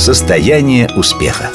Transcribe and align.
Состояние 0.00 0.88
успеха. 0.96 1.50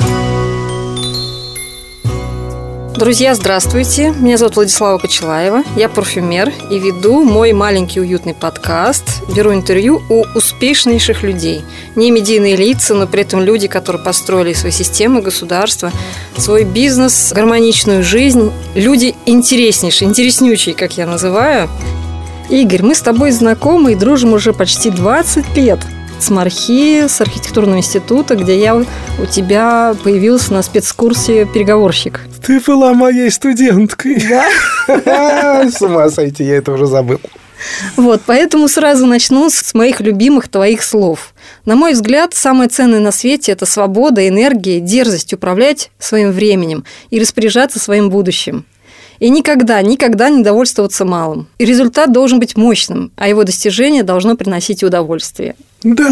Друзья, 2.95 3.33
здравствуйте. 3.33 4.11
Меня 4.11 4.37
зовут 4.37 4.55
Владислава 4.55 4.99
Кочелаева. 4.99 5.63
Я 5.75 5.89
парфюмер 5.89 6.53
и 6.69 6.77
веду 6.77 7.23
мой 7.23 7.53
маленький 7.53 7.99
уютный 7.99 8.35
подкаст. 8.35 9.23
Беру 9.35 9.51
интервью 9.51 10.03
у 10.09 10.25
успешнейших 10.35 11.23
людей. 11.23 11.63
Не 11.95 12.11
медийные 12.11 12.55
лица, 12.55 12.93
но 12.93 13.07
при 13.07 13.23
этом 13.23 13.41
люди, 13.41 13.67
которые 13.67 14.03
построили 14.03 14.53
свои 14.53 14.71
системы, 14.71 15.23
государства, 15.23 15.91
свой 16.37 16.65
бизнес, 16.65 17.33
гармоничную 17.33 18.03
жизнь. 18.03 18.51
Люди 18.75 19.15
интереснейшие, 19.25 20.07
интереснючие, 20.07 20.75
как 20.75 20.97
я 20.97 21.07
называю. 21.07 21.67
Игорь, 22.51 22.83
мы 22.83 22.93
с 22.93 23.01
тобой 23.01 23.31
знакомы 23.31 23.93
и 23.93 23.95
дружим 23.95 24.33
уже 24.33 24.53
почти 24.53 24.91
20 24.91 25.57
лет 25.57 25.79
с 26.19 26.29
Мархи, 26.29 27.07
с 27.07 27.21
архитектурного 27.21 27.77
института, 27.77 28.35
где 28.35 28.59
я 28.59 28.75
у 28.75 29.25
тебя 29.29 29.95
появился 30.03 30.53
на 30.53 30.61
спецкурсе 30.61 31.45
переговорщик. 31.45 32.21
Ты 32.45 32.59
была 32.59 32.93
моей 32.93 33.31
студенткой. 33.31 34.21
Да? 34.27 35.69
С 35.69 35.81
ума 35.81 36.09
сойти, 36.09 36.43
я 36.43 36.57
это 36.57 36.73
уже 36.73 36.85
забыл. 36.85 37.19
Вот, 37.95 38.21
поэтому 38.25 38.67
сразу 38.67 39.05
начну 39.05 39.49
с 39.49 39.73
моих 39.73 40.01
любимых 40.01 40.49
твоих 40.49 40.83
слов. 40.83 41.33
На 41.63 41.75
мой 41.75 41.93
взгляд, 41.93 42.33
самое 42.33 42.69
ценное 42.69 42.99
на 42.99 43.11
свете– 43.11 43.51
это 43.53 43.65
свобода, 43.65 44.27
энергия, 44.27 44.79
дерзость 44.79 45.33
управлять 45.33 45.89
своим 45.97 46.31
временем 46.31 46.83
и 47.09 47.19
распоряжаться 47.19 47.79
своим 47.79 48.09
будущим. 48.09 48.65
И 49.19 49.29
никогда, 49.29 49.81
никогда 49.81 50.29
не 50.29 50.43
довольствоваться 50.43 51.05
малым. 51.05 51.47
И 51.57 51.65
результат 51.65 52.11
должен 52.11 52.39
быть 52.39 52.57
мощным, 52.57 53.11
а 53.15 53.29
его 53.29 53.43
достижение 53.43 54.03
должно 54.03 54.35
приносить 54.35 54.83
удовольствие. 54.83 55.55
Да, 55.85 56.11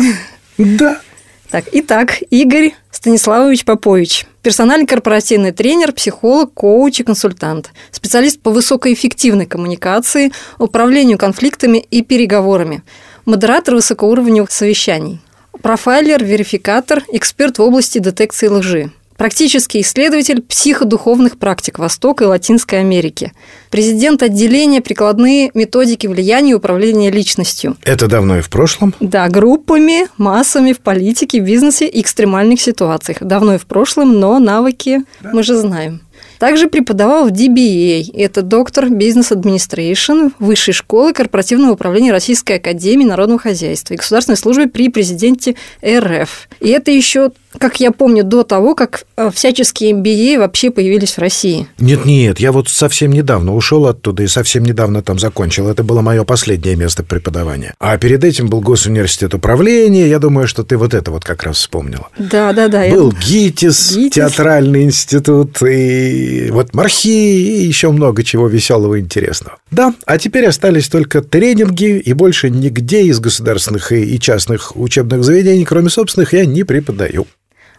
да. 0.60 1.02
Так, 1.50 1.66
итак, 1.72 2.22
Игорь 2.30 2.74
Станиславович 2.92 3.66
Попович. 3.66 4.28
Персональный 4.44 4.86
корпоративный 4.86 5.52
тренер, 5.52 5.94
психолог, 5.94 6.54
коуч 6.54 7.00
и 7.00 7.04
консультант. 7.04 7.72
Специалист 7.90 8.40
по 8.40 8.52
высокоэффективной 8.52 9.48
коммуникации, 9.48 10.32
управлению 10.60 11.18
конфликтами 11.18 11.80
и 11.80 12.04
переговорами. 12.04 12.84
Модератор 13.26 13.74
высокоуровневых 13.74 14.52
совещаний. 14.52 15.20
Профайлер, 15.64 16.24
верификатор, 16.24 17.04
эксперт 17.12 17.58
в 17.58 17.64
области 17.64 17.98
детекции 17.98 18.50
лжи. 18.50 18.92
Практический 19.24 19.80
исследователь 19.80 20.42
психодуховных 20.42 21.38
практик 21.38 21.80
Востока 21.80 22.26
и 22.26 22.28
Латинской 22.28 22.82
Америки. 22.82 23.32
Президент 23.70 24.22
отделения 24.22 24.82
прикладные 24.82 25.50
методики 25.54 26.08
влияния 26.08 26.52
и 26.52 26.56
управления 26.56 27.10
личностью. 27.10 27.78
Это 27.84 28.08
давно 28.08 28.40
и 28.40 28.42
в 28.42 28.50
прошлом? 28.50 28.94
Да, 29.00 29.30
группами, 29.30 30.10
массами 30.18 30.74
в 30.74 30.82
политике, 30.82 31.40
бизнесе 31.40 31.88
и 31.88 32.02
экстремальных 32.02 32.60
ситуациях. 32.60 33.20
Давно 33.22 33.56
и 33.56 33.58
в 33.58 33.66
прошлом, 33.66 34.20
но 34.20 34.40
навыки 34.40 35.04
да. 35.22 35.30
мы 35.32 35.42
же 35.42 35.56
знаем. 35.56 36.02
Также 36.38 36.68
преподавал 36.68 37.30
в 37.30 37.32
DBA, 37.32 38.12
это 38.14 38.42
доктор 38.42 38.90
бизнес 38.90 39.32
администрейшн 39.32 40.28
Высшей 40.40 40.74
школы 40.74 41.14
корпоративного 41.14 41.72
управления 41.72 42.12
Российской 42.12 42.58
Академии 42.58 43.06
Народного 43.06 43.40
Хозяйства 43.40 43.94
и 43.94 43.98
государственной 43.98 44.36
службы 44.36 44.68
при 44.68 44.90
президенте 44.90 45.56
РФ. 45.86 46.50
И 46.60 46.68
это 46.68 46.92
еще 46.92 47.32
как 47.58 47.80
я 47.80 47.92
помню, 47.92 48.24
до 48.24 48.44
того, 48.44 48.76
как 48.76 49.06
э, 49.16 49.30
всяческие 49.34 49.92
MBA 49.92 50.40
вообще 50.40 50.72
появились 50.72 51.14
в 51.14 51.20
России. 51.20 51.68
Нет-нет, 51.80 52.40
я 52.40 52.52
вот 52.52 52.70
совсем 52.70 53.12
недавно 53.12 53.56
ушел 53.56 53.88
оттуда 53.88 54.24
и 54.24 54.28
совсем 54.28 54.64
недавно 54.64 55.02
там 55.02 55.20
закончил. 55.20 55.70
Это 55.70 55.84
было 55.84 56.02
мое 56.02 56.24
последнее 56.24 56.76
место 56.76 57.04
преподавания. 57.04 57.74
А 57.80 57.98
перед 57.98 58.24
этим 58.24 58.48
был 58.48 58.62
Госуниверситет 58.62 59.34
управления. 59.34 60.08
Я 60.08 60.20
думаю, 60.20 60.48
что 60.48 60.64
ты 60.64 60.78
вот 60.78 60.94
это 60.94 61.12
вот 61.12 61.24
как 61.24 61.44
раз 61.44 61.58
вспомнила. 61.58 62.10
Да, 62.18 62.54
да, 62.54 62.68
да. 62.68 62.88
Был 62.90 63.12
ГИТИС, 63.26 63.96
ГИТИС, 63.96 64.16
театральный 64.16 64.84
институт, 64.84 65.62
и 65.64 66.50
вот 66.52 66.74
Мархи, 66.74 67.08
и 67.08 67.64
еще 67.66 67.92
много 67.92 68.24
чего 68.24 68.48
веселого 68.48 68.96
и 68.96 69.00
интересного. 69.00 69.58
Да, 69.72 69.94
а 70.06 70.18
теперь 70.18 70.46
остались 70.46 70.88
только 70.90 71.22
тренинги, 71.22 71.98
и 72.00 72.14
больше 72.14 72.50
нигде 72.50 73.04
из 73.04 73.20
государственных 73.20 73.92
и 73.92 74.20
частных 74.20 74.76
учебных 74.76 75.24
заведений, 75.24 75.66
кроме 75.66 75.90
собственных, 75.90 76.34
я 76.34 76.46
не 76.46 76.64
преподаю. 76.64 77.28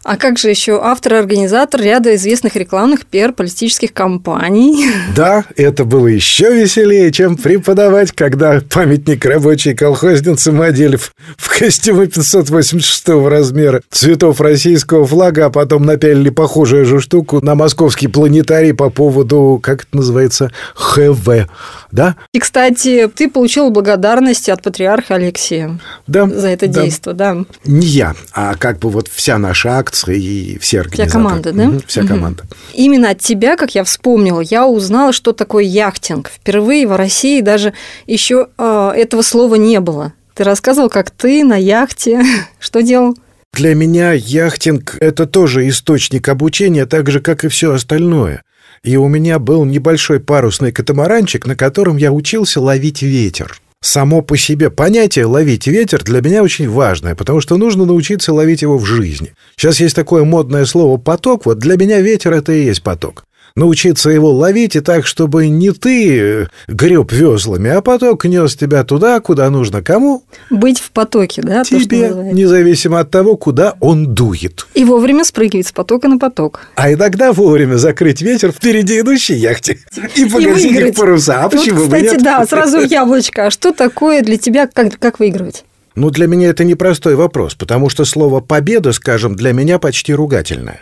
А 0.05 0.19
как 0.19 0.39
же 0.39 0.51
еще 0.51 0.81
автор 0.83 1.15
и 1.15 1.17
организатор 1.17 1.81
ряда 1.81 2.15
известных 2.15 2.57
рекламных 2.57 3.07
пиар-политических 3.07 3.93
кампаний? 3.95 4.87
Да, 5.17 5.45
это 5.57 5.85
было 5.85 6.09
еще 6.09 6.53
веселее, 6.53 7.11
чем 7.13 7.37
преподавать, 7.37 8.13
когда 8.13 8.61
памятник 8.69 9.25
рабочей 9.25 9.75
колхозницы 9.75 10.53
Моделев 10.53 11.13
в 11.37 11.59
костюме 11.59 12.07
586 12.07 13.09
размера 13.09 13.81
цветов 13.91 14.41
российского 14.41 15.07
флага, 15.07 15.47
а 15.47 15.51
потом 15.51 15.85
напялили 15.85 16.31
похожую 16.31 16.85
же 16.85 17.01
штуку 17.01 17.41
на 17.43 17.55
московский 17.55 18.09
планетарий 18.09 18.75
по 18.75 18.91
поводу, 18.91 19.59
как 19.63 19.85
это 19.85 19.97
называется, 19.97 20.51
ХВ, 20.75 21.47
да? 21.95 22.17
И, 22.33 22.41
кстати, 22.41 23.09
ты 23.15 23.31
получил 23.31 23.71
благодарность 23.71 24.49
от 24.49 24.63
патриарха 24.63 25.15
Алексея 25.15 25.79
да, 26.09 26.27
за 26.27 26.49
это 26.49 26.67
да. 26.67 26.83
действие, 26.83 27.15
да. 27.15 27.37
Не 27.65 27.87
я, 27.87 28.17
а 28.33 28.57
как 28.57 28.81
бы 28.81 28.91
вот 28.91 29.07
вся 29.07 29.39
наша 29.39 29.79
акция 29.79 30.17
и 30.17 30.59
все 30.59 30.81
организаторы. 30.81 31.09
Вся 31.09 31.19
команда, 31.19 31.53
да? 31.53 31.69
Угу, 31.69 31.83
вся 31.87 32.01
угу. 32.01 32.09
команда. 32.09 32.43
Именно 32.75 33.11
от 33.11 33.21
тебя, 33.21 33.57
как 33.57 33.77
я 33.77 33.85
вспомнила, 33.85 34.41
я 34.41 34.67
узнала, 34.67 35.13
что 35.13 35.33
такое 35.33 35.63
яхтинг. 35.63 36.31
Впервые 36.31 36.89
в 36.89 36.97
России 36.97 37.41
даже 37.41 37.75
еще 38.09 38.49
э, 38.59 38.93
этого 38.97 39.23
слова 39.23 39.55
не 39.55 39.79
было. 39.79 40.13
Ты 40.35 40.43
рассказывал, 40.43 40.91
как 40.91 41.13
ты 41.13 41.45
на 41.45 41.57
яхте 41.57 42.25
что 42.59 42.83
делал? 42.83 43.17
Для 43.53 43.77
меня 43.77 44.13
яхтинг– 44.15 44.97
это 45.01 45.27
тоже 45.27 45.69
источник 45.69 46.29
обучения, 46.29 46.87
так 46.87 47.09
же, 47.09 47.21
как 47.21 47.45
и 47.45 47.49
все 47.49 47.73
остальное. 47.73 48.43
И 48.85 48.97
у 48.97 49.09
меня 49.09 49.39
был 49.39 49.65
небольшой 49.65 50.21
парусный 50.21 50.71
катамаранчик, 50.71 51.47
на 51.47 51.57
котором 51.57 51.97
я 51.97 52.13
учился 52.13 52.61
ловить 52.61 53.03
ветер 53.03 53.59
само 53.85 54.23
по 54.23 54.37
себе 54.37 54.71
понятие 54.71 55.27
«ловить 55.27 55.67
ветер» 55.67 56.03
для 56.03 56.23
меня 56.23 56.43
очень 56.43 56.69
важное, 56.69 57.15
потому 57.15 57.41
что 57.41 57.59
нужно 57.59 57.85
научиться 57.85 58.33
ловить 58.33 58.63
его 58.63 58.79
в 58.79 58.87
жизни. 58.87 59.35
Сейчас 59.57 59.79
есть 59.79 59.95
такое 59.95 60.25
модное 60.25 60.65
слово 60.65 60.97
«поток», 60.97 61.45
вот 61.45 61.59
для 61.59 61.77
меня 61.77 62.01
ветер– 62.01 62.33
это 62.35 62.53
и 62.53 62.65
есть 62.65 62.83
поток 62.83 63.25
научиться 63.57 64.11
его 64.11 64.33
ловить 64.33 64.75
и 64.75 64.81
так, 64.81 65.07
чтобы 65.07 65.47
не 65.47 65.71
ты 65.71 66.19
э, 66.19 66.47
греб 66.67 67.13
веслами, 67.13 67.71
а 67.71 67.83
поток 67.83 68.25
нес 68.25 68.57
тебя 68.57 68.83
туда, 68.83 69.21
куда 69.21 69.49
нужно 69.49 69.81
кому? 69.81 70.25
Быть 70.51 70.81
в 70.81 70.91
потоке, 70.91 71.41
да? 71.43 71.63
Тебе, 71.63 72.11
то, 72.11 72.23
независимо 72.23 72.99
от 72.99 73.11
того, 73.11 73.37
куда 73.37 73.77
он 73.79 74.13
дует. 74.13 74.67
И 74.75 74.85
вовремя 74.85 75.25
спрыгивать 75.25 75.69
с 75.69 75.73
потока 75.73 76.09
на 76.09 76.19
поток. 76.19 76.63
А 76.75 76.93
иногда 76.93 77.33
вовремя 77.33 77.77
закрыть 77.77 78.23
ветер 78.23 78.51
впереди 78.51 79.01
идущей 79.01 79.37
яхте 79.37 79.79
и 80.17 80.25
погасить 80.25 80.73
и 80.73 80.89
их 80.89 80.95
паруса. 80.97 81.45
А 81.45 81.49
почему 81.49 81.77
вот, 81.77 81.85
кстати, 81.85 82.03
бы 82.03 82.11
нет? 82.11 82.23
да, 82.25 82.45
сразу 82.47 82.81
яблочко. 82.81 83.47
А 83.47 83.51
что 83.51 83.73
такое 83.73 84.23
для 84.23 84.37
тебя, 84.37 84.67
как, 84.67 84.99
как 84.99 85.21
выигрывать? 85.21 85.65
Ну, 85.95 86.11
для 86.11 86.27
меня 86.27 86.49
это 86.49 86.65
непростой 86.65 87.15
вопрос, 87.15 87.55
потому 87.55 87.89
что 87.89 88.05
слово 88.05 88.41
«победа», 88.41 88.93
скажем, 88.93 89.37
для 89.37 89.53
меня 89.53 89.79
почти 89.79 90.13
ругательное 90.13 90.81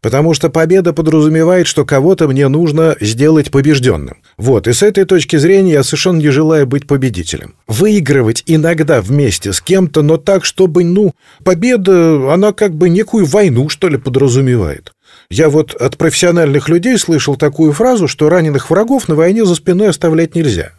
потому 0.00 0.34
что 0.34 0.50
победа 0.50 0.92
подразумевает, 0.92 1.66
что 1.66 1.84
кого-то 1.84 2.28
мне 2.28 2.48
нужно 2.48 2.96
сделать 3.00 3.50
побежденным. 3.50 4.18
Вот, 4.36 4.68
и 4.68 4.72
с 4.72 4.82
этой 4.82 5.04
точки 5.04 5.36
зрения 5.36 5.72
я 5.72 5.82
совершенно 5.82 6.18
не 6.18 6.30
желаю 6.30 6.66
быть 6.66 6.86
победителем. 6.86 7.54
Выигрывать 7.66 8.42
иногда 8.46 9.00
вместе 9.00 9.52
с 9.52 9.60
кем-то, 9.60 10.02
но 10.02 10.16
так, 10.16 10.44
чтобы, 10.44 10.84
ну, 10.84 11.12
победа, 11.44 12.32
она 12.32 12.52
как 12.52 12.74
бы 12.74 12.88
некую 12.88 13.26
войну, 13.26 13.68
что 13.68 13.88
ли, 13.88 13.98
подразумевает. 13.98 14.92
Я 15.28 15.48
вот 15.48 15.74
от 15.74 15.96
профессиональных 15.96 16.68
людей 16.68 16.98
слышал 16.98 17.36
такую 17.36 17.72
фразу, 17.72 18.08
что 18.08 18.28
раненых 18.28 18.70
врагов 18.70 19.08
на 19.08 19.14
войне 19.14 19.44
за 19.44 19.54
спиной 19.54 19.90
оставлять 19.90 20.34
нельзя. 20.34 20.72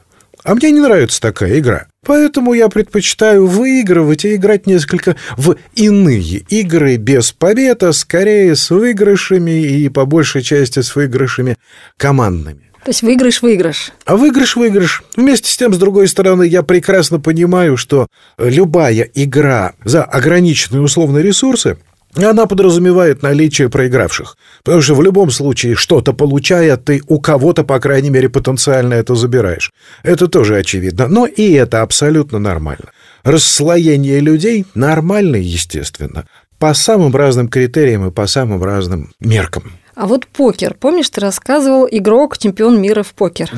А 0.44 0.56
мне 0.56 0.72
не 0.72 0.80
нравится 0.80 1.22
такая 1.22 1.60
игра. 1.60 1.88
Поэтому 2.06 2.54
я 2.54 2.68
предпочитаю 2.68 3.46
выигрывать 3.46 4.26
и 4.26 4.36
играть 4.36 4.66
несколько 4.66 5.16
в 5.38 5.56
иные 5.76 6.38
игры 6.50 6.98
без 6.98 7.32
побед, 7.32 7.84
а 7.84 7.94
скорее 7.94 8.56
с 8.56 8.72
выигрышами 8.72 9.52
и 9.62 9.88
по 9.90 10.06
большей 10.06 10.42
части 10.42 10.80
с 10.80 10.96
выигрышами 10.96 11.58
командными. 11.98 12.72
То 12.84 12.90
есть 12.90 13.04
выигрыш-выигрыш. 13.04 13.92
А 14.06 14.18
выигрыш-выигрыш. 14.18 15.04
Вместе 15.16 15.52
с 15.52 15.58
тем, 15.58 15.72
с 15.72 15.78
другой 15.78 16.08
стороны, 16.08 16.44
я 16.44 16.64
прекрасно 16.64 17.20
понимаю, 17.20 17.78
что 17.78 18.08
любая 18.40 19.08
игра 19.14 19.74
за 19.84 20.04
ограниченные 20.04 20.82
условные 20.82 21.24
ресурсы 21.24 21.78
она 22.16 22.46
подразумевает 22.46 23.22
наличие 23.22 23.70
проигравших. 23.70 24.38
Потому 24.64 24.82
что 24.82 24.96
в 24.96 25.02
любом 25.02 25.32
случае, 25.32 25.76
что-то 25.76 26.14
получая, 26.14 26.78
ты 26.78 27.02
у 27.08 27.20
кого-то, 27.20 27.64
по 27.64 27.80
крайней 27.80 28.10
мере, 28.10 28.30
потенциально 28.30 28.96
это 28.96 29.16
забираешь. 29.16 29.72
Это 30.04 30.28
тоже 30.28 30.58
очевидно. 30.58 31.08
Но 31.08 31.26
и 31.26 31.52
это 31.54 31.82
абсолютно 31.82 32.40
нормально. 32.40 32.92
Расслоение 33.24 34.20
людей 34.20 34.66
нормально, 34.76 35.38
естественно. 35.38 36.26
По 36.60 36.74
самым 36.74 37.16
разным 37.16 37.48
критериям 37.48 38.08
и 38.08 38.12
по 38.12 38.28
самым 38.28 38.64
разным 38.64 39.12
меркам. 39.20 39.72
А 39.96 40.08
вот 40.08 40.28
покер. 40.28 40.76
Помнишь, 40.80 41.10
ты 41.10 41.22
рассказывал 41.22 41.88
игрок, 41.90 42.38
чемпион 42.38 42.82
мира 42.82 43.04
в 43.04 43.14
покер? 43.14 43.52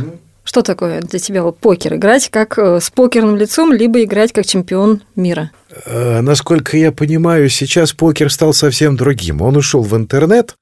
Что 0.53 0.61
такое 0.61 1.01
для 1.01 1.17
тебя 1.17 1.41
вот 1.41 1.57
покер? 1.57 1.95
Играть 1.95 2.29
как 2.29 2.59
э, 2.59 2.79
с 2.79 2.91
покерным 2.91 3.37
лицом, 3.37 3.73
либо 3.73 4.03
играть 4.03 4.31
как 4.33 4.45
чемпион 4.45 5.01
мира? 5.15 5.49
Э, 5.87 6.21
насколько 6.21 6.77
я 6.77 6.91
понимаю, 6.91 7.49
сейчас 7.49 7.91
покер 7.91 8.31
стал 8.31 8.53
совсем 8.53 8.95
другим. 8.95 9.41
Он 9.41 9.57
ушел 9.57 9.81
в 9.81 9.97
интернет, 9.97 10.55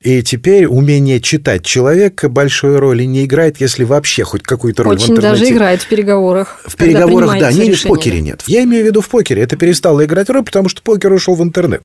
и 0.00 0.22
теперь 0.22 0.64
умение 0.64 1.20
читать 1.20 1.62
человека 1.62 2.30
большой 2.30 2.78
роли 2.78 3.04
не 3.04 3.26
играет, 3.26 3.60
если 3.60 3.84
вообще 3.84 4.24
хоть 4.24 4.42
какую-то 4.42 4.82
роль 4.82 4.94
Очень 4.94 5.08
в 5.08 5.10
интернете. 5.18 5.40
даже 5.40 5.52
играет 5.52 5.82
в 5.82 5.88
переговорах. 5.88 6.62
В 6.64 6.76
переговорах, 6.76 7.38
да, 7.38 7.52
не, 7.52 7.74
в 7.74 7.82
покере 7.82 8.22
нет. 8.22 8.44
Я 8.46 8.64
имею 8.64 8.82
в 8.82 8.86
виду 8.86 9.02
в 9.02 9.10
покере. 9.10 9.42
Это 9.42 9.58
перестало 9.58 10.06
играть 10.06 10.30
роль, 10.30 10.44
потому 10.44 10.70
что 10.70 10.80
покер 10.80 11.12
ушел 11.12 11.34
в 11.34 11.42
интернет. 11.42 11.82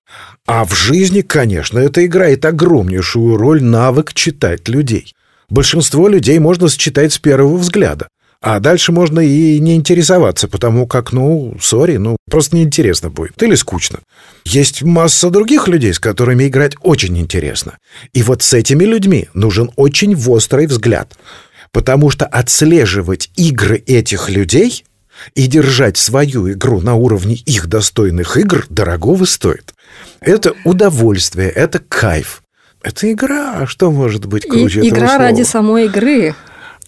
А 0.48 0.64
в 0.64 0.74
жизни, 0.74 1.20
конечно, 1.20 1.78
это 1.78 2.06
играет 2.06 2.46
огромнейшую 2.46 3.36
роль 3.36 3.62
навык 3.62 4.14
читать 4.14 4.70
людей. 4.70 5.14
Большинство 5.50 6.08
людей 6.08 6.38
можно 6.40 6.70
считать 6.70 7.14
с 7.14 7.18
первого 7.18 7.58
взгляда. 7.58 8.08
А 8.42 8.60
дальше 8.62 8.94
можно 8.94 9.20
и 9.20 9.60
не 9.60 9.76
интересоваться, 9.76 10.48
потому 10.48 10.88
как, 10.88 11.12
ну, 11.12 11.58
сори, 11.62 11.98
ну, 11.98 12.16
просто 12.30 12.56
неинтересно 12.56 13.10
будет. 13.10 13.42
Или 13.44 13.56
скучно. 13.56 14.00
Есть 14.46 14.82
масса 14.82 15.30
других 15.30 15.68
людей, 15.68 15.94
с 15.94 16.00
которыми 16.00 16.48
играть 16.48 16.74
очень 16.82 17.18
интересно. 17.18 17.78
И 18.14 18.24
вот 18.24 18.42
с 18.42 18.54
этими 18.54 18.86
людьми 18.86 19.28
нужен 19.34 19.72
очень 19.76 20.16
острый 20.16 20.68
взгляд. 20.68 21.18
Потому 21.74 22.10
что 22.12 22.26
отслеживать 22.26 23.30
игры 23.36 23.84
этих 23.86 24.30
людей 24.30 24.86
и 25.36 25.48
держать 25.48 25.98
свою 25.98 26.50
игру 26.50 26.80
на 26.80 26.96
уровне 26.96 27.36
их 27.36 27.68
достойных 27.68 28.38
игр 28.38 28.66
дорогого 28.70 29.26
стоит. 29.26 29.74
Это 30.22 30.54
удовольствие, 30.64 31.50
это 31.50 31.80
кайф. 31.80 32.42
Это 32.82 33.12
игра, 33.12 33.58
а 33.62 33.68
что 33.68 33.92
может 33.92 34.26
быть 34.26 34.46
И 34.46 34.50
круче 34.50 34.80
этого 34.80 34.90
игра 34.90 35.08
слова? 35.08 35.18
ради 35.24 35.42
самой 35.44 35.86
игры. 35.86 36.34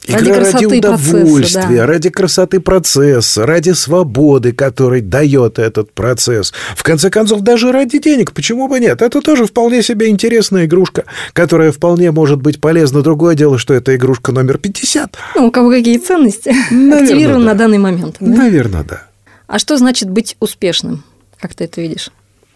ради 0.08 0.24
Игра 0.30 0.36
ради 0.40 0.52
красоты 0.52 0.82
процесса, 0.82 1.18
удовольствия, 1.18 1.78
да. 1.78 1.86
ради 1.86 2.10
красоты 2.10 2.60
процесса, 2.60 3.46
ради 3.46 3.72
свободы, 3.72 4.52
который 4.54 5.02
дает 5.02 5.60
этот 5.60 5.92
процесс. 5.94 6.54
В 6.76 6.84
конце 6.84 7.10
концов, 7.10 7.42
даже 7.42 7.72
ради 7.72 8.00
денег, 8.00 8.32
почему 8.32 8.68
бы 8.68 8.80
нет? 8.80 9.02
Это 9.02 9.22
тоже 9.22 9.46
вполне 9.46 9.84
себе 9.84 10.08
интересная 10.08 10.66
игрушка, 10.66 11.04
которая 11.34 11.72
вполне 11.72 12.12
может 12.12 12.42
быть 12.42 12.60
полезна. 12.62 13.02
Другое 13.02 13.36
дело, 13.36 13.58
что 13.60 13.74
это 13.74 13.96
игрушка 13.96 14.32
номер 14.32 14.58
50. 14.58 15.18
Ну, 15.36 15.48
у 15.48 15.52
кого 15.52 15.70
какие 15.70 15.98
ценности 15.98 16.56
Наверное, 16.72 17.04
активированы 17.04 17.46
да. 17.46 17.52
на 17.52 17.58
данный 17.58 17.78
момент. 17.78 18.16
да? 18.20 18.26
Наверное, 18.38 18.84
да. 18.84 19.04
А 19.48 19.60
что 19.60 19.78
значит 19.78 20.10
быть 20.10 20.38
успешным? 20.40 21.04
Как 21.40 21.54
ты 21.54 21.66
это 21.66 21.82
видишь? 21.82 22.10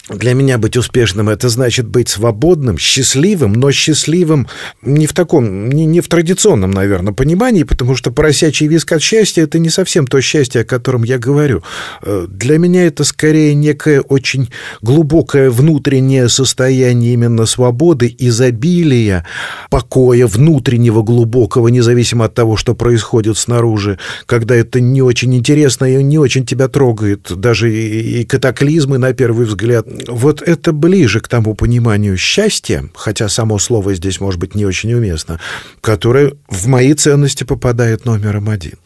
Для 0.09 0.35
меня 0.35 0.57
быть 0.59 0.77
успешным 0.77 1.29
это 1.29 1.49
значит 1.49 1.87
быть 1.87 2.09
свободным, 2.09 2.77
счастливым, 2.77 3.53
но 3.53 3.71
счастливым 3.71 4.47
не 4.83 5.07
в 5.07 5.13
таком, 5.13 5.69
не, 5.69 5.85
не 5.85 5.99
в 5.99 6.07
традиционном, 6.07 6.71
наверное, 6.71 7.11
понимании, 7.13 7.63
потому 7.63 7.95
что 7.95 8.11
поросячий 8.11 8.67
виск 8.67 8.91
от 8.91 9.01
счастья 9.01 9.41
это 9.41 9.57
не 9.57 9.69
совсем 9.69 10.05
то 10.05 10.21
счастье, 10.21 10.61
о 10.61 10.65
котором 10.65 11.03
я 11.03 11.17
говорю. 11.17 11.63
Э, 12.03 12.27
Для 12.29 12.59
меня 12.59 12.85
это 12.85 13.03
скорее 13.03 13.55
некое 13.55 14.01
очень 14.01 14.49
глубокое 14.83 15.49
внутреннее 15.49 16.29
состояние 16.29 17.13
именно 17.13 17.47
свободы, 17.47 18.15
изобилия, 18.19 19.25
покоя 19.71 20.27
внутреннего 20.27 21.01
глубокого, 21.01 21.67
независимо 21.69 22.25
от 22.25 22.35
того, 22.35 22.57
что 22.57 22.75
происходит 22.75 23.37
снаружи, 23.37 23.97
когда 24.27 24.55
это 24.55 24.79
не 24.79 25.01
очень 25.01 25.35
интересно 25.35 25.85
и 25.85 26.03
не 26.03 26.19
очень 26.19 26.45
тебя 26.45 26.67
трогает, 26.67 27.31
даже 27.35 27.73
и 27.73 28.05
и 28.05 28.23
катаклизмы 28.23 28.97
на 28.97 29.13
первый 29.13 29.45
взгляд. 29.45 29.85
Вот 30.07 30.41
это 30.41 30.71
ближе 30.71 31.19
к 31.19 31.27
тому 31.27 31.55
пониманию 31.55 32.17
счастья, 32.17 32.89
хотя 32.95 33.29
само 33.29 33.59
слово 33.59 33.93
здесь 33.93 34.19
может 34.19 34.39
быть 34.39 34.55
не 34.55 34.65
очень 34.65 34.93
уместно, 34.93 35.39
которое 35.81 36.33
в 36.49 36.67
мои 36.67 36.93
ценности 36.93 37.43
попадает 37.43 38.05
номером 38.05 38.49
один. 38.49 38.77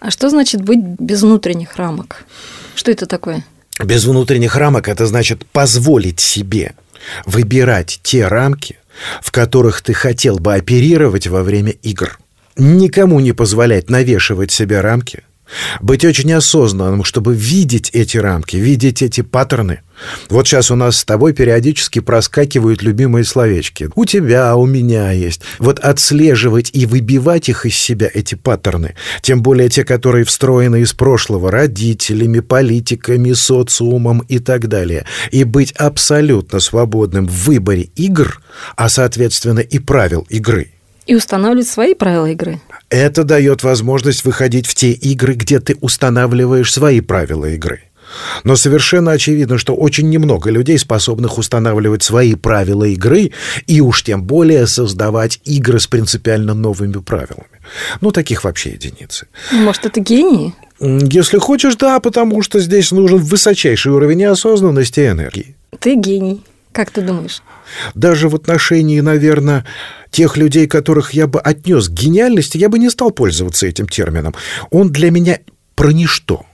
А 0.00 0.10
что 0.10 0.30
значит 0.30 0.62
быть 0.62 0.80
без 0.98 1.22
внутренних 1.22 1.76
рамок? 1.76 2.24
Что 2.74 2.90
это 2.90 3.06
такое? 3.06 3.44
Без 3.84 4.04
внутренних 4.04 4.56
рамок 4.56 4.88
это 4.88 5.06
значит 5.06 5.46
позволить 5.46 6.20
себе 6.20 6.74
выбирать 7.26 8.00
те 8.02 8.26
рамки, 8.26 8.78
в 9.22 9.30
которых 9.30 9.82
ты 9.82 9.92
хотел 9.92 10.38
бы 10.38 10.54
оперировать 10.54 11.26
во 11.26 11.42
время 11.42 11.72
игр. 11.82 12.18
Никому 12.56 13.20
не 13.20 13.32
позволять 13.32 13.88
навешивать 13.88 14.50
себе 14.50 14.80
рамки, 14.80 15.22
быть 15.80 16.04
очень 16.04 16.32
осознанным, 16.32 17.04
чтобы 17.04 17.34
видеть 17.34 17.90
эти 17.92 18.16
рамки, 18.16 18.56
видеть 18.56 19.02
эти 19.02 19.22
паттерны. 19.22 19.80
Вот 20.28 20.46
сейчас 20.46 20.70
у 20.70 20.76
нас 20.76 20.98
с 20.98 21.04
тобой 21.04 21.32
периодически 21.32 22.00
проскакивают 22.00 22.82
любимые 22.82 23.24
словечки. 23.24 23.88
У 23.94 24.04
тебя, 24.04 24.54
у 24.56 24.66
меня 24.66 25.10
есть. 25.10 25.40
Вот 25.58 25.80
отслеживать 25.80 26.70
и 26.72 26.86
выбивать 26.86 27.48
их 27.48 27.66
из 27.66 27.76
себя, 27.76 28.08
эти 28.12 28.34
паттерны, 28.34 28.94
тем 29.22 29.42
более 29.42 29.68
те, 29.68 29.84
которые 29.84 30.24
встроены 30.24 30.82
из 30.82 30.92
прошлого, 30.92 31.50
родителями, 31.50 32.40
политиками, 32.40 33.32
социумом 33.32 34.20
и 34.28 34.38
так 34.38 34.68
далее, 34.68 35.04
и 35.30 35.44
быть 35.44 35.72
абсолютно 35.72 36.60
свободным 36.60 37.26
в 37.26 37.46
выборе 37.46 37.88
игр, 37.96 38.40
а, 38.76 38.88
соответственно, 38.88 39.60
и 39.60 39.78
правил 39.78 40.26
игры. 40.28 40.68
И 41.06 41.14
устанавливать 41.14 41.68
свои 41.68 41.94
правила 41.94 42.26
игры. 42.26 42.60
Это 42.90 43.24
дает 43.24 43.62
возможность 43.62 44.24
выходить 44.24 44.66
в 44.66 44.74
те 44.74 44.92
игры, 44.92 45.34
где 45.34 45.60
ты 45.60 45.76
устанавливаешь 45.80 46.72
свои 46.72 47.00
правила 47.00 47.44
игры. 47.46 47.82
Но 48.44 48.56
совершенно 48.56 49.12
очевидно, 49.12 49.58
что 49.58 49.74
очень 49.74 50.08
немного 50.08 50.50
людей, 50.50 50.78
способных 50.78 51.36
устанавливать 51.38 52.02
свои 52.02 52.34
правила 52.34 52.84
игры 52.84 53.32
и 53.66 53.80
уж 53.80 54.02
тем 54.02 54.22
более 54.22 54.66
создавать 54.66 55.40
игры 55.44 55.78
с 55.78 55.86
принципиально 55.86 56.54
новыми 56.54 56.98
правилами. 57.00 57.60
Ну, 58.00 58.10
таких 58.10 58.44
вообще 58.44 58.70
единицы. 58.70 59.26
Может, 59.52 59.86
это 59.86 60.00
гении? 60.00 60.54
Если 60.80 61.38
хочешь, 61.38 61.76
да, 61.76 62.00
потому 62.00 62.42
что 62.42 62.60
здесь 62.60 62.92
нужен 62.92 63.18
высочайший 63.18 63.92
уровень 63.92 64.24
осознанности 64.24 65.00
и 65.00 65.08
энергии. 65.08 65.56
Ты 65.78 65.96
гений. 65.96 66.42
Как 66.78 66.92
ты 66.92 67.00
думаешь? 67.00 67.42
Даже 67.96 68.28
в 68.28 68.36
отношении, 68.36 69.00
наверное, 69.00 69.64
тех 70.12 70.36
людей, 70.36 70.68
которых 70.68 71.12
я 71.12 71.26
бы 71.26 71.40
отнес 71.40 71.88
к 71.88 71.90
гениальности, 71.90 72.56
я 72.56 72.68
бы 72.68 72.78
не 72.78 72.88
стал 72.88 73.10
пользоваться 73.10 73.66
этим 73.66 73.88
термином. 73.88 74.32
Он 74.70 74.92
для 74.92 75.10
меня 75.10 75.40
про 75.74 75.90
ничто. 75.90 76.46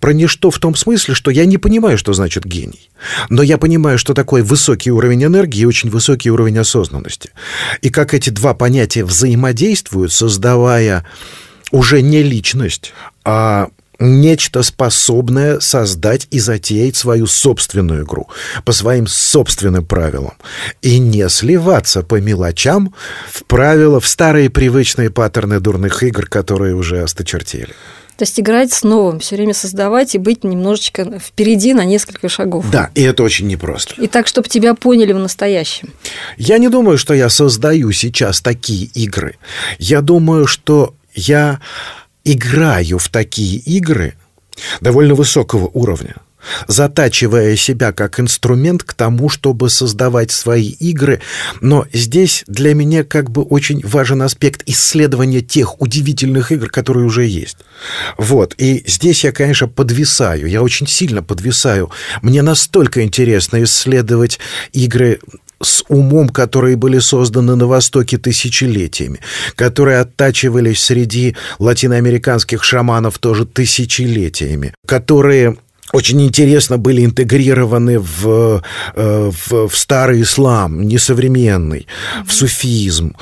Про 0.00 0.14
ничто 0.14 0.50
в 0.50 0.58
том 0.58 0.74
смысле, 0.74 1.12
что 1.12 1.30
я 1.30 1.44
не 1.44 1.58
понимаю, 1.58 1.98
что 1.98 2.14
значит 2.14 2.46
гений. 2.46 2.88
Но 3.28 3.42
я 3.42 3.58
понимаю, 3.58 3.98
что 3.98 4.14
такое 4.14 4.42
высокий 4.42 4.90
уровень 4.90 5.24
энергии 5.24 5.60
и 5.60 5.66
очень 5.66 5.90
высокий 5.90 6.30
уровень 6.30 6.56
осознанности. 6.56 7.32
И 7.82 7.90
как 7.90 8.14
эти 8.14 8.30
два 8.30 8.54
понятия 8.54 9.04
взаимодействуют, 9.04 10.14
создавая 10.14 11.04
уже 11.72 12.00
не 12.00 12.22
личность, 12.22 12.94
а 13.22 13.68
нечто 13.98 14.62
способное 14.62 15.60
создать 15.60 16.28
и 16.30 16.38
затеять 16.38 16.96
свою 16.96 17.26
собственную 17.26 18.04
игру 18.04 18.28
по 18.64 18.72
своим 18.72 19.06
собственным 19.06 19.84
правилам 19.84 20.34
и 20.82 20.98
не 20.98 21.28
сливаться 21.28 22.02
по 22.02 22.20
мелочам 22.20 22.94
в 23.30 23.44
правила, 23.44 24.00
в 24.00 24.06
старые 24.06 24.50
привычные 24.50 25.10
паттерны 25.10 25.60
дурных 25.60 26.02
игр, 26.02 26.26
которые 26.26 26.74
уже 26.74 27.02
осточертели. 27.02 27.74
То 28.16 28.24
есть 28.24 28.40
играть 28.40 28.72
с 28.72 28.82
новым, 28.82 29.20
все 29.20 29.36
время 29.36 29.54
создавать 29.54 30.16
и 30.16 30.18
быть 30.18 30.42
немножечко 30.42 31.20
впереди 31.20 31.72
на 31.72 31.84
несколько 31.84 32.28
шагов. 32.28 32.68
Да, 32.68 32.90
и 32.96 33.02
это 33.02 33.22
очень 33.22 33.46
непросто. 33.46 33.94
И 33.96 34.08
так, 34.08 34.26
чтобы 34.26 34.48
тебя 34.48 34.74
поняли 34.74 35.12
в 35.12 35.20
настоящем. 35.20 35.92
Я 36.36 36.58
не 36.58 36.68
думаю, 36.68 36.98
что 36.98 37.14
я 37.14 37.28
создаю 37.28 37.92
сейчас 37.92 38.40
такие 38.40 38.86
игры. 38.86 39.36
Я 39.78 40.00
думаю, 40.00 40.48
что 40.48 40.96
я 41.14 41.60
играю 42.32 42.98
в 42.98 43.08
такие 43.08 43.58
игры 43.58 44.14
довольно 44.80 45.14
высокого 45.14 45.70
уровня, 45.72 46.16
затачивая 46.66 47.56
себя 47.56 47.92
как 47.92 48.20
инструмент 48.20 48.82
к 48.82 48.92
тому, 48.92 49.28
чтобы 49.28 49.70
создавать 49.70 50.30
свои 50.30 50.68
игры. 50.68 51.20
Но 51.60 51.86
здесь 51.92 52.44
для 52.46 52.74
меня 52.74 53.04
как 53.04 53.30
бы 53.30 53.42
очень 53.42 53.80
важен 53.84 54.22
аспект 54.22 54.62
исследования 54.66 55.40
тех 55.40 55.80
удивительных 55.80 56.52
игр, 56.52 56.68
которые 56.68 57.06
уже 57.06 57.24
есть. 57.24 57.58
Вот. 58.18 58.54
И 58.58 58.84
здесь 58.86 59.24
я, 59.24 59.32
конечно, 59.32 59.68
подвисаю. 59.68 60.48
Я 60.48 60.62
очень 60.62 60.86
сильно 60.86 61.22
подвисаю. 61.22 61.90
Мне 62.20 62.42
настолько 62.42 63.02
интересно 63.04 63.62
исследовать 63.62 64.38
игры 64.72 65.20
с 65.62 65.84
умом, 65.88 66.28
которые 66.28 66.76
были 66.76 66.98
созданы 66.98 67.56
на 67.56 67.66
Востоке 67.66 68.18
тысячелетиями, 68.18 69.20
которые 69.56 70.00
оттачивались 70.00 70.82
среди 70.82 71.36
латиноамериканских 71.58 72.62
шаманов 72.62 73.18
тоже 73.18 73.44
тысячелетиями, 73.44 74.74
которые 74.86 75.56
очень 75.92 76.20
интересно 76.22 76.76
были 76.76 77.04
интегрированы 77.04 77.98
в, 77.98 78.62
э, 78.94 79.30
в, 79.30 79.68
в 79.68 79.76
старый 79.76 80.22
ислам, 80.22 80.82
несовременный, 80.82 81.86
в 82.26 82.32
суфизм, 82.32 83.14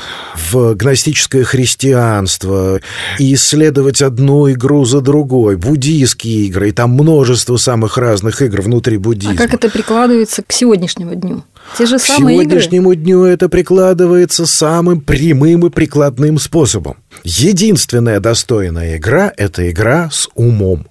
в 0.50 0.74
гностическое 0.74 1.44
христианство, 1.44 2.80
и 3.18 3.34
исследовать 3.34 4.02
одну 4.02 4.50
игру 4.50 4.84
за 4.84 5.00
другой, 5.00 5.56
буддийские 5.56 6.46
игры, 6.46 6.70
и 6.70 6.72
там 6.72 6.90
множество 6.90 7.56
самых 7.56 7.98
разных 7.98 8.42
игр 8.42 8.62
внутри 8.62 8.96
буддизма. 8.96 9.34
А 9.34 9.36
как 9.36 9.54
это 9.54 9.70
прикладывается 9.70 10.42
к 10.42 10.52
сегодняшнему 10.52 11.14
дню? 11.14 11.44
Те 11.76 11.86
же 11.86 11.98
к 11.98 12.00
самые 12.00 12.38
сегодняшнему 12.38 12.92
игры? 12.92 13.02
дню 13.02 13.24
это 13.24 13.48
прикладывается 13.48 14.46
самым 14.46 15.00
прямым 15.00 15.66
и 15.66 15.70
прикладным 15.70 16.38
способом. 16.38 16.96
Единственная 17.24 18.20
достойная 18.20 18.96
игра– 18.96 19.32
это 19.36 19.70
игра 19.70 20.08
с 20.10 20.28
умом 20.34 20.86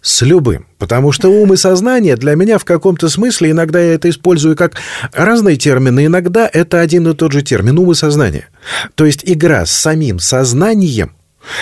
с 0.00 0.22
любым. 0.22 0.66
Потому 0.78 1.12
что 1.12 1.28
ум 1.28 1.52
и 1.52 1.56
сознание 1.56 2.16
для 2.16 2.34
меня 2.34 2.58
в 2.58 2.64
каком-то 2.64 3.08
смысле, 3.08 3.50
иногда 3.50 3.80
я 3.80 3.94
это 3.94 4.08
использую 4.08 4.56
как 4.56 4.74
разные 5.12 5.56
термины, 5.56 6.06
иногда 6.06 6.48
это 6.52 6.80
один 6.80 7.08
и 7.08 7.14
тот 7.14 7.32
же 7.32 7.42
термин– 7.42 7.78
ум 7.80 7.92
и 7.92 7.94
сознание. 7.94 8.46
То 8.94 9.04
есть 9.04 9.22
игра 9.24 9.66
с 9.66 9.72
самим 9.72 10.20
сознанием 10.20 11.12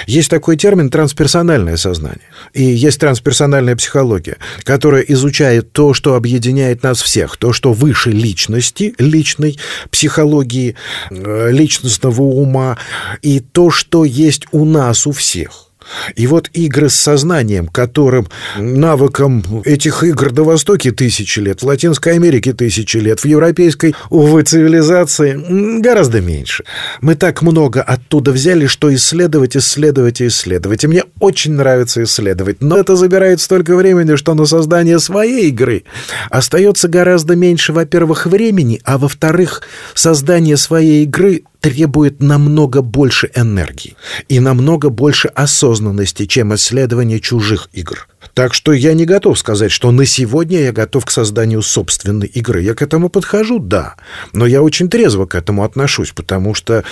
есть 0.06 0.30
такой 0.30 0.56
термин 0.56 0.90
трансперсональное 0.90 1.76
сознание. 1.76 2.28
И 2.52 2.62
есть 2.62 3.00
трансперсональная 3.00 3.76
психология, 3.76 4.36
которая 4.62 5.02
изучает 5.02 5.72
то, 5.72 5.94
что 5.94 6.14
объединяет 6.14 6.82
нас 6.82 7.00
всех, 7.02 7.36
то, 7.36 7.52
что 7.52 7.72
выше 7.72 8.10
личности, 8.10 8.94
личной 8.98 9.58
психологии, 9.90 10.76
э, 11.10 11.50
личностного 11.50 12.22
ума, 12.22 12.78
и 13.22 13.40
то, 13.40 13.70
что 13.70 14.04
есть 14.04 14.46
у 14.52 14.64
нас 14.64 15.06
у 15.06 15.12
всех. 15.12 15.65
И 16.14 16.26
вот 16.26 16.50
игры 16.52 16.88
с 16.88 16.94
сознанием, 16.94 17.66
которым 17.66 18.28
навыкам 18.56 19.44
этих 19.64 20.02
игр 20.02 20.30
до 20.30 20.44
Востоке 20.44 20.90
тысячи 20.92 21.40
лет, 21.40 21.62
в 21.62 21.66
Латинской 21.66 22.14
Америке 22.14 22.52
тысячи 22.52 22.96
лет, 22.98 23.20
в 23.20 23.24
европейской, 23.24 23.94
увы, 24.10 24.42
цивилизации 24.42 25.80
гораздо 25.80 26.20
меньше. 26.20 26.64
Мы 27.00 27.14
так 27.14 27.42
много 27.42 27.82
оттуда 27.82 28.32
взяли, 28.32 28.66
что 28.66 28.94
исследовать, 28.94 29.56
исследовать 29.56 30.20
и 30.20 30.26
исследовать. 30.26 30.84
И 30.84 30.86
мне 30.86 31.04
очень 31.20 31.52
нравится 31.52 32.02
исследовать. 32.02 32.60
Но 32.60 32.76
это 32.78 32.96
забирает 32.96 33.40
столько 33.40 33.76
времени, 33.76 34.16
что 34.16 34.34
на 34.34 34.46
создание 34.46 34.98
своей 34.98 35.48
игры 35.48 35.84
остается 36.30 36.88
гораздо 36.88 37.36
меньше, 37.36 37.72
во-первых, 37.72 38.26
времени, 38.26 38.80
а 38.84 38.98
во-вторых, 38.98 39.62
создание 39.94 40.56
своей 40.56 41.04
игры 41.04 41.42
требует 41.66 42.22
намного 42.22 42.80
больше 42.80 43.28
энергии 43.34 43.96
и 44.28 44.38
намного 44.38 44.88
больше 44.88 45.26
осознанности, 45.26 46.24
чем 46.24 46.54
исследование 46.54 47.18
чужих 47.18 47.68
игр. 47.72 48.06
Так 48.34 48.54
что 48.54 48.72
я 48.72 48.94
не 48.94 49.04
готов 49.04 49.38
сказать, 49.38 49.70
что 49.70 49.90
на 49.90 50.06
сегодня 50.06 50.60
я 50.60 50.72
готов 50.72 51.04
к 51.04 51.10
созданию 51.10 51.62
собственной 51.62 52.26
игры. 52.26 52.62
Я 52.62 52.74
к 52.74 52.82
этому 52.82 53.08
подхожу, 53.08 53.58
да. 53.58 53.94
Но 54.32 54.46
я 54.46 54.62
очень 54.62 54.88
трезво 54.88 55.26
к 55.26 55.34
этому 55.34 55.64
отношусь, 55.64 56.12
потому 56.12 56.54
что, 56.54 56.84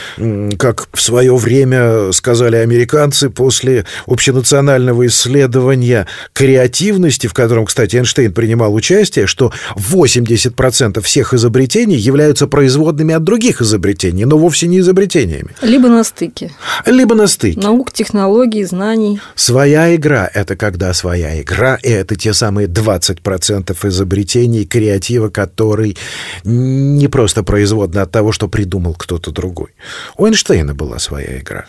как 0.59 0.89
в 0.93 1.01
свое 1.01 1.35
время 1.37 2.13
сказали 2.13 2.57
американцы 2.57 3.31
после 3.31 3.85
общенационального 4.07 5.07
исследования 5.07 6.07
креативности, 6.33 7.27
в 7.27 7.35
котором, 7.35 7.67
кстати, 7.67 7.97
Эйнштейн 7.97 8.33
принимал 8.33 8.75
участие, 8.75 9.27
что 9.27 9.53
80% 9.77 11.01
всех 11.01 11.35
изобретений 11.35 11.97
являются 11.97 12.47
производными 12.47 13.15
от 13.15 13.25
других 13.25 13.61
изобретений, 13.61 14.25
но 14.25 14.39
вовсе 14.39 14.67
не 14.67 14.81
изобретениями. 14.81 15.55
Либо 15.63 15.89
на 15.89 16.05
стыке. 16.05 16.51
Либо 16.87 17.15
на 17.15 17.27
стыке. 17.27 17.61
Наук, 17.61 17.93
технологий, 17.93 18.65
знаний. 18.65 19.21
Своя 19.35 19.95
игра– 19.95 20.31
это 20.35 20.57
когда 20.57 20.93
своя 20.95 21.24
игра, 21.41 21.79
и 21.83 21.89
это 21.89 22.17
те 22.17 22.35
самые 22.35 22.67
20% 22.69 23.89
изобретений, 23.89 24.65
креатива, 24.65 25.29
который 25.29 25.97
не 26.45 27.09
просто 27.09 27.43
производный 27.43 28.03
от 28.03 28.11
того, 28.11 28.33
что 28.33 28.49
придумал 28.49 28.95
кто-то 28.95 29.31
другой. 29.31 29.71
У 30.17 30.27
Эйнштейна 30.27 30.75
была 30.75 30.99
своя 30.99 31.39
игра. 31.39 31.67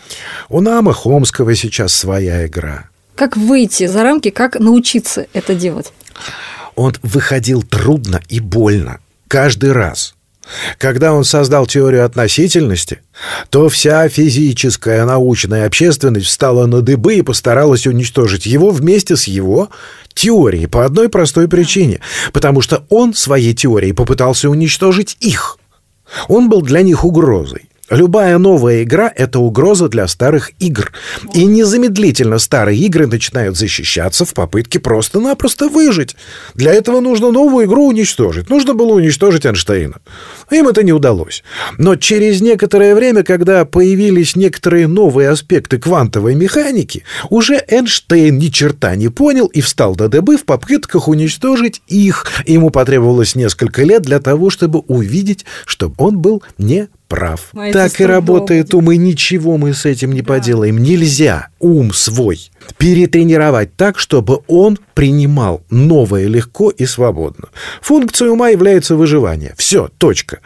У 0.48 0.60
Нама 0.60 0.92
Хомского 0.92 1.54
сейчас 1.54 1.94
своя 1.94 2.46
игра. 2.46 2.88
Как 3.14 3.36
выйти 3.36 3.86
за 3.86 4.02
рамки, 4.02 4.30
как 4.30 4.58
научиться 4.58 5.26
это 5.32 5.54
делать? 5.54 5.92
Он 6.74 6.94
выходил 7.02 7.62
трудно 7.62 8.20
и 8.28 8.40
больно. 8.40 8.98
Каждый 9.28 9.72
раз. 9.72 10.15
Когда 10.78 11.12
он 11.12 11.24
создал 11.24 11.66
теорию 11.66 12.04
относительности, 12.04 13.00
то 13.50 13.68
вся 13.68 14.08
физическая 14.08 15.04
научная 15.04 15.66
общественность 15.66 16.26
встала 16.26 16.66
на 16.66 16.82
дыбы 16.82 17.14
и 17.14 17.22
постаралась 17.22 17.86
уничтожить 17.86 18.46
его 18.46 18.70
вместе 18.70 19.16
с 19.16 19.24
его 19.24 19.70
теорией 20.14 20.66
по 20.66 20.84
одной 20.84 21.08
простой 21.08 21.48
причине. 21.48 22.00
Потому 22.32 22.60
что 22.60 22.84
он 22.88 23.14
своей 23.14 23.54
теорией 23.54 23.92
попытался 23.92 24.48
уничтожить 24.48 25.16
их. 25.20 25.58
Он 26.28 26.48
был 26.48 26.62
для 26.62 26.82
них 26.82 27.04
угрозой. 27.04 27.65
Любая 27.90 28.38
новая 28.38 28.82
игра– 28.82 29.12
это 29.16 29.38
угроза 29.38 29.88
для 29.88 30.08
старых 30.08 30.50
игр. 30.58 30.90
И 31.34 31.44
незамедлительно 31.44 32.40
старые 32.40 32.80
игры 32.80 33.06
начинают 33.06 33.56
защищаться 33.56 34.24
в 34.24 34.34
попытке 34.34 34.80
просто-напросто 34.80 35.68
выжить. 35.68 36.16
Для 36.54 36.72
этого 36.72 36.98
нужно 36.98 37.30
новую 37.30 37.66
игру 37.66 37.86
уничтожить. 37.86 38.50
Нужно 38.50 38.74
было 38.74 38.94
уничтожить 38.94 39.46
Эйнштейна. 39.46 40.00
Им 40.50 40.66
это 40.66 40.82
не 40.82 40.92
удалось. 40.92 41.44
Но 41.78 41.94
через 41.94 42.40
некоторое 42.40 42.96
время, 42.96 43.22
когда 43.22 43.64
появились 43.64 44.34
некоторые 44.34 44.88
новые 44.88 45.28
аспекты 45.28 45.78
квантовой 45.78 46.34
механики, 46.34 47.04
уже 47.30 47.62
Эйнштейн 47.68 48.36
ни 48.36 48.48
черта 48.48 48.96
не 48.96 49.10
понял 49.10 49.46
и 49.46 49.60
встал 49.60 49.94
до 49.94 50.08
дыбы 50.08 50.38
в 50.38 50.44
попытках 50.44 51.06
уничтожить 51.06 51.82
их. 51.86 52.26
Ему 52.46 52.70
потребовалось 52.70 53.36
несколько 53.36 53.84
лет 53.84 54.02
для 54.02 54.18
того, 54.18 54.50
чтобы 54.50 54.80
увидеть, 54.80 55.44
что 55.66 55.92
он 55.98 56.18
был 56.18 56.42
не 56.58 56.88
прав. 57.08 57.50
А 57.54 57.72
так 57.72 58.00
и 58.00 58.04
работает 58.04 58.74
ум, 58.74 58.92
и 58.92 58.96
ничего 58.96 59.56
мы 59.56 59.74
с 59.74 59.86
этим 59.86 60.12
не 60.12 60.22
да. 60.22 60.34
поделаем. 60.34 60.78
Нельзя 60.78 61.48
ум 61.58 61.92
свой 61.92 62.50
перетренировать 62.78 63.76
так, 63.76 63.98
чтобы 63.98 64.40
он 64.46 64.78
принимал 64.94 65.62
новое 65.70 66.26
легко 66.26 66.70
и 66.70 66.86
свободно. 66.86 67.48
Функцией 67.80 68.30
ума 68.30 68.48
является 68.48 68.96
выживание. 68.96 69.54
Все, 69.56 69.88
точка. 69.98 70.40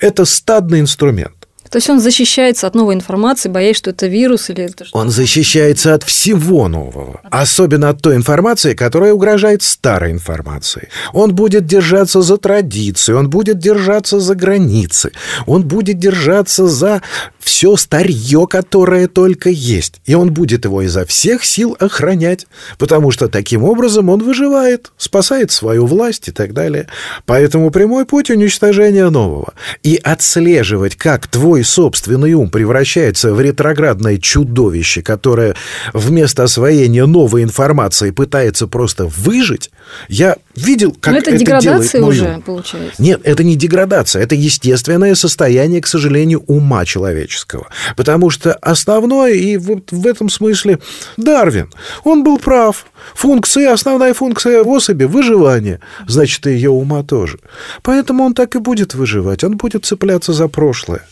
Это 0.00 0.24
стадный 0.24 0.80
инструмент. 0.80 1.37
То 1.70 1.78
есть 1.78 1.90
он 1.90 2.00
защищается 2.00 2.66
от 2.66 2.74
новой 2.74 2.94
информации, 2.94 3.48
боясь, 3.48 3.76
что 3.76 3.90
это 3.90 4.06
вирус 4.06 4.50
или 4.50 4.64
это 4.64 4.84
что? 4.84 4.98
Он 4.98 5.10
защищается 5.10 5.94
от 5.94 6.02
всего 6.02 6.68
нового, 6.68 7.20
особенно 7.30 7.90
от 7.90 8.00
той 8.02 8.16
информации, 8.16 8.74
которая 8.74 9.12
угрожает 9.12 9.62
старой 9.62 10.12
информации. 10.12 10.88
Он 11.12 11.34
будет 11.34 11.66
держаться 11.66 12.22
за 12.22 12.36
традиции, 12.36 13.12
он 13.12 13.30
будет 13.30 13.58
держаться 13.58 14.20
за 14.20 14.34
границы, 14.34 15.12
он 15.46 15.62
будет 15.62 15.98
держаться 15.98 16.66
за 16.66 17.02
все 17.38 17.76
старье, 17.76 18.46
которое 18.48 19.08
только 19.08 19.50
есть. 19.50 20.00
И 20.04 20.14
он 20.14 20.32
будет 20.32 20.64
его 20.64 20.82
изо 20.82 21.04
всех 21.04 21.44
сил 21.44 21.76
охранять, 21.80 22.46
потому 22.78 23.10
что 23.10 23.28
таким 23.28 23.64
образом 23.64 24.08
он 24.10 24.22
выживает, 24.22 24.92
спасает 24.96 25.50
свою 25.50 25.86
власть 25.86 26.28
и 26.28 26.32
так 26.32 26.52
далее. 26.52 26.88
Поэтому 27.26 27.70
прямой 27.70 28.04
путь 28.06 28.30
уничтожения 28.30 29.08
нового. 29.10 29.54
И 29.82 29.98
отслеживать, 30.02 30.96
как 30.96 31.26
твой 31.26 31.57
собственный 31.62 32.34
ум 32.34 32.50
превращается 32.50 33.32
в 33.34 33.40
ретроградное 33.40 34.18
чудовище, 34.18 35.02
которое 35.02 35.54
вместо 35.92 36.44
освоения 36.44 37.06
новой 37.06 37.42
информации 37.42 38.10
пытается 38.10 38.66
просто 38.66 39.06
выжить, 39.06 39.70
я 40.08 40.36
видел, 40.56 40.96
как 41.00 41.14
Но 41.14 41.18
это, 41.18 41.30
это 41.30 41.38
деградация 41.38 42.00
делает 42.00 42.20
уже, 42.20 42.42
получается. 42.44 43.02
Нет, 43.02 43.20
это 43.24 43.44
не 43.44 43.56
деградация, 43.56 44.22
это 44.22 44.34
естественное 44.34 45.14
состояние, 45.14 45.80
к 45.80 45.86
сожалению, 45.86 46.44
ума 46.46 46.84
человеческого 46.84 47.08
человеческого. 47.18 47.68
Потому 47.96 48.30
что 48.30 48.54
основное, 48.54 49.32
и 49.32 49.56
вот 49.56 49.92
в 49.92 50.06
этом 50.06 50.28
смысле 50.28 50.78
Дарвин, 51.16 51.70
он 52.04 52.24
был 52.24 52.38
прав. 52.38 52.86
Функция, 53.14 53.72
основная 53.72 54.14
функция 54.14 54.62
особи– 54.62 55.04
выживание. 55.04 55.80
Значит, 56.06 56.46
и 56.46 56.50
ее 56.50 56.70
ума 56.70 57.02
тоже. 57.02 57.38
Поэтому 57.82 58.24
он 58.24 58.34
так 58.34 58.54
и 58.54 58.58
будет 58.58 58.94
выживать. 58.94 59.44
Он 59.44 59.56
будет 59.56 59.84
цепляться 59.84 60.32
за 60.32 60.48
прошлое. 60.48 61.06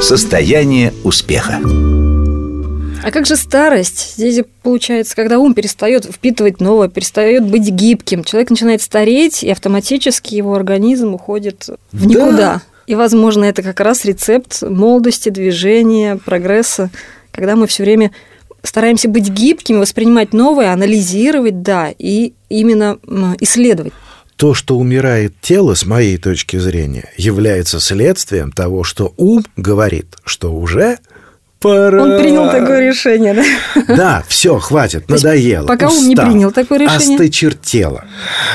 Состояние 0.00 0.92
успеха. 1.04 1.60
А 3.02 3.10
как 3.10 3.26
же 3.26 3.36
старость? 3.36 4.14
Здесь 4.16 4.44
получается, 4.62 5.16
когда 5.16 5.38
ум 5.38 5.54
перестает 5.54 6.04
впитывать 6.04 6.60
новое, 6.60 6.88
перестает 6.88 7.44
быть 7.44 7.68
гибким, 7.68 8.24
человек 8.24 8.50
начинает 8.50 8.82
стареть, 8.82 9.42
и 9.42 9.50
автоматически 9.50 10.34
его 10.34 10.54
организм 10.54 11.14
уходит 11.14 11.68
в 11.92 12.06
никуда. 12.06 12.36
Да. 12.36 12.62
И, 12.86 12.94
возможно, 12.94 13.44
это 13.44 13.62
как 13.62 13.80
раз 13.80 14.04
рецепт 14.04 14.62
молодости, 14.62 15.28
движения, 15.28 16.16
прогресса, 16.16 16.90
когда 17.30 17.56
мы 17.56 17.66
все 17.66 17.84
время 17.84 18.10
стараемся 18.62 19.08
быть 19.08 19.28
гибкими, 19.28 19.78
воспринимать 19.78 20.32
новое, 20.32 20.72
анализировать, 20.72 21.62
да, 21.62 21.90
и 21.96 22.32
именно 22.48 22.98
исследовать. 23.40 23.92
То, 24.36 24.54
что 24.54 24.76
умирает 24.78 25.34
тело, 25.40 25.74
с 25.74 25.84
моей 25.84 26.16
точки 26.16 26.56
зрения, 26.56 27.10
является 27.16 27.78
следствием 27.78 28.52
того, 28.52 28.84
что 28.84 29.14
ум 29.16 29.44
говорит, 29.56 30.16
что 30.24 30.52
уже 30.54 30.98
пора. 31.60 32.02
Он 32.02 32.18
принял 32.18 32.50
такое 32.50 32.88
решение, 32.88 33.34
да? 33.34 33.44
Да, 33.96 34.24
все, 34.26 34.58
хватит, 34.58 35.08
надоело. 35.08 35.66
Пока 35.66 35.86
устал, 35.86 36.02
он 36.02 36.08
не 36.08 36.16
принял 36.16 36.50
такое 36.50 36.78
решение. 36.80 37.16
Осточертело. 37.16 38.04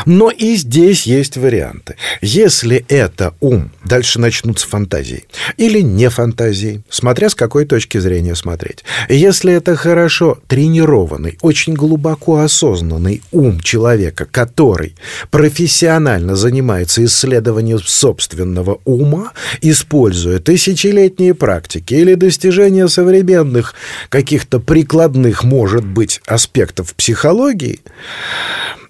Но 0.06 0.30
и 0.30 0.56
здесь 0.56 1.04
есть 1.04 1.38
варианты. 1.38 1.96
Если 2.22 2.86
это 2.88 3.34
ум, 3.40 3.72
дальше 3.84 4.20
начнутся 4.20 4.68
фантазии. 4.68 5.26
Или 5.58 5.82
не 5.82 6.10
фантазии, 6.10 6.82
смотря 6.90 7.30
с 7.30 7.36
какой 7.36 7.66
точки 7.66 7.98
зрения 7.98 8.36
смотреть. 8.36 8.84
Если 9.10 9.54
это 9.54 9.76
хорошо 9.76 10.40
тренированный, 10.48 11.38
очень 11.42 11.74
глубоко 11.74 12.40
осознанный 12.40 13.22
ум 13.32 13.60
человека, 13.60 14.26
который 14.30 14.96
профессионально 15.32 16.36
занимается 16.36 17.04
исследованием 17.06 17.80
собственного 17.80 18.80
ума, 18.86 19.32
используя 19.62 20.40
тысячелетние 20.40 21.34
практики 21.34 21.94
или 21.94 22.16
достижения 22.16 22.88
современных 22.88 23.74
каких-то 24.10 24.60
прикладных, 24.60 25.44
может 25.44 25.86
быть, 25.86 26.22
аспектов 26.26 26.96
психологии, 26.96 27.82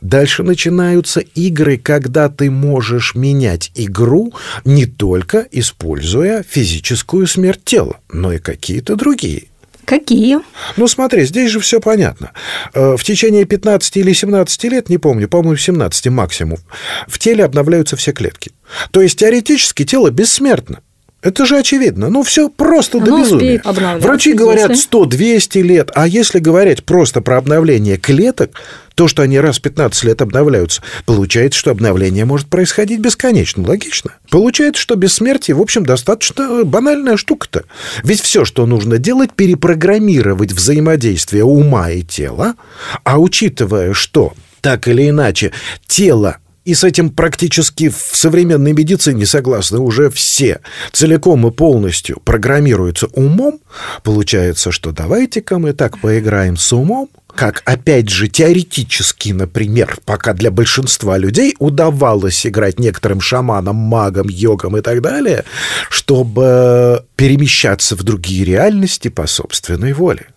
Дальше 0.06 0.44
начинаются 0.44 1.20
игры, 1.20 1.80
когда 1.80 2.30
ты 2.30 2.52
можешь 2.52 3.16
менять 3.16 3.72
игру 3.74 4.34
не 4.64 4.86
только 4.86 5.48
используя 5.52 6.44
физическую 6.48 7.26
смерть 7.26 7.62
тела, 7.66 7.98
но 8.14 8.32
и 8.32 8.38
какие-то 8.38 8.96
другие. 8.96 9.46
Какие? 9.84 10.42
Ну, 10.78 10.88
смотри, 10.88 11.26
здесь 11.26 11.50
же 11.50 11.60
все 11.60 11.80
понятно. 11.80 12.34
Э, 12.76 12.96
в 12.98 13.04
течение 13.04 13.46
15 13.46 13.98
или 13.98 14.14
17 14.14 14.64
лет, 14.66 14.90
не 14.90 15.00
помню, 15.00 15.28
по-моему, 15.28 15.58
17 15.58 16.08
максимум, 16.10 16.60
в 17.08 17.18
теле 17.18 17.44
обновляются 17.44 17.96
все 17.96 18.12
клетки. 18.12 18.52
То 18.92 19.02
есть 19.02 19.18
теоретически 19.18 19.86
тело 19.86 20.12
бессмертно. 20.12 20.82
Это 21.26 21.48
же 21.48 21.58
очевидно. 21.58 22.10
Ну, 22.10 22.22
все 22.22 22.50
просто 22.50 23.00
Оно 23.00 23.08
до 23.08 23.18
безумия. 23.18 23.62
Врачи 24.00 24.34
говорят 24.34 24.70
100-200 24.70 25.62
лет, 25.64 25.90
а 25.96 26.08
если 26.08 26.38
говорить 26.38 26.84
просто 26.84 27.20
про 27.20 27.38
обновление 27.38 27.98
клеток, 27.98 28.52
то, 28.94 29.08
что 29.08 29.24
они 29.24 29.40
раз 29.40 29.58
в 29.58 29.62
15 29.64 30.04
лет 30.04 30.22
обновляются, 30.22 30.84
получается, 31.08 31.60
что 31.60 31.72
обновление 31.72 32.26
может 32.26 32.48
происходить 32.48 33.00
бесконечно. 33.00 33.68
Логично. 33.68 34.12
Получается, 34.30 34.80
что 34.80 34.96
бессмертие, 34.96 35.56
в 35.56 35.62
общем, 35.62 35.84
достаточно 35.84 36.64
банальная 36.64 37.18
штука-то. 37.18 37.64
Ведь 38.04 38.22
все, 38.22 38.46
что 38.46 38.68
нужно 38.68 39.00
делать, 39.00 39.34
перепрограммировать 39.34 40.52
взаимодействие 40.52 41.44
ума 41.44 41.90
и 41.90 42.04
тела, 42.04 42.54
а 43.04 43.18
учитывая, 43.18 43.94
что 43.94 44.34
так 44.62 44.88
или 44.88 45.10
иначе 45.10 45.52
тело 45.88 46.38
и 46.66 46.74
с 46.74 46.84
этим 46.84 47.12
практически 47.12 47.90
в 47.90 47.98
современной 48.12 48.74
медицине 48.74 49.26
согласны 49.26 49.80
уже 49.80 50.10
все. 50.10 50.60
Целиком 50.92 51.48
и 51.48 51.52
полностью 51.52 52.20
программируются 52.26 53.08
умом. 53.14 53.60
Получается, 54.04 54.72
что 54.72 54.92
давайте-ка 54.92 55.60
мы 55.60 55.74
так 55.74 56.00
поиграем 56.00 56.58
с 56.58 56.74
умом, 56.74 57.10
как, 57.36 57.62
опять 57.66 58.10
же, 58.10 58.28
теоретически, 58.28 59.30
например, 59.30 59.98
пока 60.06 60.34
для 60.34 60.52
большинства 60.52 61.18
людей 61.18 61.56
удавалось 61.60 62.48
играть 62.48 62.80
некоторым 62.80 63.22
шаманам, 63.22 63.76
магам, 63.76 64.28
йогам 64.30 64.78
и 64.78 64.82
так 64.82 65.02
далее, 65.02 65.44
чтобы 65.90 67.04
перемещаться 67.16 67.96
в 67.96 68.04
другие 68.04 68.46
реальности 68.46 69.10
по 69.10 69.28
собственной 69.28 69.94
воле 69.94 70.28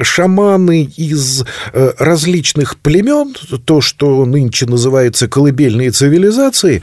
шаманы 0.00 0.84
из 0.96 1.42
э, 1.72 1.92
различных 1.98 2.76
племен, 2.76 3.34
то, 3.64 3.80
что 3.80 4.24
нынче 4.24 4.64
называется 4.66 5.26
колыбельные 5.26 5.90
цивилизации, 5.90 6.82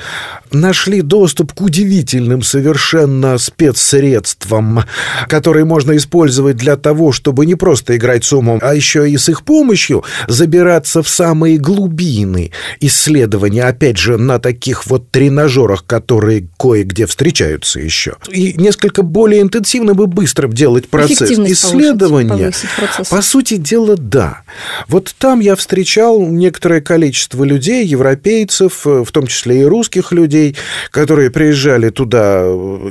нашли 0.53 1.01
доступ 1.01 1.53
к 1.53 1.61
удивительным 1.61 2.41
совершенно 2.41 3.37
спецсредствам, 3.37 4.83
которые 5.27 5.65
можно 5.65 5.95
использовать 5.97 6.57
для 6.57 6.77
того, 6.77 7.11
чтобы 7.11 7.45
не 7.45 7.55
просто 7.55 7.97
играть 7.97 8.23
с 8.23 8.33
умом, 8.33 8.59
а 8.61 8.75
еще 8.75 9.09
и 9.09 9.17
с 9.17 9.29
их 9.29 9.43
помощью 9.43 10.03
забираться 10.27 11.03
в 11.03 11.09
самые 11.09 11.57
глубины 11.57 12.51
исследования, 12.79 13.63
опять 13.63 13.97
же, 13.97 14.17
на 14.17 14.39
таких 14.39 14.85
вот 14.87 15.09
тренажерах, 15.11 15.85
которые 15.85 16.47
кое-где 16.57 17.05
встречаются 17.05 17.79
еще. 17.79 18.15
И 18.29 18.53
несколько 18.53 19.01
более 19.01 19.41
интенсивным 19.41 20.01
и 20.01 20.05
быстрым 20.07 20.53
делать 20.53 20.89
процесс 20.89 21.31
исследования. 21.31 22.29
Повысить 22.29 22.69
процесс? 22.77 23.07
По 23.09 23.21
сути 23.21 23.57
дела, 23.57 23.95
да. 23.97 24.41
Вот 24.87 25.13
там 25.17 25.39
я 25.39 25.55
встречал 25.55 26.21
некоторое 26.21 26.81
количество 26.81 27.43
людей, 27.43 27.85
европейцев, 27.85 28.85
в 28.85 29.05
том 29.11 29.27
числе 29.27 29.61
и 29.61 29.63
русских 29.63 30.11
людей, 30.11 30.42
которые 30.91 31.29
приезжали 31.29 31.89
туда, 31.89 32.43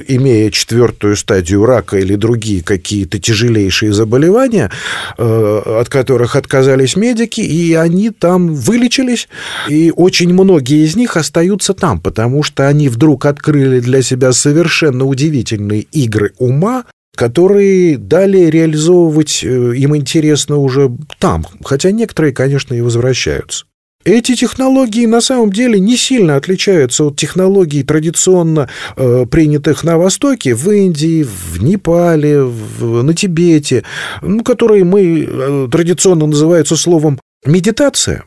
имея 0.09 0.51
четвертую 0.51 1.17
стадию 1.17 1.65
рака 1.65 1.99
или 1.99 2.17
другие 2.17 2.63
какие-то 2.63 3.19
тяжелейшие 3.19 3.93
заболевания, 3.93 4.71
э, 5.19 5.63
от 5.81 5.89
которых 5.89 6.37
отказались 6.37 6.97
медики, 6.97 7.41
и 7.41 7.75
они 7.75 8.11
там 8.11 8.55
вылечились, 8.55 9.29
и 9.69 9.93
очень 9.95 10.33
многие 10.33 10.85
из 10.85 10.97
них 10.97 11.17
остаются 11.17 11.75
там, 11.75 12.01
потому 12.01 12.43
что 12.43 12.69
они 12.69 12.89
вдруг 12.89 13.27
открыли 13.27 13.81
для 13.81 14.03
себя 14.03 14.33
совершенно 14.33 15.05
удивительные 15.05 15.83
игры 15.93 16.33
ума, 16.39 16.85
которые 17.17 17.99
далее 17.99 18.51
реализовывать 18.51 19.45
э, 19.45 19.75
им 19.77 19.97
интересно 19.97 20.57
уже 20.57 20.91
там, 21.19 21.47
хотя 21.65 21.91
некоторые, 21.91 22.33
конечно, 22.33 22.75
и 22.75 22.81
возвращаются. 22.81 23.67
Эти 24.05 24.35
технологии 24.35 25.07
на 25.07 25.21
самом 25.21 25.53
деле 25.53 25.79
не 25.79 25.97
сильно 25.97 26.37
отличаются 26.37 27.05
от 27.05 27.17
технологий, 27.17 27.83
традиционно 27.85 28.69
э, 28.97 29.27
принятых 29.31 29.85
на 29.85 29.97
Востоке, 29.97 30.55
в 30.55 30.71
Индии, 30.71 31.23
в 31.23 31.63
Непале, 31.63 32.43
в, 32.43 33.03
на 33.03 33.15
Тибете, 33.15 33.85
ну, 34.21 34.43
которые 34.43 34.85
мы 34.85 35.27
э, 35.29 35.69
традиционно 35.71 36.27
называются 36.27 36.77
словом 36.77 37.21
медитация. 37.45 38.25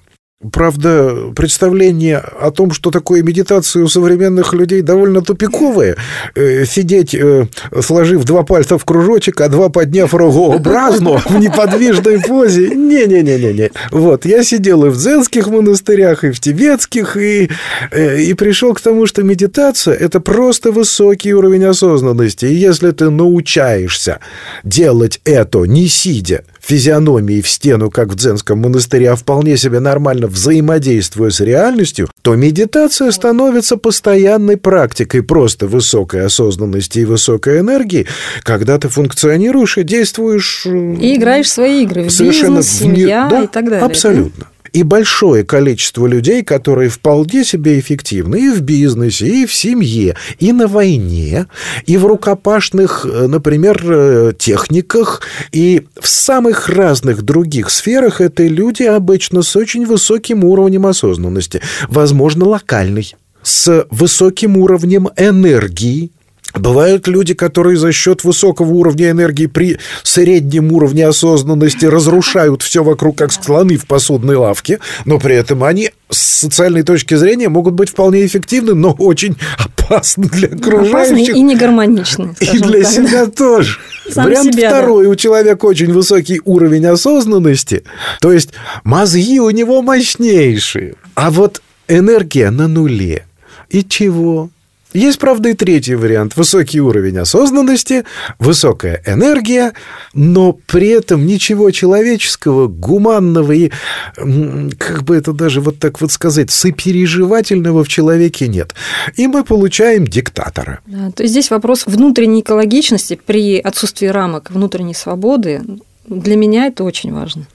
Правда, 0.51 1.31
представление 1.33 2.17
о 2.17 2.51
том, 2.51 2.71
что 2.71 2.91
такое 2.91 3.23
медитация 3.23 3.83
у 3.83 3.87
современных 3.87 4.53
людей, 4.53 4.81
довольно 4.81 5.21
тупиковое. 5.21 5.95
Э, 6.35 6.65
сидеть, 6.65 7.15
э, 7.15 7.47
сложив 7.81 8.25
два 8.25 8.43
пальца 8.43 8.77
в 8.77 8.83
кружочек, 8.83 9.39
а 9.39 9.47
два 9.47 9.69
подняв 9.69 10.13
рогообразно 10.13 11.19
в 11.19 11.39
неподвижной 11.39 12.19
позе. 12.19 12.67
Не-не-не-не-не. 12.75 13.71
Вот, 13.91 14.25
я 14.25 14.43
сидел 14.43 14.83
и 14.83 14.89
в 14.89 14.97
дзенских 14.97 15.47
монастырях, 15.47 16.25
и 16.25 16.31
в 16.31 16.39
тибетских, 16.41 17.15
и, 17.15 17.49
э, 17.91 18.21
и 18.21 18.33
пришел 18.33 18.73
к 18.73 18.81
тому, 18.81 19.05
что 19.05 19.23
медитация– 19.23 19.93
это 19.95 20.19
просто 20.19 20.73
высокий 20.73 21.33
уровень 21.33 21.63
осознанности. 21.63 22.45
И 22.45 22.53
если 22.53 22.91
ты 22.91 23.09
научаешься 23.09 24.19
делать 24.65 25.21
это, 25.23 25.59
не 25.59 25.87
сидя, 25.87 26.43
физиономией 26.65 27.41
в 27.41 27.49
стену, 27.49 27.91
как 27.91 28.09
в 28.09 28.15
дзенском 28.15 28.59
монастыре, 28.59 29.11
а 29.11 29.15
вполне 29.15 29.57
себе 29.57 29.79
нормально 29.79 30.27
взаимодействуя 30.27 31.29
с 31.29 31.39
реальностью, 31.39 32.09
то 32.21 32.35
медитация 32.35 33.11
становится 33.11 33.77
постоянной 33.77 34.57
практикой 34.57 35.21
просто 35.21 35.67
высокой 35.67 36.25
осознанности 36.25 36.99
и 36.99 37.05
высокой 37.05 37.59
энергии, 37.59 38.07
когда 38.43 38.79
ты 38.79 38.89
функционируешь 38.89 39.77
и 39.77 39.83
действуешь... 39.83 40.65
И 40.65 41.15
играешь 41.15 41.51
свои 41.51 41.83
игры, 41.83 42.05
в 42.05 42.11
совершенно 42.11 42.57
бизнес, 42.57 42.79
семья 42.79 43.27
да, 43.29 43.43
и 43.43 43.47
так 43.47 43.65
далее. 43.65 43.85
Абсолютно 43.85 44.47
и 44.75 44.83
большое 44.83 45.45
количество 45.45 46.05
людей, 46.05 46.43
которые 46.43 46.89
вполне 46.89 47.45
себе 47.45 47.79
эффективны 47.79 48.47
и 48.47 48.49
в 48.49 48.59
бизнесе, 48.59 49.25
и 49.25 49.45
в 49.45 49.53
семье, 49.53 50.17
и 50.37 50.51
на 50.51 50.67
войне, 50.67 51.47
и 51.85 51.95
в 51.95 52.05
рукопашных, 52.05 53.05
э, 53.09 53.27
например, 53.27 53.81
э, 53.85 54.33
техниках, 54.37 55.21
и 55.53 55.87
в 55.97 56.09
самых 56.09 56.67
разных 56.67 57.21
других 57.21 57.69
сферах 57.69 58.19
это 58.19 58.43
люди 58.43 58.83
обычно 58.83 59.43
с 59.43 59.55
очень 59.55 59.85
высоким 59.85 60.43
уровнем 60.43 60.85
осознанности, 60.85 61.61
возможно, 61.87 62.43
локальный 62.43 63.15
с 63.43 63.87
высоким 63.89 64.57
уровнем 64.57 65.07
энергии, 65.15 66.11
Бывают 66.55 67.07
люди, 67.07 67.33
которые 67.33 67.77
за 67.77 67.91
счет 67.91 68.23
высокого 68.23 68.69
уровня 68.69 69.11
энергии 69.11 69.45
при 69.47 69.77
среднем 70.03 70.71
уровне 70.71 71.05
осознанности 71.05 71.85
разрушают 71.85 72.61
все 72.61 72.83
вокруг, 72.83 73.17
как 73.17 73.31
слоны 73.31 73.77
в 73.77 73.85
посудной 73.85 74.35
лавке, 74.35 74.79
но 75.05 75.19
при 75.19 75.35
этом 75.35 75.63
они 75.63 75.91
с 76.09 76.17
социальной 76.17 76.83
точки 76.83 77.15
зрения 77.15 77.49
могут 77.49 77.73
быть 77.73 77.89
вполне 77.89 78.25
эффективны, 78.25 78.73
но 78.73 78.91
очень 78.97 79.35
опасны 79.57 80.27
для 80.29 80.49
окружающих. 80.49 80.93
Опасны 80.93 81.37
и 81.37 81.41
негармоничны. 81.41 82.35
И 82.39 82.59
для 82.59 82.83
так. 82.83 82.91
себя 82.91 83.25
тоже. 83.27 83.77
Сам 84.09 84.25
Вариант 84.25 84.53
себя, 84.53 84.69
второй. 84.69 85.05
Да. 85.05 85.09
У 85.09 85.15
человека 85.15 85.65
очень 85.65 85.91
высокий 85.91 86.41
уровень 86.45 86.85
осознанности, 86.85 87.83
то 88.21 88.31
есть 88.31 88.51
мозги 88.83 89.39
у 89.39 89.49
него 89.49 89.81
мощнейшие, 89.81 90.95
а 91.15 91.31
вот 91.31 91.61
энергия 91.87 92.49
на 92.49 92.67
нуле. 92.67 93.25
И 93.69 93.83
чего? 93.83 94.49
Есть, 94.95 95.19
правда, 95.19 95.49
и 95.49 95.53
третий 95.53 95.95
вариант. 95.95 96.37
Высокий 96.37 96.79
уровень 96.79 97.17
осознанности, 97.17 98.05
высокая 98.39 99.01
энергия, 99.05 99.73
но 100.13 100.53
при 100.53 100.87
этом 100.87 101.25
ничего 101.25 101.69
человеческого, 101.71 102.67
гуманного 102.67 103.51
и, 103.51 103.71
как 104.15 105.03
бы 105.03 105.17
это 105.17 105.33
даже 105.33 105.59
вот 105.59 105.79
так 105.79 105.99
вот 105.99 106.13
сказать, 106.13 106.49
сопереживательного 106.49 107.83
в 107.83 107.89
человеке 107.89 108.47
нет. 108.47 108.73
И 109.17 109.27
мы 109.27 109.43
получаем 109.43 110.07
диктатора. 110.07 110.79
Да, 110.85 111.11
то 111.11 111.23
есть 111.23 111.33
здесь 111.33 111.51
вопрос 111.51 111.85
внутренней 111.85 112.39
экологичности 112.39 113.19
при 113.23 113.59
отсутствии 113.59 114.07
рамок 114.07 114.49
внутренней 114.49 114.93
свободы. 114.93 115.61
Для 116.07 116.37
меня 116.37 116.67
это 116.67 116.85
очень 116.85 117.11
важно 117.11 117.47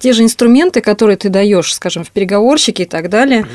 те 0.00 0.12
же 0.12 0.22
инструменты, 0.22 0.80
которые 0.80 1.16
ты 1.16 1.28
даешь, 1.28 1.74
скажем, 1.74 2.04
в 2.04 2.10
переговорщике 2.10 2.82
и 2.82 2.86
так 2.86 3.08
далее, 3.08 3.46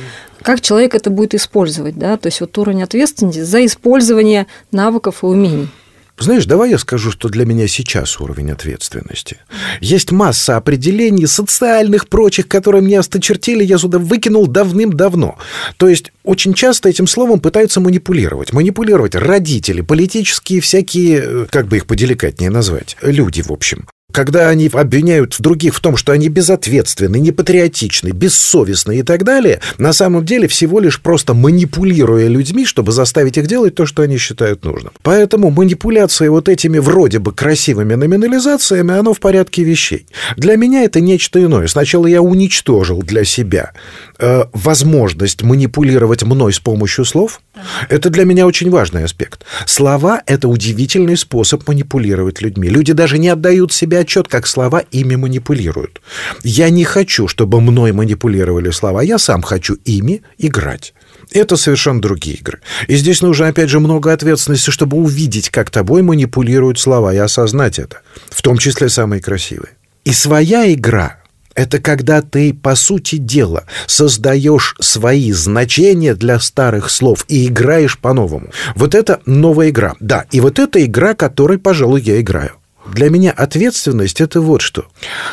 как 0.42 0.62
человек 0.62 0.96
это 0.96 1.10
будет 1.10 1.34
использовать, 1.34 1.98
да, 1.98 2.18
то 2.18 2.28
есть 2.28 2.40
вот 2.40 2.58
уровень 2.58 2.84
ответственности 2.84 3.42
за 3.42 3.66
использование 3.66 4.48
навыков 4.72 5.24
и 5.24 5.26
умений. 5.26 5.70
Знаешь, 6.18 6.46
давай 6.46 6.70
я 6.70 6.78
скажу, 6.78 7.12
что 7.12 7.28
для 7.28 7.46
меня 7.46 7.68
сейчас 7.68 8.22
уровень 8.22 8.52
ответственности. 8.52 9.38
Есть 9.82 10.12
масса 10.12 10.56
определений 10.56 11.28
социальных, 11.28 12.08
прочих, 12.08 12.48
которые 12.48 12.82
мне 12.82 13.00
осточертели, 13.00 13.66
я 13.66 13.78
сюда 13.78 14.00
выкинул 14.00 14.48
давным-давно. 14.48 15.38
То 15.76 15.90
есть 15.90 16.14
очень 16.24 16.54
часто 16.54 16.88
этим 16.88 17.06
словом 17.06 17.42
пытаются 17.42 17.82
манипулировать. 17.82 18.54
Манипулировать 18.54 19.14
родители, 19.14 19.82
политические 19.82 20.62
всякие, 20.62 21.22
э, 21.22 21.46
как 21.50 21.68
бы 21.68 21.78
их 21.78 21.86
поделикатнее 21.86 22.50
назвать, 22.50 22.96
люди, 23.02 23.42
в 23.42 23.52
общем 23.52 23.86
когда 24.16 24.48
они 24.48 24.70
обвиняют 24.72 25.36
других 25.40 25.76
в 25.76 25.82
том, 25.82 25.98
что 25.98 26.14
они 26.14 26.30
безответственны, 26.30 27.20
непатриотичны, 27.20 28.12
бессовестны 28.12 29.00
и 29.00 29.04
так 29.04 29.26
далее, 29.26 29.60
на 29.78 29.92
самом 29.92 30.26
деле 30.26 30.48
всего 30.48 30.80
лишь 30.80 31.02
просто 31.02 31.34
манипулируя 31.34 32.30
людьми, 32.30 32.66
чтобы 32.66 32.94
заставить 32.94 33.38
их 33.38 33.48
делать 33.48 33.76
то, 33.76 33.86
что 33.86 34.04
они 34.04 34.18
считают 34.18 34.64
нужным. 34.64 34.94
Поэтому 35.04 35.50
манипуляция 35.50 36.32
вот 36.32 36.48
этими 36.48 36.80
вроде 36.80 37.20
бы 37.20 37.34
красивыми 37.34 37.96
номинализациями, 37.96 38.98
оно 38.98 39.14
в 39.14 39.20
порядке 39.20 39.64
вещей. 39.64 40.06
Для 40.38 40.56
меня 40.56 40.86
это 40.86 41.02
нечто 41.02 41.44
иное. 41.44 41.68
Сначала 41.68 42.08
я 42.08 42.22
уничтожил 42.22 43.02
для 43.02 43.26
себя 43.26 43.74
э, 44.18 44.46
возможность 44.54 45.44
манипулировать 45.44 46.24
мной 46.24 46.54
с 46.54 46.60
помощью 46.60 47.04
слов. 47.04 47.42
Это 47.90 48.10
для 48.10 48.24
меня 48.24 48.48
очень 48.48 48.70
важный 48.70 49.04
аспект. 49.04 49.44
Слова– 49.66 50.22
это 50.26 50.48
удивительный 50.48 51.18
способ 51.18 51.68
манипулировать 51.68 52.42
людьми. 52.42 52.70
Люди 52.70 52.94
даже 52.94 53.18
не 53.18 53.28
отдают 53.28 53.74
себе 53.74 54.05
отчет, 54.06 54.28
как 54.28 54.48
слова 54.48 54.84
ими 54.92 55.16
манипулируют. 55.16 56.02
Я 56.44 56.70
не 56.70 56.84
хочу, 56.84 57.28
чтобы 57.28 57.60
мной 57.60 57.92
манипулировали 57.92 58.72
слова, 58.72 59.02
я 59.02 59.18
сам 59.18 59.42
хочу 59.42 59.76
ими 59.86 60.22
играть. 60.38 60.94
Это 61.32 61.58
совершенно 61.58 62.02
другие 62.02 62.38
игры. 62.38 62.60
И 62.88 62.96
здесь 62.96 63.22
нужно, 63.22 63.48
опять 63.48 63.70
же, 63.70 63.80
много 63.80 64.14
ответственности, 64.14 64.70
чтобы 64.70 64.98
увидеть, 64.98 65.50
как 65.50 65.70
тобой 65.70 66.02
манипулируют 66.02 66.80
слова, 66.80 67.14
и 67.14 67.18
осознать 67.18 67.80
это. 67.80 68.02
В 68.30 68.42
том 68.42 68.58
числе 68.58 68.90
самые 68.90 69.22
красивые. 69.22 69.72
И 70.04 70.14
своя 70.14 70.72
игра 70.72 71.18
это 71.56 71.80
когда 71.80 72.22
ты, 72.22 72.54
по 72.54 72.76
сути 72.76 73.16
дела, 73.16 73.64
создаешь 73.88 74.76
свои 74.82 75.32
значения 75.32 76.14
для 76.14 76.40
старых 76.40 76.92
слов 76.92 77.26
и 77.30 77.48
играешь 77.48 77.98
по-новому. 77.98 78.50
Вот 78.76 78.94
это 78.94 79.22
новая 79.26 79.70
игра. 79.70 79.96
Да, 80.02 80.26
и 80.32 80.42
вот 80.42 80.60
эта 80.60 80.84
игра, 80.84 81.14
которой, 81.14 81.58
пожалуй, 81.58 82.02
я 82.02 82.20
играю. 82.20 82.52
Для 82.94 83.10
меня 83.10 83.32
ответственность– 83.32 84.22
это 84.22 84.42
вот 84.42 84.62
что. 84.62 84.86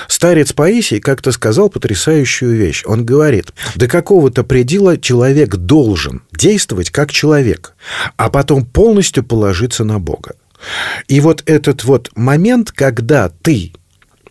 Старец 0.09 0.53
Паисий 0.53 1.01
как-то 1.01 1.33
сказал 1.33 1.69
потрясающую 1.69 2.57
вещь. 2.57 2.83
Он 2.87 3.05
говорит, 3.05 3.53
до 3.75 3.89
какого-то 3.89 4.43
предела 4.43 4.99
человек 4.99 5.57
должен 5.57 6.23
действовать 6.33 6.91
как 6.91 7.13
человек, 7.13 7.75
а 8.17 8.31
потом 8.31 8.65
полностью 8.65 9.23
положиться 9.23 9.85
на 9.85 9.99
Бога. 9.99 10.35
И 11.09 11.21
вот 11.21 11.43
этот 11.47 11.85
вот 11.85 12.11
момент, 12.15 12.73
когда 12.73 13.29
ты, 13.29 13.73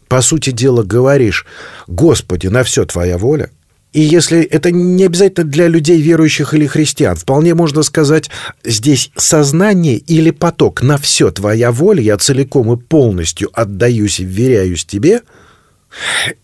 по 0.08 0.22
сути 0.22 0.52
дела, 0.52 0.84
говоришь, 0.84 1.46
«Господи, 1.88 2.48
на 2.48 2.64
все 2.64 2.86
твоя 2.86 3.18
воля», 3.18 3.50
и 3.94 4.02
если 4.02 4.42
это 4.42 4.72
не 4.72 5.06
обязательно 5.06 5.46
для 5.46 5.68
людей 5.68 6.02
верующих 6.02 6.54
или 6.54 6.66
христиан, 6.66 7.16
вполне 7.16 7.54
можно 7.56 7.84
сказать, 7.84 8.30
здесь 8.64 9.12
сознание 9.16 9.98
или 9.98 10.32
поток. 10.32 10.82
На 10.82 10.98
все 10.98 11.32
твоя 11.32 11.72
воля, 11.72 12.02
я 12.02 12.18
целиком 12.18 12.72
и 12.72 12.78
полностью 12.78 13.50
отдаюсь 13.54 14.20
и 14.20 14.26
вверяюсь 14.26 14.86
тебе– 14.86 15.22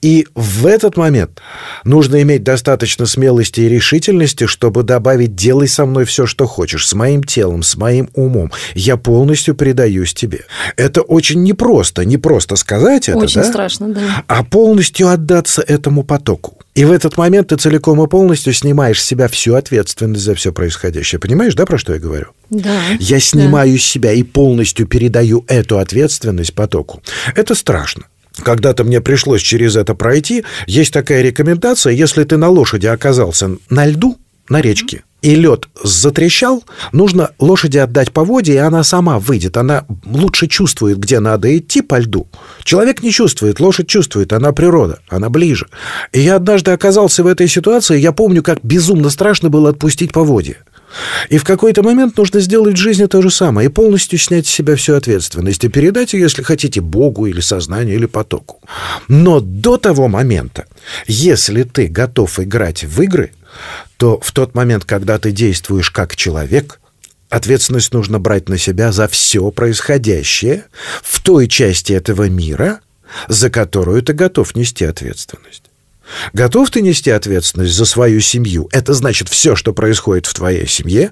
и 0.01 0.27
в 0.35 0.65
этот 0.65 0.97
момент 0.97 1.41
нужно 1.83 2.21
иметь 2.21 2.43
достаточно 2.43 3.05
смелости 3.05 3.61
и 3.61 3.69
решительности, 3.69 4.45
чтобы 4.45 4.83
добавить 4.83 5.35
«делай 5.35 5.67
со 5.67 5.85
мной 5.85 6.05
все, 6.05 6.25
что 6.25 6.47
хочешь, 6.47 6.87
с 6.87 6.93
моим 6.93 7.23
телом, 7.23 7.63
с 7.63 7.75
моим 7.75 8.09
умом. 8.13 8.51
Я 8.75 8.97
полностью 8.97 9.55
предаюсь 9.55 10.13
тебе». 10.13 10.45
Это 10.75 11.01
очень 11.01 11.43
непросто, 11.43 12.05
не 12.05 12.17
просто 12.17 12.55
сказать 12.55 13.09
это, 13.09 13.17
Очень 13.17 13.41
да? 13.41 13.47
страшно, 13.47 13.89
да. 13.89 14.23
А 14.27 14.43
полностью 14.43 15.09
отдаться 15.09 15.61
этому 15.61 16.03
потоку. 16.03 16.57
И 16.75 16.85
в 16.85 16.91
этот 16.91 17.17
момент 17.17 17.47
ты 17.47 17.55
целиком 17.55 18.03
и 18.03 18.07
полностью 18.07 18.53
снимаешь 18.53 19.01
с 19.01 19.05
себя 19.05 19.27
всю 19.27 19.55
ответственность 19.55 20.23
за 20.23 20.35
все 20.35 20.53
происходящее. 20.53 21.19
Понимаешь, 21.19 21.55
да, 21.55 21.65
про 21.65 21.79
что 21.79 21.93
я 21.93 21.99
говорю? 21.99 22.27
Да. 22.51 22.79
Я 22.99 23.19
снимаю 23.19 23.73
да. 23.73 23.79
себя 23.79 24.11
и 24.11 24.21
полностью 24.21 24.85
передаю 24.85 25.43
эту 25.47 25.79
ответственность 25.79 26.53
потоку. 26.53 27.01
Это 27.35 27.55
страшно. 27.55 28.03
Когда-то 28.43 28.83
мне 28.83 29.01
пришлось 29.01 29.41
через 29.41 29.75
это 29.75 29.95
пройти. 29.95 30.43
Есть 30.67 30.93
такая 30.93 31.21
рекомендация, 31.21 31.93
если 31.93 32.23
ты 32.23 32.37
на 32.37 32.49
лошади 32.49 32.87
оказался 32.87 33.57
на 33.69 33.85
льду, 33.85 34.17
на 34.49 34.61
речке, 34.61 35.03
и 35.21 35.35
лед 35.35 35.67
затрещал, 35.83 36.63
нужно 36.91 37.31
лошади 37.39 37.77
отдать 37.77 38.11
поводья, 38.11 38.53
и 38.53 38.57
она 38.57 38.83
сама 38.83 39.19
выйдет. 39.19 39.57
Она 39.57 39.85
лучше 40.05 40.47
чувствует, 40.47 40.99
где 40.99 41.19
надо 41.19 41.57
идти 41.57 41.81
по 41.81 41.99
льду. 41.99 42.27
Человек 42.63 43.01
не 43.01 43.11
чувствует, 43.11 43.59
лошадь 43.59 43.87
чувствует, 43.87 44.31
она 44.31 44.51
природа, 44.51 44.99
она 45.09 45.29
ближе. 45.29 45.67
И 46.13 46.19
я 46.19 46.35
однажды 46.35 46.71
оказался 46.71 47.23
в 47.23 47.27
этой 47.27 47.47
ситуации, 47.47 47.99
я 47.99 48.11
помню, 48.11 48.43
как 48.43 48.59
безумно 48.63 49.09
страшно 49.09 49.49
было 49.49 49.69
отпустить 49.69 50.11
поводья. 50.13 50.57
И 51.29 51.37
в 51.37 51.43
какой-то 51.43 51.83
момент 51.83 52.17
нужно 52.17 52.39
сделать 52.39 52.75
в 52.75 52.81
жизни 52.81 53.05
то 53.05 53.21
же 53.21 53.29
самое 53.29 53.67
и 53.67 53.71
полностью 53.71 54.17
снять 54.17 54.47
с 54.47 54.51
себя 54.51 54.75
всю 54.75 54.95
ответственность 54.95 55.63
и 55.63 55.69
передать 55.69 56.13
ее, 56.13 56.21
если 56.21 56.43
хотите, 56.43 56.81
Богу 56.81 57.25
или 57.25 57.41
сознанию 57.41 57.95
или 57.95 58.05
потоку. 58.05 58.61
Но 59.07 59.39
до 59.39 59.77
того 59.77 60.07
момента, 60.07 60.65
если 61.05 61.63
ты 61.63 61.87
готов 61.87 62.39
играть 62.39 62.83
в 62.83 63.01
игры, 63.01 63.31
то 63.97 64.19
в 64.19 64.31
тот 64.31 64.55
момент, 64.55 64.85
когда 64.85 65.17
ты 65.19 65.31
действуешь 65.31 65.91
как 65.91 66.15
человек, 66.15 66.79
ответственность 67.29 67.93
нужно 67.93 68.19
брать 68.19 68.47
на 68.49 68.57
себя 68.57 68.91
за 68.91 69.07
все 69.07 69.51
происходящее 69.51 70.65
в 71.03 71.21
той 71.21 71.47
части 71.47 71.93
этого 71.93 72.29
мира, 72.29 72.79
за 73.27 73.49
которую 73.49 74.01
ты 74.03 74.13
готов 74.13 74.55
нести 74.55 74.85
ответственность. 74.85 75.66
Готов 76.33 76.69
ты 76.69 76.81
нести 76.81 77.09
ответственность 77.09 77.73
за 77.73 77.85
свою 77.85 78.19
семью? 78.19 78.69
Это 78.71 78.93
значит, 78.93 79.29
все, 79.29 79.55
что 79.55 79.73
происходит 79.73 80.25
в 80.25 80.33
твоей 80.33 80.67
семье, 80.67 81.11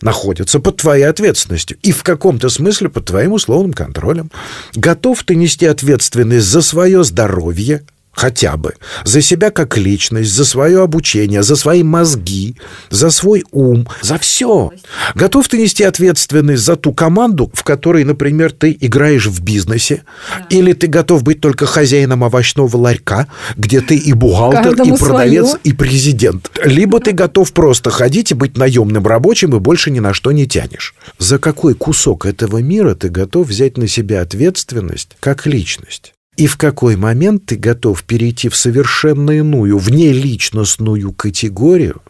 находится 0.00 0.60
под 0.60 0.78
твоей 0.78 1.04
ответственностью 1.04 1.78
и 1.82 1.92
в 1.92 2.02
каком-то 2.02 2.48
смысле 2.48 2.88
под 2.88 3.06
твоим 3.06 3.32
условным 3.32 3.72
контролем. 3.72 4.30
Готов 4.74 5.22
ты 5.22 5.36
нести 5.36 5.66
ответственность 5.66 6.46
за 6.46 6.60
свое 6.60 7.04
здоровье, 7.04 7.82
хотя 8.12 8.56
бы, 8.56 8.74
за 9.04 9.20
себя 9.20 9.50
как 9.50 9.76
личность, 9.76 10.32
за 10.32 10.44
свое 10.44 10.82
обучение, 10.82 11.42
за 11.42 11.56
свои 11.56 11.82
мозги, 11.82 12.56
за 12.90 13.10
свой 13.10 13.44
ум, 13.50 13.88
за 14.02 14.18
все. 14.18 14.70
Готов 15.14 15.48
ты 15.48 15.58
нести 15.58 15.82
ответственность 15.82 16.62
за 16.62 16.76
ту 16.76 16.92
команду, 16.92 17.50
в 17.54 17.64
которой, 17.64 18.04
например, 18.04 18.52
ты 18.52 18.76
играешь 18.78 19.26
в 19.26 19.42
бизнесе, 19.42 20.04
да. 20.30 20.46
или 20.50 20.72
ты 20.72 20.86
готов 20.86 21.22
быть 21.22 21.40
только 21.40 21.66
хозяином 21.66 22.22
овощного 22.22 22.76
ларька, 22.76 23.26
где 23.56 23.80
ты 23.80 23.96
и 23.96 24.12
бухгалтер, 24.12 24.62
Каждому 24.62 24.94
и 24.94 24.98
продавец, 24.98 25.48
свое. 25.48 25.60
и 25.64 25.72
президент. 25.72 26.50
Либо 26.64 27.00
ты 27.00 27.12
готов 27.12 27.52
просто 27.52 27.90
ходить 27.90 28.30
и 28.30 28.34
быть 28.34 28.56
наемным 28.56 29.06
рабочим 29.06 29.56
и 29.56 29.58
больше 29.58 29.90
ни 29.90 30.00
на 30.00 30.14
что 30.14 30.32
не 30.32 30.46
тянешь. 30.46 30.94
За 31.18 31.38
какой 31.38 31.74
кусок 31.74 32.26
этого 32.26 32.58
мира 32.58 32.94
ты 32.94 33.08
готов 33.08 33.48
взять 33.48 33.78
на 33.78 33.88
себя 33.88 34.20
ответственность 34.20 35.16
как 35.20 35.46
личность? 35.46 36.14
И 36.36 36.46
в 36.46 36.56
какой 36.56 36.96
момент 36.96 37.44
ты 37.46 37.56
готов 37.56 38.02
перейти 38.04 38.48
в 38.48 38.56
совершенно 38.56 39.32
иную, 39.32 39.76
внеличностную 39.76 41.12
категорию, 41.12 42.00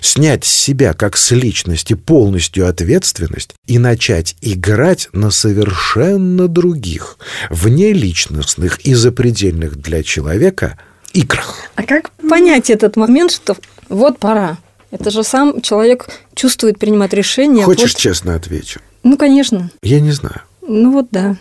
снять 0.00 0.44
с 0.44 0.52
себя 0.52 0.94
как 0.94 1.16
с 1.16 1.32
личности 1.32 1.94
полностью 1.94 2.68
ответственность 2.68 3.54
и 3.66 3.78
начать 3.78 4.36
играть 4.40 5.08
на 5.12 5.32
совершенно 5.32 6.46
других, 6.46 7.18
внеличностных 7.50 8.78
и 8.86 8.94
запредельных 8.94 9.76
для 9.76 10.04
человека 10.04 10.78
играх. 11.12 11.56
А 11.74 11.82
как 11.82 12.10
понять 12.28 12.70
этот 12.70 12.94
момент, 12.94 13.32
что 13.32 13.56
вот 13.88 14.20
пора? 14.20 14.58
Это 14.92 15.10
же 15.10 15.24
сам 15.24 15.60
человек 15.60 16.08
чувствует, 16.36 16.78
принимать 16.78 17.12
решения. 17.12 17.64
Хочешь 17.64 17.94
вот... 17.94 18.00
честно 18.00 18.36
отвечу? 18.36 18.78
Ну, 19.02 19.16
конечно. 19.16 19.70
Я 19.82 19.98
не 19.98 20.12
знаю. 20.12 20.42
Ну 20.62 20.92
вот 20.92 21.08
да. 21.10 21.36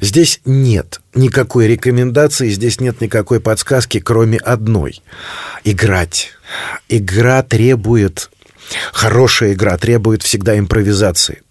Здесь 0.00 0.40
нет 0.44 1.00
никакой 1.14 1.66
рекомендации, 1.66 2.48
здесь 2.50 2.80
нет 2.80 3.00
никакой 3.00 3.40
подсказки, 3.40 4.00
кроме 4.00 4.38
одной. 4.38 5.02
Играть. 5.64 6.32
Игра 6.88 7.42
требует 7.42 8.30
Хорошая 8.92 9.52
игра 9.52 9.76
требует 9.78 10.22
всегда 10.22 10.58
импровизации. 10.58 11.42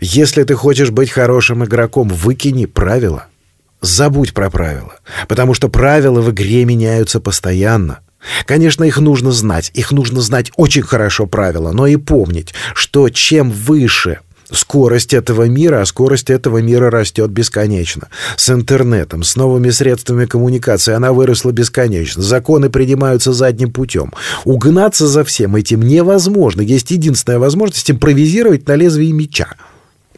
Если 0.00 0.44
ты 0.44 0.54
хочешь 0.54 0.90
быть 0.90 1.10
хорошим 1.10 1.64
игроком, 1.64 2.08
выкини 2.08 2.66
правила. 2.66 3.26
Забудь 3.80 4.34
про 4.34 4.50
правила, 4.50 5.00
потому 5.26 5.54
что 5.54 5.68
правила 5.68 6.20
в 6.20 6.30
игре 6.30 6.64
меняются 6.64 7.18
постоянно. 7.18 8.00
Конечно, 8.44 8.84
их 8.84 8.98
нужно 8.98 9.32
знать, 9.32 9.70
их 9.72 9.92
нужно 9.92 10.20
знать 10.20 10.52
очень 10.56 10.82
хорошо 10.82 11.26
правила, 11.26 11.72
но 11.72 11.86
и 11.86 11.96
помнить, 11.96 12.52
что 12.74 13.08
чем 13.08 13.50
выше 13.50 14.20
скорость 14.52 15.14
этого 15.14 15.44
мира, 15.44 15.80
а 15.82 15.86
скорость 15.86 16.30
этого 16.30 16.58
мира 16.58 16.90
растет 16.90 17.30
бесконечно. 17.30 18.08
С 18.36 18.50
интернетом, 18.50 19.22
с 19.22 19.36
новыми 19.36 19.70
средствами 19.70 20.26
коммуникации 20.26 20.94
она 20.94 21.12
выросла 21.12 21.52
бесконечно. 21.52 22.22
Законы 22.22 22.70
принимаются 22.70 23.32
задним 23.32 23.72
путем. 23.72 24.12
Угнаться 24.44 25.06
за 25.06 25.24
всем 25.24 25.56
этим 25.56 25.82
невозможно. 25.82 26.60
Есть 26.60 26.90
единственная 26.90 27.38
возможность 27.38 27.90
импровизировать 27.90 28.66
на 28.68 28.74
лезвии 28.74 29.12
меча. 29.12 29.54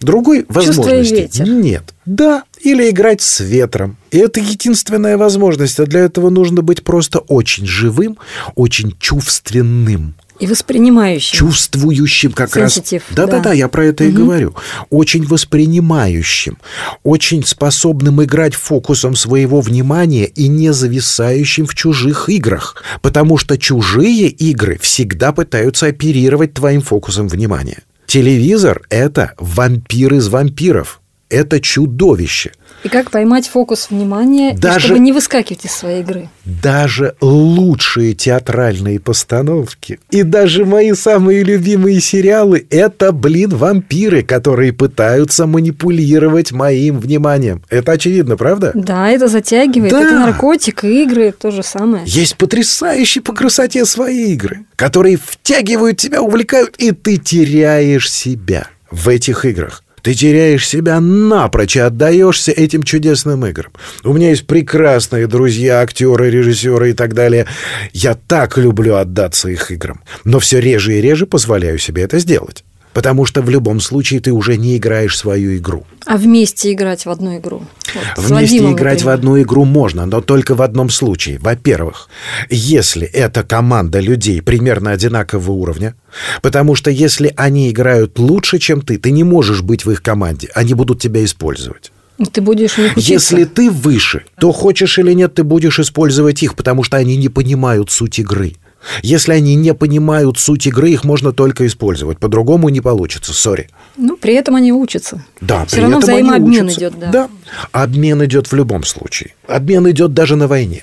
Другой 0.01 0.45
возможности 0.49 1.14
ветер. 1.14 1.49
нет. 1.49 1.95
Да, 2.05 2.42
или 2.61 2.90
играть 2.90 3.23
с 3.23 3.40
ветром. 3.40 3.97
И 4.11 4.18
это 4.18 4.40
единственная 4.40 5.16
возможность, 5.16 5.79
а 5.79 5.87
для 5.87 6.01
этого 6.01 6.31
нужно 6.31 6.62
быть 6.62 6.83
просто 6.83 7.21
очень 7.21 7.66
живым, 7.66 8.18
очень 8.55 8.97
чувственным. 8.99 10.14
И 10.42 10.46
воспринимающим. 10.48 11.38
Чувствующим 11.38 12.33
как 12.33 12.52
Сенситив, 12.52 13.05
раз. 13.07 13.16
Да-да-да, 13.16 13.50
да. 13.50 13.52
я 13.52 13.68
про 13.68 13.85
это 13.85 14.02
и 14.02 14.11
говорю. 14.11 14.57
Очень 14.90 15.24
воспринимающим, 15.24 16.59
очень 17.05 17.44
способным 17.44 18.24
играть 18.24 18.57
фокусом 18.57 19.14
своего 19.14 19.61
внимания 19.61 20.24
и 20.24 20.48
не 20.48 20.72
зависающим 20.72 21.66
в 21.66 21.76
чужих 21.76 22.28
играх. 22.28 22.83
Потому 23.02 23.38
что 23.38 23.57
чужие 23.57 24.26
игры 24.26 24.81
всегда 24.83 25.31
пытаются 25.31 25.87
оперировать 25.87 26.55
твоим 26.55 26.81
фокусом 26.81 27.28
внимания. 27.28 27.85
Телевизор— 28.09 28.83
это 28.90 29.35
вампир 29.38 30.14
из 30.14 30.26
вампиров. 30.26 31.00
Это 31.28 31.61
чудовище. 31.61 32.50
И 32.85 32.88
как 32.88 33.11
поймать 33.11 33.49
фокус 33.49 33.88
внимания, 33.90 34.55
и 34.55 34.57
Даже- 34.57 34.87
чтобы 34.87 35.01
не 35.01 35.12
выскакивать 35.12 35.64
из 35.64 35.73
своей 35.73 36.01
игры. 36.01 36.29
Даже 36.45 37.14
лучшие 37.21 38.14
театральные 38.14 38.99
постановки 38.99 40.01
и 40.11 40.23
даже 40.23 40.64
мои 40.64 40.92
самые 40.95 41.45
любимые 41.45 42.01
сериалы— 42.01 42.66
это, 42.71 43.12
блин, 43.12 43.51
вампиры, 43.51 44.23
которые 44.23 44.73
пытаются 44.73 45.47
манипулировать 45.47 46.53
моим 46.53 46.99
вниманием. 46.99 47.62
Это 47.71 47.92
очевидно, 47.92 48.37
правда? 48.37 48.73
Да, 48.75 49.09
это 49.09 49.29
затягивает. 49.29 49.92
Да. 49.92 50.03
Это 50.03 50.14
наркотик, 50.18 50.85
и 50.85 51.05
игры 51.05 51.33
то 51.33 51.51
же 51.51 51.62
самое. 51.62 52.03
Есть 52.07 52.37
потрясающие 52.37 53.23
по 53.23 53.33
красоте 53.33 53.85
свои 53.85 54.33
игры, 54.33 54.64
которые 54.77 55.16
втягивают 55.16 55.99
тебя, 55.99 56.21
увлекают, 56.23 56.77
и 56.79 56.90
ты 56.92 57.16
теряешь 57.16 58.11
себя 58.11 58.66
в 58.90 59.09
этих 59.09 59.45
играх. 59.45 59.85
Ты 60.02 60.14
теряешь 60.14 60.68
себя 60.68 61.00
напрочь 61.00 61.76
и 61.76 61.80
отдаешься 61.80 62.52
этим 62.52 62.82
чудесным 62.82 63.46
играм. 63.46 63.72
У 64.04 64.12
меня 64.12 64.30
есть 64.30 64.46
прекрасные 64.46 65.26
друзья, 65.26 65.80
актеры, 65.80 66.30
режиссеры 66.30 66.90
и 66.90 66.92
так 66.92 67.14
далее. 67.14 67.46
Я 67.92 68.14
так 68.14 68.58
люблю 68.58 68.96
отдаться 68.96 69.48
их 69.48 69.70
играм. 69.70 70.02
Но 70.24 70.40
все 70.40 70.60
реже 70.60 70.98
и 70.98 71.00
реже 71.00 71.26
позволяю 71.26 71.78
себе 71.78 72.02
это 72.02 72.18
сделать. 72.18 72.64
Потому 72.92 73.24
что 73.24 73.40
в 73.42 73.48
любом 73.48 73.81
случае 73.81 74.20
ты 74.20 74.33
уже 74.33 74.57
не 74.57 74.76
играешь 74.76 75.16
свою 75.16 75.57
игру. 75.57 75.85
А 76.05 76.16
вместе 76.16 76.72
играть 76.72 77.07
в 77.07 77.11
одну 77.11 77.38
игру. 77.38 77.62
Вот, 77.94 78.05
Вместе 78.26 78.57
Вадимом, 78.57 78.72
играть 78.74 79.02
в 79.02 79.07
например. 79.07 79.14
одну 79.14 79.42
игру 79.42 79.64
можно, 79.64 80.07
но 80.07 80.20
только 80.20 80.55
в 80.55 80.62
одном 80.62 80.90
случае. 80.90 81.38
Во-первых, 81.38 82.09
если 82.50 83.07
это 83.07 83.44
команда 83.44 84.00
людей 84.00 84.42
примерно 84.42 84.90
одинакового 84.90 85.52
уровня, 85.52 85.94
потому 86.42 86.74
что 86.74 86.90
если 86.90 87.33
они 87.37 87.70
играют 87.70 88.18
лучше, 88.18 88.59
чем 88.59 88.83
ты, 88.83 88.98
ты 88.98 89.11
не 89.11 89.24
можешь 89.24 89.62
быть 89.62 89.85
в 89.85 89.90
их 89.90 90.02
команде, 90.02 90.48
они 90.55 90.74
будут 90.74 91.00
тебя 91.00 91.24
использовать. 91.24 91.92
И 92.18 92.24
Ты 92.26 92.40
будешь 92.40 92.78
у 92.78 92.83
них 92.83 92.96
учиться. 92.96 93.12
Если 93.12 93.44
ты 93.44 93.70
выше, 93.70 94.24
то 94.38 94.52
хочешь 94.52 94.98
или 94.98 95.12
нет, 95.12 95.35
ты 95.35 95.44
будешь 95.44 95.78
использовать 95.78 96.42
их, 96.42 96.55
потому 96.55 96.83
что 96.83 96.96
они 96.98 97.16
не 97.16 97.28
понимают 97.28 97.90
суть 97.90 98.18
игры. 98.18 98.55
Если 99.03 99.33
они 99.33 99.55
не 99.55 99.75
понимают 99.75 100.38
суть 100.38 100.66
игры, 100.66 100.90
их 100.90 101.05
можно 101.05 101.33
только 101.33 101.66
использовать. 101.66 102.18
По-другому 102.18 102.68
не 102.68 102.81
получится, 102.81 103.33
сори. 103.33 103.68
Ну, 103.97 104.16
при 104.16 104.35
этом 104.35 104.57
они 104.57 104.73
учатся. 104.73 105.25
Да, 105.40 105.64
Все 105.66 105.77
при 105.77 105.83
равно 105.83 105.99
этом 105.99 106.11
они 106.11 106.21
взаимообмен 106.23 106.64
учатся. 106.66 106.81
идет, 106.81 106.99
да. 106.99 107.11
Да, 107.11 107.29
обмен 107.73 108.25
идет 108.25 108.51
в 108.51 108.55
любом 108.55 108.85
случае. 108.85 109.35
Обмен 109.47 109.88
идет 109.90 110.12
даже 110.14 110.37
на 110.37 110.49
войне. 110.49 110.83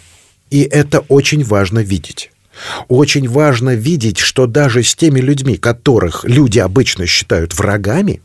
И 0.49 0.61
это 0.61 1.01
очень 1.09 1.43
важно 1.43 1.79
видеть. 1.79 2.31
Очень 2.87 3.27
важно 3.27 3.75
видеть, 3.75 4.17
что 4.17 4.47
даже 4.47 4.83
с 4.83 4.95
теми 4.95 5.19
людьми, 5.19 5.57
которых 5.57 6.23
люди 6.25 6.59
обычно 6.59 7.05
считают 7.05 7.57
врагами, 7.57 8.21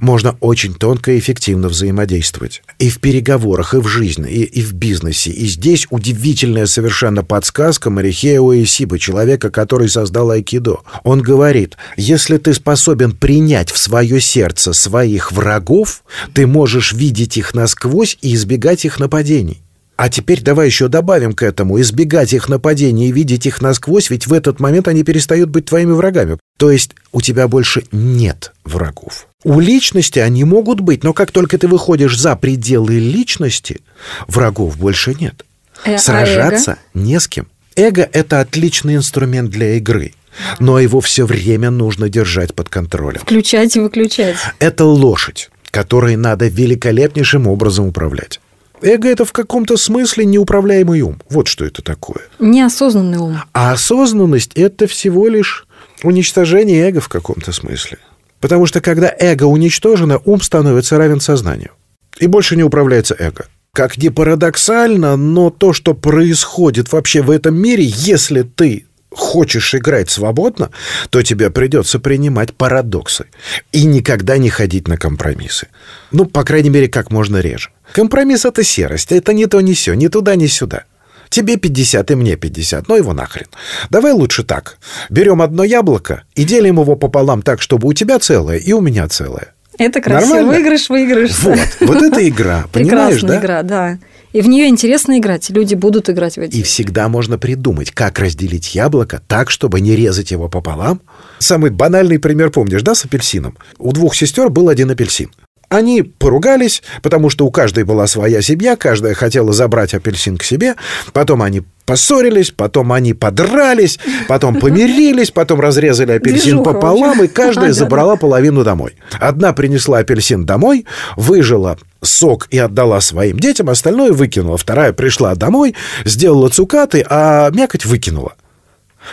можно 0.00 0.36
очень 0.40 0.74
тонко 0.74 1.12
и 1.12 1.18
эффективно 1.18 1.68
взаимодействовать. 1.68 2.62
И 2.78 2.88
в 2.88 3.00
переговорах, 3.00 3.74
и 3.74 3.78
в 3.78 3.86
жизни, 3.86 4.30
и, 4.30 4.42
и 4.44 4.62
в 4.62 4.74
бизнесе. 4.74 5.30
И 5.30 5.46
здесь 5.46 5.86
удивительная 5.90 6.66
совершенно 6.66 7.24
подсказка 7.24 7.90
Марихео 7.90 8.54
Исиба, 8.62 8.98
человека, 8.98 9.50
который 9.50 9.88
создал 9.88 10.30
айкидо. 10.30 10.80
Он 11.02 11.20
говорит, 11.20 11.76
если 11.96 12.38
ты 12.38 12.54
способен 12.54 13.12
принять 13.12 13.70
в 13.70 13.78
свое 13.78 14.20
сердце 14.20 14.72
своих 14.72 15.32
врагов, 15.32 16.02
ты 16.32 16.46
можешь 16.46 16.92
видеть 16.92 17.36
их 17.36 17.54
насквозь 17.54 18.16
и 18.20 18.34
избегать 18.34 18.84
их 18.84 18.98
нападений. 18.98 19.62
А 19.96 20.10
теперь 20.10 20.42
давай 20.42 20.66
еще 20.66 20.88
добавим 20.88 21.32
к 21.32 21.42
этому 21.42 21.80
избегать 21.80 22.34
их 22.34 22.48
нападений 22.48 23.08
и 23.08 23.12
видеть 23.12 23.46
их 23.46 23.62
насквозь, 23.62 24.10
ведь 24.10 24.26
в 24.26 24.32
этот 24.32 24.60
момент 24.60 24.88
они 24.88 25.02
перестают 25.04 25.48
быть 25.48 25.64
твоими 25.64 25.92
врагами. 25.92 26.38
То 26.58 26.70
есть 26.70 26.92
у 27.12 27.22
тебя 27.22 27.48
больше 27.48 27.84
нет 27.92 28.52
врагов. 28.64 29.26
У 29.42 29.58
личности 29.58 30.18
они 30.18 30.44
могут 30.44 30.80
быть, 30.80 31.02
но 31.02 31.14
как 31.14 31.30
только 31.30 31.56
ты 31.56 31.66
выходишь 31.66 32.18
за 32.18 32.36
пределы 32.36 32.98
личности, 32.98 33.80
врагов 34.28 34.76
больше 34.76 35.14
нет. 35.18 35.44
Э, 35.84 35.94
а 35.94 35.98
Сражаться 35.98 36.78
не 36.92 37.18
с 37.18 37.26
кем. 37.26 37.46
Эго— 37.74 38.08
это 38.12 38.40
отличный 38.40 38.96
инструмент 38.96 39.50
для 39.50 39.76
игры, 39.76 40.12
но 40.58 40.78
его 40.78 41.00
все 41.00 41.24
время 41.24 41.70
нужно 41.70 42.08
держать 42.08 42.54
под 42.54 42.68
контролем. 42.68 43.20
Включать 43.20 43.76
и 43.76 43.80
выключать. 43.80 44.36
Это 44.58 44.84
лошадь, 44.84 45.50
которой 45.70 46.16
надо 46.16 46.48
великолепнейшим 46.48 47.46
образом 47.46 47.86
управлять. 47.86 48.40
Эго— 48.82 49.08
это 49.10 49.24
в 49.24 49.32
каком-то 49.32 49.76
смысле 49.76 50.24
неуправляемый 50.24 51.00
ум. 51.00 51.20
Вот 51.30 51.48
что 51.48 51.64
это 51.64 51.82
такое. 51.82 52.22
Неосознанный 52.38 53.18
ум. 53.18 53.38
А 53.52 53.72
осознанность— 53.72 54.52
это 54.54 54.86
всего 54.86 55.28
лишь 55.28 55.66
уничтожение 56.02 56.88
эго 56.88 57.00
в 57.00 57.08
каком-то 57.08 57.52
смысле. 57.52 57.98
Потому 58.40 58.66
что 58.66 58.80
когда 58.80 59.12
эго 59.18 59.44
уничтожено, 59.44 60.20
ум 60.24 60.40
становится 60.40 60.98
равен 60.98 61.20
сознанию. 61.20 61.70
И 62.18 62.26
больше 62.26 62.56
не 62.56 62.62
управляется 62.62 63.16
эго. 63.18 63.46
Как 63.72 63.98
ни 63.98 64.08
парадоксально, 64.08 65.16
но 65.16 65.50
то, 65.50 65.72
что 65.72 65.94
происходит 65.94 66.92
вообще 66.92 67.22
в 67.22 67.30
этом 67.30 67.56
мире, 67.56 67.84
если 67.84 68.42
ты 68.42 68.86
хочешь 69.10 69.74
играть 69.74 70.10
свободно, 70.10 70.70
то 71.10 71.22
тебе 71.22 71.50
придется 71.50 71.98
принимать 71.98 72.54
парадоксы 72.54 73.26
и 73.72 73.84
никогда 73.84 74.38
не 74.38 74.50
ходить 74.50 74.88
на 74.88 74.96
компромиссы. 74.96 75.68
Ну, 76.10 76.26
по 76.26 76.44
крайней 76.44 76.70
мере, 76.70 76.88
как 76.88 77.10
можно 77.10 77.38
реже. 77.38 77.70
Компромисс— 77.92 78.44
это 78.46 78.62
серость, 78.62 79.12
это 79.12 79.32
не 79.32 79.46
то, 79.46 79.60
не 79.60 79.74
сё, 79.74 79.94
ни 79.94 80.08
туда, 80.08 80.34
ни 80.36 80.46
сюда. 80.46 80.84
Тебе 81.28 81.56
50 81.56 82.10
и 82.10 82.14
мне 82.14 82.36
50, 82.36 82.88
ну 82.88 82.96
его 82.96 83.12
нахрен. 83.12 83.46
Давай 83.90 84.12
лучше 84.12 84.44
так. 84.44 84.78
Берем 85.10 85.42
одно 85.42 85.64
яблоко 85.64 86.22
и 86.34 86.44
делим 86.44 86.80
его 86.80 86.96
пополам 86.96 87.42
так, 87.42 87.60
чтобы 87.60 87.88
у 87.88 87.92
тебя 87.92 88.18
целое 88.18 88.58
и 88.58 88.72
у 88.72 88.80
меня 88.80 89.08
целое. 89.08 89.52
Это 89.78 90.00
красиво. 90.00 90.36
Нормально? 90.36 90.52
Выигрыш, 90.52 90.88
выигрыш. 90.88 91.38
Вот, 91.40 91.58
вот 91.80 92.02
это 92.02 92.26
игра, 92.26 92.64
понимаешь, 92.72 93.20
Прекрасная 93.20 93.28
да? 93.28 93.38
игра, 93.38 93.62
да. 93.62 93.98
И 94.32 94.40
в 94.40 94.48
нее 94.48 94.68
интересно 94.68 95.18
играть. 95.18 95.48
Люди 95.50 95.74
будут 95.74 96.10
играть 96.10 96.36
в 96.36 96.40
эти 96.40 96.56
И 96.56 96.62
всегда 96.62 97.08
можно 97.08 97.38
придумать, 97.38 97.90
как 97.90 98.18
разделить 98.18 98.74
яблоко 98.74 99.22
так, 99.26 99.50
чтобы 99.50 99.80
не 99.80 99.96
резать 99.96 100.30
его 100.30 100.48
пополам. 100.48 101.00
Самый 101.38 101.70
банальный 101.70 102.18
пример 102.18 102.50
помнишь, 102.50 102.82
да, 102.82 102.94
с 102.94 103.04
апельсином? 103.04 103.56
У 103.78 103.92
двух 103.92 104.14
сестер 104.14 104.50
был 104.50 104.68
один 104.68 104.90
апельсин. 104.90 105.30
Они 105.68 106.02
поругались, 106.02 106.82
потому 107.02 107.28
что 107.28 107.44
у 107.44 107.50
каждой 107.50 107.84
была 107.84 108.06
своя 108.06 108.40
семья, 108.40 108.76
каждая 108.76 109.14
хотела 109.14 109.52
забрать 109.52 109.94
апельсин 109.94 110.36
к 110.36 110.44
себе. 110.44 110.76
Потом 111.12 111.42
они 111.42 111.62
поссорились, 111.84 112.50
потом 112.50 112.92
они 112.92 113.14
подрались, 113.14 113.98
потом 114.28 114.54
помирились, 114.60 115.30
потом 115.30 115.60
разрезали 115.60 116.12
апельсин 116.12 116.58
Движуха, 116.58 116.72
пополам, 116.72 117.22
и 117.22 117.28
каждая 117.28 117.72
забрала 117.72 118.16
половину 118.16 118.62
домой. 118.62 118.96
Одна 119.18 119.52
принесла 119.52 119.98
апельсин 119.98 120.46
домой, 120.46 120.86
выжила 121.16 121.78
сок 122.02 122.46
и 122.50 122.58
отдала 122.58 123.00
своим 123.00 123.38
детям, 123.38 123.68
остальное 123.68 124.12
выкинула. 124.12 124.58
Вторая 124.58 124.92
пришла 124.92 125.34
домой, 125.34 125.74
сделала 126.04 126.48
цукаты, 126.48 127.04
а 127.08 127.50
мякоть 127.50 127.86
выкинула. 127.86 128.34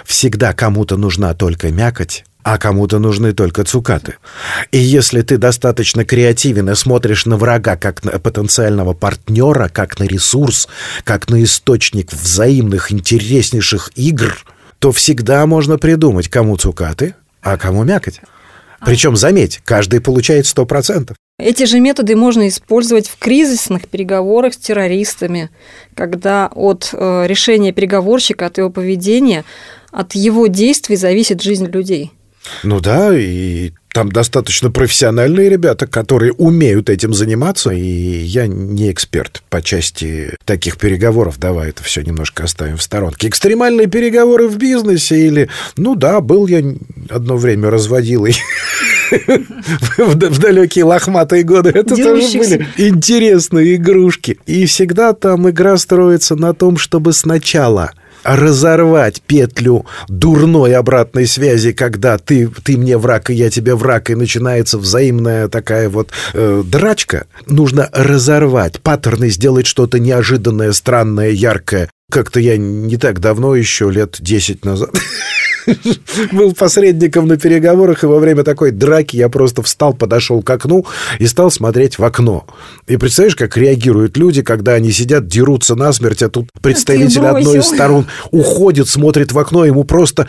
Всегда 0.05 0.53
кому-то 0.53 0.97
нужна 0.97 1.33
только 1.33 1.71
мякоть, 1.71 2.25
а 2.43 2.57
кому-то 2.57 2.99
нужны 2.99 3.33
только 3.33 3.63
цукаты. 3.63 4.15
И 4.71 4.77
если 4.77 5.21
ты 5.21 5.37
достаточно 5.37 6.05
креативен 6.05 6.69
и 6.69 6.75
смотришь 6.75 7.25
на 7.25 7.37
врага 7.37 7.75
как 7.77 8.03
на 8.03 8.19
потенциального 8.19 8.93
партнера, 8.93 9.69
как 9.69 9.99
на 9.99 10.03
ресурс, 10.03 10.67
как 11.03 11.29
на 11.29 11.43
источник 11.43 12.11
взаимных 12.11 12.91
интереснейших 12.91 13.91
игр, 13.95 14.37
то 14.79 14.91
всегда 14.91 15.45
можно 15.45 15.77
придумать, 15.77 16.27
кому 16.27 16.57
цукаты, 16.57 17.15
а 17.41 17.57
кому 17.57 17.83
мякоть. 17.83 18.19
Причем, 18.85 19.15
заметь, 19.15 19.61
каждый 19.63 20.01
получает 20.01 20.45
100%. 20.45 21.13
Эти 21.39 21.63
же 21.63 21.79
методы 21.79 22.15
можно 22.15 22.47
использовать 22.47 23.07
в 23.07 23.17
кризисных 23.17 23.87
переговорах 23.87 24.53
с 24.53 24.57
террористами, 24.57 25.49
когда 25.95 26.47
от 26.53 26.89
э, 26.93 27.25
решения 27.25 27.71
переговорщика, 27.71 28.45
от 28.45 28.57
его 28.57 28.69
поведения, 28.69 29.45
от 29.91 30.13
его 30.13 30.47
действий 30.47 30.95
зависит 30.95 31.41
жизнь 31.41 31.65
людей. 31.67 32.11
Ну 32.63 32.79
да, 32.79 33.17
и 33.17 33.71
там 33.93 34.11
достаточно 34.11 34.71
профессиональные 34.71 35.49
ребята, 35.49 35.85
которые 35.85 36.33
умеют 36.33 36.89
этим 36.89 37.13
заниматься, 37.13 37.69
и 37.69 37.81
я 37.81 38.47
не 38.47 38.91
эксперт 38.91 39.43
по 39.49 39.61
части 39.61 40.35
таких 40.45 40.77
переговоров. 40.77 41.39
Давай 41.39 41.69
это 41.69 41.83
все 41.83 42.01
немножко 42.01 42.43
оставим 42.43 42.77
в 42.77 42.81
сторонке. 42.81 43.27
Экстремальные 43.27 43.87
переговоры 43.87 44.47
в 44.47 44.57
бизнесе 44.57 45.27
или... 45.27 45.49
Ну 45.77 45.95
да, 45.95 46.21
был 46.21 46.47
я 46.47 46.63
одно 47.09 47.37
время 47.37 47.69
разводилой 47.69 48.35
в 49.97 50.39
далекие 50.39 50.85
лохматые 50.85 51.43
годы. 51.43 51.69
Это 51.69 51.95
тоже 51.95 52.37
были 52.37 52.67
интересные 52.77 53.75
игрушки. 53.75 54.39
И 54.47 54.65
всегда 54.65 55.13
там 55.13 55.49
игра 55.49 55.77
строится 55.77 56.35
на 56.35 56.53
том, 56.53 56.77
чтобы 56.77 57.13
сначала 57.13 57.91
разорвать 58.23 59.21
петлю 59.21 59.85
дурной 60.07 60.75
обратной 60.75 61.27
связи, 61.27 61.73
когда 61.73 62.17
ты, 62.17 62.49
ты 62.63 62.77
мне 62.77 62.97
враг, 62.97 63.29
и 63.29 63.33
я 63.33 63.49
тебе 63.49 63.75
враг, 63.75 64.09
и 64.09 64.15
начинается 64.15 64.77
взаимная 64.77 65.47
такая 65.47 65.89
вот 65.89 66.11
э, 66.33 66.63
драчка, 66.65 67.27
нужно 67.45 67.89
разорвать 67.91 68.81
паттерны, 68.81 69.29
сделать 69.29 69.67
что-то 69.67 69.99
неожиданное, 69.99 70.71
странное, 70.71 71.29
яркое. 71.29 71.89
Как-то 72.11 72.39
я 72.39 72.57
не 72.57 72.97
так 72.97 73.19
давно, 73.19 73.55
еще 73.55 73.89
лет 73.89 74.17
10 74.19 74.65
назад, 74.65 74.89
был 76.31 76.53
посредником 76.53 77.27
на 77.27 77.37
переговорах, 77.37 78.03
и 78.03 78.07
во 78.07 78.19
время 78.19 78.43
такой 78.43 78.71
драки 78.71 79.15
я 79.15 79.29
просто 79.29 79.61
встал, 79.61 79.93
подошел 79.93 80.41
к 80.41 80.49
окну 80.49 80.85
и 81.19 81.27
стал 81.27 81.51
смотреть 81.51 81.97
в 81.97 82.03
окно. 82.03 82.45
И 82.87 82.97
представляешь, 82.97 83.35
как 83.35 83.57
реагируют 83.57 84.17
люди, 84.17 84.41
когда 84.41 84.73
они 84.73 84.91
сидят, 84.91 85.27
дерутся 85.27 85.75
насмерть, 85.75 86.23
а 86.23 86.29
тут 86.29 86.49
представитель 86.61 87.25
одной 87.25 87.59
из 87.59 87.65
сторон 87.65 88.07
уходит, 88.31 88.87
смотрит 88.89 89.31
в 89.31 89.39
окно, 89.39 89.65
ему 89.65 89.83
просто 89.83 90.27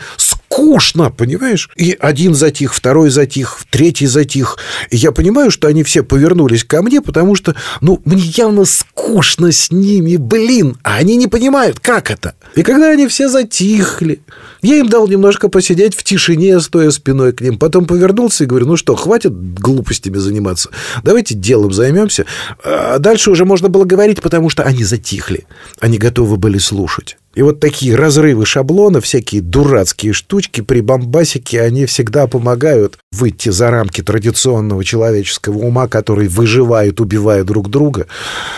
скучно, 0.55 1.09
понимаешь? 1.09 1.69
И 1.75 1.97
один 1.99 2.33
затих, 2.33 2.73
второй 2.73 3.09
затих, 3.09 3.59
третий 3.69 4.07
затих. 4.07 4.57
И 4.89 4.97
я 4.97 5.11
понимаю, 5.11 5.51
что 5.51 5.67
они 5.67 5.83
все 5.83 6.01
повернулись 6.03 6.63
ко 6.63 6.81
мне, 6.81 7.01
потому 7.01 7.35
что, 7.35 7.55
ну, 7.81 8.01
мне 8.05 8.23
явно 8.23 8.65
скучно 8.65 9.51
с 9.51 9.71
ними, 9.71 10.15
блин, 10.15 10.77
а 10.83 10.95
они 10.95 11.17
не 11.17 11.27
понимают, 11.27 11.79
как 11.79 12.09
это. 12.09 12.35
И 12.55 12.63
когда 12.63 12.89
они 12.89 13.07
все 13.07 13.27
затихли, 13.27 14.21
я 14.61 14.77
им 14.77 14.87
дал 14.87 15.07
немножко 15.07 15.49
посидеть 15.49 15.95
в 15.95 16.03
тишине, 16.03 16.59
стоя 16.61 16.89
спиной 16.91 17.33
к 17.33 17.41
ним. 17.41 17.57
Потом 17.57 17.85
повернулся 17.85 18.45
и 18.45 18.47
говорю, 18.47 18.67
ну 18.67 18.77
что, 18.77 18.95
хватит 18.95 19.33
глупостями 19.59 20.17
заниматься. 20.17 20.69
Давайте 21.03 21.35
делом 21.35 21.73
займемся. 21.73 22.25
А 22.63 22.99
дальше 22.99 23.29
уже 23.29 23.43
можно 23.43 23.67
было 23.67 23.83
говорить, 23.83 24.21
потому 24.21 24.49
что 24.49 24.63
они 24.63 24.83
затихли. 24.85 25.45
Они 25.81 25.97
готовы 25.97 26.37
были 26.37 26.59
слушать. 26.59 27.17
И 27.35 27.41
вот 27.41 27.59
такие 27.59 27.95
разрывы 27.95 28.45
шаблона, 28.45 29.01
всякие 29.01 29.41
дурацкие 29.41 30.13
штучки 30.13 30.61
при 30.61 30.79
бомбасике, 30.79 31.61
они 31.61 31.85
всегда 31.85 32.27
помогают 32.27 32.97
выйти 33.11 33.49
за 33.49 33.69
рамки 33.69 34.01
традиционного 34.01 34.85
человеческого 34.85 35.57
ума, 35.57 35.87
который 35.89 36.29
выживает, 36.29 37.01
убивая 37.01 37.43
друг 37.43 37.69
друга, 37.69 38.07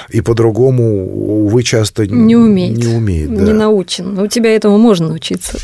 и 0.09 0.21
по-другому, 0.21 1.45
увы, 1.45 1.63
часто 1.63 2.05
не 2.05 2.35
умеет. 2.35 2.77
Не, 2.77 2.87
умеет, 2.87 3.35
да. 3.35 3.43
не 3.43 3.53
научен. 3.53 4.13
Но 4.13 4.23
у 4.23 4.27
тебя 4.27 4.55
этому 4.55 4.77
можно 4.77 5.07
научиться. 5.07 5.57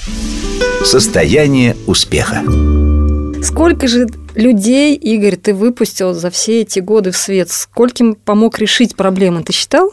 Состояние 0.84 1.78
успеха. 1.86 2.44
Сколько 3.44 3.88
же 3.88 4.08
людей, 4.36 4.96
Игорь, 4.96 5.36
ты 5.36 5.54
выпустил 5.54 6.14
за 6.14 6.32
все 6.32 6.62
эти 6.62 6.80
годы 6.80 7.12
в 7.12 7.18
свет? 7.18 7.52
Скольким 7.52 8.16
помог 8.16 8.58
решить 8.58 8.96
проблемы? 8.96 9.44
Ты 9.44 9.54
считал? 9.54 9.92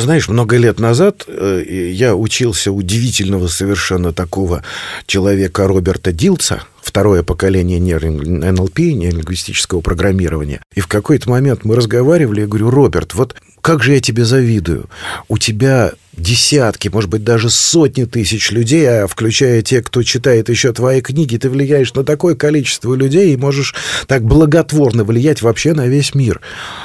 Знаешь, 0.00 0.28
много 0.28 0.56
лет 0.56 0.78
назад 0.78 1.24
э, 1.26 1.64
я 1.92 2.14
учился 2.14 2.72
удивительного 2.72 3.48
совершенно 3.48 4.12
такого 4.12 4.62
человека 5.06 5.66
Роберта 5.66 6.12
Дилца, 6.12 6.62
второе 6.80 7.22
поколение 7.22 7.80
НЛП, 7.80 8.78
нейролингвистического 8.78 9.80
программирования. 9.80 10.62
И 10.74 10.80
в 10.80 10.86
какой-то 10.86 11.30
момент 11.30 11.64
мы 11.64 11.76
разговаривали, 11.76 12.42
я 12.42 12.46
говорю, 12.46 12.70
Роберт, 12.70 13.14
вот 13.14 13.34
как 13.60 13.82
же 13.82 13.92
я 13.92 14.00
тебе 14.00 14.24
завидую. 14.24 14.88
У 15.28 15.38
тебя 15.38 15.92
десятки, 16.18 16.88
может 16.88 17.10
быть, 17.10 17.24
даже 17.24 17.50
сотни 17.50 18.04
тысяч 18.04 18.50
людей, 18.50 18.88
а 18.88 19.06
включая 19.06 19.62
те, 19.62 19.82
кто 19.82 20.02
читает 20.02 20.48
еще 20.48 20.72
твои 20.72 21.00
книги, 21.00 21.36
ты 21.36 21.48
влияешь 21.48 21.94
на 21.94 22.04
такое 22.04 22.34
количество 22.34 22.94
людей 22.94 23.32
и 23.32 23.36
можешь 23.36 23.74
так 24.06 24.24
благотворно 24.24 25.04
влиять 25.04 25.42
вообще 25.42 25.72
на 25.72 25.86
весь 25.86 26.14
мир. 26.14 26.40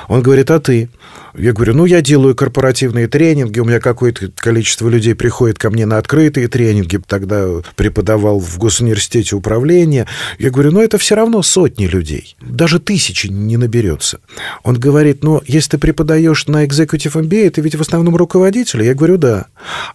Он 0.08 0.22
говорит, 0.22 0.52
а 0.52 0.60
ты? 0.60 0.90
Я 1.36 1.52
говорю, 1.52 1.74
ну, 1.74 1.86
я 1.86 2.02
делаю 2.02 2.36
корпоративные 2.36 3.08
тренинги, 3.08 3.60
у 3.60 3.66
меня 3.66 3.80
какое-то 3.80 4.32
количество 4.36 4.88
людей 4.88 5.16
приходит 5.16 5.58
ко 5.58 5.72
мне 5.72 5.88
на 5.88 5.98
открытые 5.98 6.48
тренинги, 6.48 7.00
тогда 7.08 7.48
преподавал 7.76 8.40
в 8.40 8.58
госуниверситете 8.60 9.36
управления. 9.36 10.06
Я 10.38 10.52
говорю, 10.52 10.72
ну, 10.72 10.82
это 10.82 11.00
все 11.00 11.16
равно 11.16 11.42
сотни 11.42 11.88
людей, 11.88 12.36
даже 12.40 12.80
тысячи 12.80 13.28
не 13.28 13.58
наберется. 13.58 14.20
Он 14.64 14.80
говорит, 14.80 15.24
ну, 15.24 15.42
если 15.48 15.72
ты 15.72 15.78
преподаешь 15.80 16.46
на 16.46 16.66
Executive 16.66 17.14
MBA, 17.14 17.50
ты 17.50 17.62
ведь 17.62 17.76
в 17.76 17.82
основном 17.82 18.16
руководитель? 18.16 18.84
Я 18.84 18.94
говорю, 18.94 19.18
да. 19.24 19.46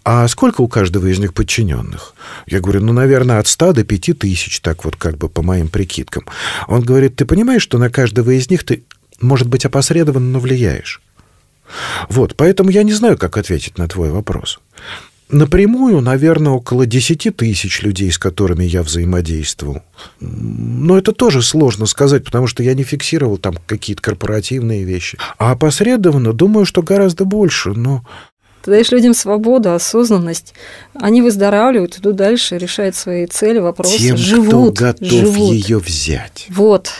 А 0.04 0.26
сколько 0.26 0.62
у 0.62 0.68
каждого 0.68 1.06
из 1.06 1.18
них 1.18 1.34
подчиненных? 1.34 2.14
Я 2.46 2.60
говорю, 2.60 2.80
ну, 2.80 2.94
наверное, 2.94 3.40
от 3.40 3.46
100 3.46 3.74
до 3.74 3.84
5 3.84 4.18
тысяч, 4.18 4.60
так 4.60 4.86
вот 4.86 4.96
как 4.96 5.18
бы 5.18 5.28
по 5.28 5.42
моим 5.42 5.68
прикидкам. 5.68 6.24
Он 6.66 6.80
говорит, 6.80 7.16
ты 7.16 7.26
понимаешь, 7.26 7.60
что 7.60 7.76
на 7.76 7.90
каждого 7.90 8.30
из 8.30 8.48
них 8.48 8.64
ты, 8.64 8.84
может 9.20 9.46
быть, 9.46 9.66
опосредованно, 9.66 10.30
но 10.30 10.40
влияешь? 10.40 11.02
Вот, 12.08 12.36
поэтому 12.36 12.70
я 12.70 12.82
не 12.84 12.94
знаю, 12.94 13.18
как 13.18 13.36
ответить 13.36 13.76
на 13.76 13.86
твой 13.86 14.10
вопрос. 14.10 14.60
Напрямую, 15.30 16.00
наверное, 16.00 16.52
около 16.52 16.86
10 16.86 17.36
тысяч 17.36 17.82
людей, 17.82 18.10
с 18.10 18.16
которыми 18.16 18.64
я 18.64 18.82
взаимодействовал. 18.82 19.82
Но 20.20 20.96
это 20.96 21.12
тоже 21.12 21.42
сложно 21.42 21.84
сказать, 21.84 22.24
потому 22.24 22.46
что 22.46 22.62
я 22.62 22.72
не 22.72 22.82
фиксировал 22.82 23.36
там 23.36 23.58
какие-то 23.66 24.00
корпоративные 24.00 24.84
вещи. 24.84 25.18
А 25.36 25.50
опосредованно, 25.50 26.32
думаю, 26.32 26.64
что 26.64 26.82
гораздо 26.82 27.26
больше, 27.26 27.74
но... 27.74 28.06
Ты 28.62 28.70
даешь 28.72 28.90
людям 28.90 29.14
свободу, 29.14 29.72
осознанность. 29.72 30.54
Они 30.94 31.22
выздоравливают, 31.22 31.98
идут 31.98 32.16
дальше, 32.16 32.58
решают 32.58 32.96
свои 32.96 33.26
цели, 33.26 33.58
вопросы, 33.58 33.98
Тем, 33.98 34.16
живут. 34.16 34.76
кто 34.76 34.84
готов 34.86 35.08
живут. 35.08 35.54
ее 35.54 35.78
взять. 35.78 36.46
Вот. 36.50 36.90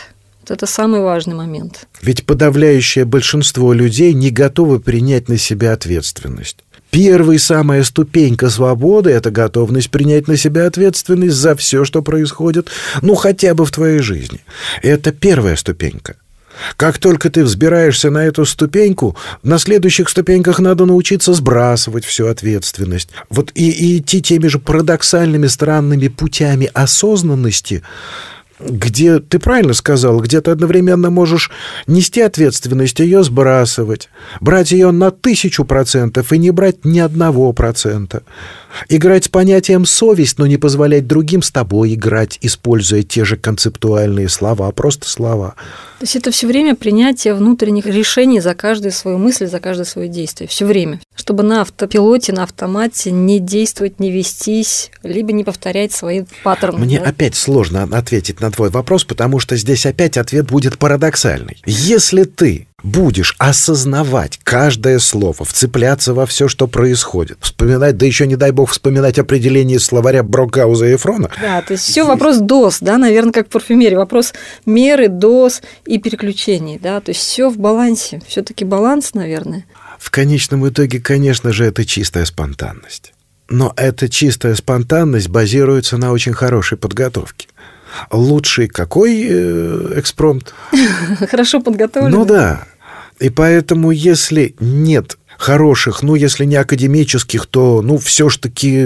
Это 0.47 0.65
самый 0.65 1.01
важный 1.01 1.35
момент. 1.35 1.87
Ведь 2.01 2.25
подавляющее 2.25 3.05
большинство 3.05 3.71
людей 3.71 4.13
не 4.13 4.31
готовы 4.31 4.79
принять 4.79 5.29
на 5.29 5.37
себя 5.37 5.73
ответственность. 5.73 6.57
Первая 6.89 7.37
самая 7.37 7.83
ступенька 7.83 8.49
свободы– 8.49 9.09
это 9.11 9.29
готовность 9.29 9.91
принять 9.91 10.27
на 10.27 10.37
себя 10.37 10.65
ответственность 10.65 11.35
за 11.35 11.55
все, 11.55 11.85
что 11.85 12.01
происходит, 12.01 12.69
ну, 13.03 13.13
хотя 13.13 13.53
бы 13.53 13.63
в 13.63 13.71
твоей 13.71 13.99
жизни. 13.99 14.39
Это 14.81 15.11
первая 15.11 15.55
ступенька. 15.55 16.15
Как 16.77 16.97
только 16.97 17.29
ты 17.29 17.43
взбираешься 17.43 18.09
на 18.09 18.25
эту 18.25 18.45
ступеньку, 18.45 19.15
на 19.43 19.59
следующих 19.59 20.09
ступеньках 20.09 20.59
надо 20.59 20.85
научиться 20.85 21.33
сбрасывать 21.33 22.05
всю 22.05 22.27
ответственность. 22.27 23.09
Вот 23.29 23.51
и, 23.55 23.69
и 23.69 23.97
идти 23.99 24.21
теми 24.21 24.47
же 24.47 24.59
парадоксальными 24.59 25.47
странными 25.47 26.07
путями 26.07 26.69
осознанности– 26.73 27.83
где, 28.59 29.19
ты 29.19 29.39
правильно 29.39 29.73
сказал, 29.73 30.19
где 30.19 30.41
ты 30.41 30.51
одновременно 30.51 31.09
можешь 31.09 31.49
нести 31.87 32.21
ответственность, 32.21 32.99
ее 32.99 33.23
сбрасывать, 33.23 34.09
брать 34.41 34.71
ее 34.71 34.91
на 34.91 35.11
тысячу 35.11 35.63
процентов 35.63 36.33
и 36.33 36.37
не 36.37 36.51
брать 36.51 36.83
ни 36.83 36.99
одного 36.99 37.53
процента. 37.53 38.23
Играть 38.87 39.25
с 39.25 39.27
понятием 39.29 39.85
«совесть», 39.85 40.37
но 40.37 40.47
не 40.47 40.57
позволять 40.57 41.07
другим 41.07 41.41
с 41.41 41.51
тобой 41.51 41.93
играть, 41.93 42.37
используя 42.41 43.03
те 43.03 43.25
же 43.25 43.35
концептуальные 43.35 44.29
слова, 44.29 44.67
а 44.67 44.71
просто 44.71 45.07
слова. 45.07 45.55
То 45.99 46.03
есть 46.03 46.15
это 46.15 46.31
все 46.31 46.47
время 46.47 46.75
принятие 46.75 47.33
внутренних 47.33 47.85
решений 47.85 48.39
за 48.39 48.55
каждую 48.55 48.93
свою 48.93 49.17
мысль, 49.17 49.47
за 49.47 49.59
каждое 49.59 49.83
свое 49.83 50.07
действие. 50.07 50.47
Все 50.47 50.65
время. 50.65 51.01
Чтобы 51.13 51.43
на 51.43 51.61
автопилоте, 51.61 52.31
на 52.31 52.43
автомате 52.43 53.11
не 53.11 53.39
действовать, 53.39 53.99
не 53.99 54.09
вестись, 54.09 54.91
либо 55.03 55.33
не 55.33 55.43
повторять 55.43 55.91
свои 55.91 56.23
паттерны. 56.43 56.79
Мне 56.79 56.99
да? 56.99 57.09
опять 57.09 57.35
сложно 57.35 57.83
ответить 57.83 58.39
на 58.39 58.49
твой 58.49 58.69
вопрос, 58.69 59.03
потому 59.03 59.39
что 59.39 59.57
здесь 59.57 59.85
опять 59.85 60.17
ответ 60.17 60.45
будет 60.45 60.77
парадоксальный. 60.77 61.61
Если 61.65 62.23
ты 62.23 62.68
будешь 62.83 63.35
осознавать 63.37 64.39
каждое 64.43 64.99
слово, 64.99 65.45
вцепляться 65.45 66.13
во 66.13 66.25
все, 66.25 66.47
что 66.47 66.67
происходит, 66.67 67.37
вспоминать, 67.41 67.97
да 67.97 68.05
еще 68.05 68.27
не 68.27 68.35
дай 68.35 68.51
бог 68.51 68.71
вспоминать 68.71 69.19
определение 69.19 69.79
словаря 69.79 70.23
Брокгауза 70.23 70.87
и 70.87 70.95
Эфрона. 70.95 71.29
Да, 71.41 71.61
то 71.61 71.73
есть 71.73 71.83
все 71.83 72.05
вопрос 72.05 72.37
доз, 72.37 72.79
да, 72.81 72.97
наверное, 72.97 73.31
как 73.31 73.47
в 73.47 73.51
парфюмерии, 73.51 73.95
вопрос 73.95 74.33
меры, 74.65 75.07
доз 75.07 75.61
и 75.85 75.99
переключений, 75.99 76.79
да, 76.81 76.99
то 77.01 77.09
есть 77.09 77.21
все 77.21 77.49
в 77.49 77.57
балансе, 77.57 78.21
все-таки 78.27 78.65
баланс, 78.65 79.13
наверное. 79.13 79.65
В 79.97 80.11
конечном 80.11 80.67
итоге, 80.67 80.99
конечно 80.99 81.51
же, 81.51 81.65
это 81.65 81.85
чистая 81.85 82.25
спонтанность. 82.25 83.13
Но 83.49 83.73
эта 83.75 84.07
чистая 84.07 84.55
спонтанность 84.55 85.27
базируется 85.27 85.97
на 85.97 86.11
очень 86.11 86.33
хорошей 86.33 86.77
подготовке. 86.77 87.47
Лучший 88.11 88.67
какой 88.67 89.25
э, 89.29 89.93
экспромт? 89.97 90.53
Хорошо 91.29 91.61
подготовлен. 91.61 92.11
Ну 92.11 92.25
да. 92.25 92.63
И 93.19 93.29
поэтому, 93.29 93.91
если 93.91 94.55
нет 94.59 95.17
хороших, 95.37 96.03
ну, 96.03 96.15
если 96.15 96.45
не 96.45 96.57
академических, 96.57 97.45
то, 97.45 97.81
ну, 97.81 97.97
все 97.97 98.29
ж 98.29 98.37
таки... 98.37 98.85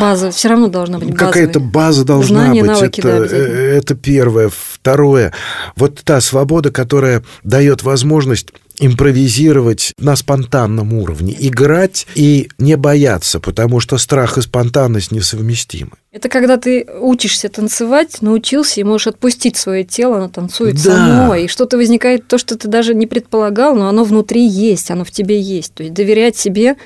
База 0.00 0.30
все 0.32 0.48
равно 0.48 0.68
должна 0.68 0.98
быть 0.98 1.16
Какая-то 1.16 1.60
база 1.60 2.04
должна 2.04 2.40
Знания, 2.42 2.62
быть. 2.62 2.70
навыки, 2.70 3.00
это, 3.00 3.28
да, 3.28 3.36
это 3.36 3.94
первое. 3.94 4.50
Второе. 4.50 5.32
Вот 5.76 6.00
та 6.02 6.20
свобода, 6.20 6.72
которая 6.72 7.22
дает 7.44 7.84
возможность 7.84 8.48
импровизировать 8.80 9.92
на 9.98 10.16
спонтанном 10.16 10.92
уровне, 10.94 11.36
играть 11.38 12.06
и 12.14 12.48
не 12.58 12.76
бояться, 12.76 13.40
потому 13.40 13.80
что 13.80 13.98
страх 13.98 14.38
и 14.38 14.42
спонтанность 14.42 15.12
несовместимы. 15.12 15.92
Это 16.12 16.28
когда 16.28 16.56
ты 16.56 16.86
учишься 17.00 17.48
танцевать, 17.48 18.22
научился 18.22 18.80
и 18.80 18.84
можешь 18.84 19.08
отпустить 19.08 19.56
свое 19.56 19.84
тело, 19.84 20.16
оно 20.16 20.28
танцует 20.28 20.76
Да. 20.76 20.96
само, 20.96 21.34
и 21.34 21.46
что-то 21.48 21.76
возникает, 21.76 22.26
то, 22.26 22.38
что 22.38 22.56
ты 22.56 22.68
даже 22.68 22.94
не 22.94 23.06
предполагал, 23.06 23.76
но 23.76 23.88
оно 23.88 24.04
внутри 24.04 24.46
есть, 24.46 24.90
оно 24.90 25.04
в 25.04 25.10
тебе 25.10 25.40
есть. 25.40 25.74
То 25.74 25.82
есть 25.82 25.94
доверять 25.94 26.36
себе 26.36 26.76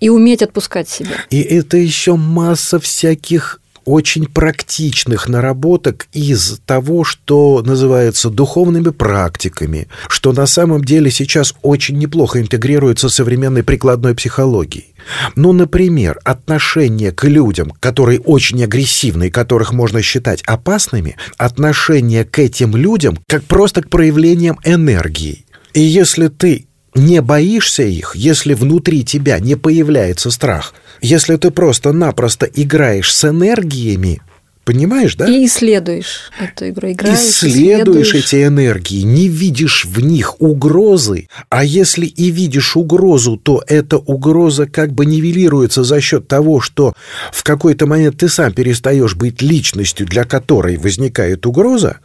и 0.00 0.08
уметь 0.08 0.42
отпускать 0.42 0.88
себя. 0.88 1.12
И 1.30 1.40
это 1.40 1.76
еще 1.76 2.16
масса 2.16 2.80
всяких 2.80 3.60
очень 3.84 4.26
практичных 4.26 5.28
наработок 5.28 6.06
из 6.12 6.60
того, 6.66 7.04
что 7.04 7.62
называется 7.64 8.30
духовными 8.30 8.90
практиками, 8.90 9.88
что 10.08 10.32
на 10.32 10.46
самом 10.46 10.84
деле 10.84 11.10
сейчас 11.10 11.54
очень 11.62 11.98
неплохо 11.98 12.40
интегрируется 12.40 13.08
с 13.08 13.14
современной 13.14 13.62
прикладной 13.62 14.14
психологией. 14.14 14.94
Ну, 15.34 15.52
например, 15.52 16.18
отношение 16.24 17.12
к 17.12 17.24
людям, 17.24 17.72
которые 17.80 18.20
очень 18.20 18.62
агрессивны 18.62 19.28
и 19.28 19.30
которых 19.30 19.72
можно 19.72 20.02
считать 20.02 20.42
опасными, 20.42 21.16
отношение 21.36 22.24
к 22.24 22.38
этим 22.38 22.76
людям 22.76 23.18
как 23.28 23.44
просто 23.44 23.82
к 23.82 23.90
проявлениям 23.90 24.58
энергии. 24.64 25.44
И 25.74 25.80
если 25.80 26.28
ты 26.28 26.66
не 26.94 27.22
боишься 27.22 27.82
их, 27.82 28.14
если 28.14 28.54
внутри 28.54 29.04
тебя 29.04 29.38
не 29.38 29.56
появляется 29.56 30.30
страх, 30.30 30.74
если 31.00 31.36
ты 31.36 31.50
просто-напросто 31.50 32.46
играешь 32.46 33.12
с 33.12 33.24
энергиями, 33.24 34.20
понимаешь, 34.64 35.16
да? 35.16 35.26
И 35.26 35.46
исследуешь 35.46 36.30
эту 36.38 36.68
игру, 36.68 36.92
играешь, 36.92 37.18
Исследуешь 37.18 38.08
исследуешь. 38.08 38.14
эти 38.14 38.46
энергии, 38.46 39.02
не 39.02 39.28
видишь 39.28 39.84
в 39.84 40.00
них 40.00 40.40
угрозы, 40.40 41.28
а 41.48 41.64
если 41.64 42.06
и 42.06 42.30
видишь 42.30 42.76
угрозу, 42.76 43.36
то 43.36 43.62
эта 43.66 43.98
угроза 43.98 44.66
как 44.66 44.92
бы 44.92 45.06
нивелируется 45.06 45.82
за 45.82 46.00
счет 46.00 46.28
того, 46.28 46.60
что 46.60 46.94
в 47.32 47.42
какой-то 47.42 47.86
момент 47.86 48.18
ты 48.18 48.28
сам 48.28 48.52
перестаешь 48.52 49.16
быть 49.16 49.42
личностью, 49.42 50.06
для 50.06 50.24
которой 50.24 50.76
возникает 50.76 51.46
угроза, 51.46 51.98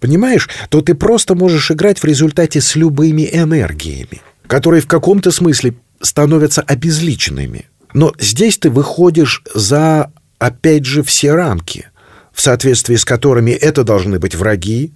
понимаешь, 0.00 0.48
то 0.68 0.80
ты 0.80 0.94
просто 0.94 1.34
можешь 1.34 1.70
играть 1.70 1.98
в 1.98 2.04
результате 2.04 2.60
с 2.60 2.74
любыми 2.74 3.28
энергиями, 3.32 4.20
которые 4.50 4.82
в 4.82 4.88
каком-то 4.88 5.30
смысле 5.30 5.74
становятся 6.02 6.62
обезличенными. 6.62 7.66
Но 7.94 8.12
здесь 8.18 8.58
ты 8.58 8.68
выходишь 8.68 9.44
за, 9.54 10.10
опять 10.40 10.84
же, 10.84 11.04
все 11.04 11.34
рамки, 11.34 11.86
в 12.32 12.40
соответствии 12.40 12.96
с 12.96 13.04
которыми 13.04 13.52
это 13.52 13.84
должны 13.84 14.18
быть 14.18 14.34
враги, 14.34 14.92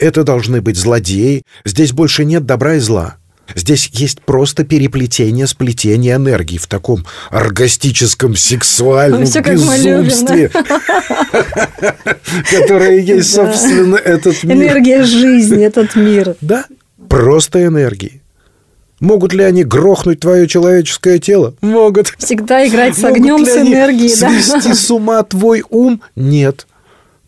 это 0.00 0.24
должны 0.24 0.60
быть 0.60 0.76
злодеи. 0.76 1.44
Здесь 1.64 1.92
больше 1.92 2.24
нет 2.24 2.44
добра 2.44 2.74
и 2.74 2.80
зла. 2.80 3.18
Здесь 3.54 3.88
есть 3.92 4.20
просто 4.20 4.64
переплетение, 4.64 5.46
сплетение 5.46 6.16
энергии 6.16 6.58
в 6.58 6.66
таком 6.66 7.06
оргастическом, 7.30 8.34
сексуальном 8.34 9.22
любим, 9.22 9.42
безумстве, 9.44 10.48
которое 12.50 12.98
есть, 12.98 13.32
собственно, 13.32 13.94
этот 13.94 14.42
мир. 14.42 14.56
Энергия 14.56 15.04
жизни, 15.04 15.64
этот 15.64 15.94
мир. 15.94 16.34
Да, 16.40 16.64
просто 17.08 17.64
энергии. 17.64 18.17
Могут 19.00 19.32
ли 19.32 19.44
они 19.44 19.64
грохнуть 19.64 20.20
твое 20.20 20.48
человеческое 20.48 21.18
тело? 21.18 21.54
Могут. 21.60 22.14
Всегда 22.18 22.66
играть 22.66 22.98
с 22.98 23.04
огнем, 23.04 23.44
с 23.44 23.56
энергией, 23.56 24.18
да. 24.18 24.30
свести 24.30 24.74
с 24.74 24.90
ума 24.90 25.22
твой 25.22 25.62
ум? 25.70 26.02
Нет, 26.16 26.66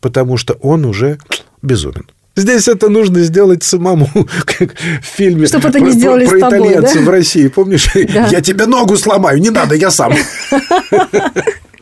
потому 0.00 0.36
что 0.36 0.54
он 0.54 0.84
уже 0.84 1.18
безумен. 1.62 2.06
Здесь 2.36 2.68
это 2.68 2.88
нужно 2.88 3.20
сделать 3.20 3.62
самому, 3.62 4.08
как 4.46 4.74
в 4.74 5.04
фильме 5.04 5.46
Чтоб 5.46 5.64
это 5.64 5.78
про, 5.78 5.86
не 5.86 5.92
сделали 5.92 6.26
про 6.26 6.38
с 6.38 6.40
тобой, 6.40 6.58
итальянцев 6.58 7.00
да? 7.00 7.06
в 7.06 7.10
России. 7.10 7.48
Помнишь? 7.48 7.88
Да. 7.94 8.28
Я 8.28 8.40
тебе 8.40 8.66
ногу 8.66 8.96
сломаю, 8.96 9.40
не 9.40 9.50
надо, 9.50 9.74
я 9.74 9.90
сам. 9.90 10.14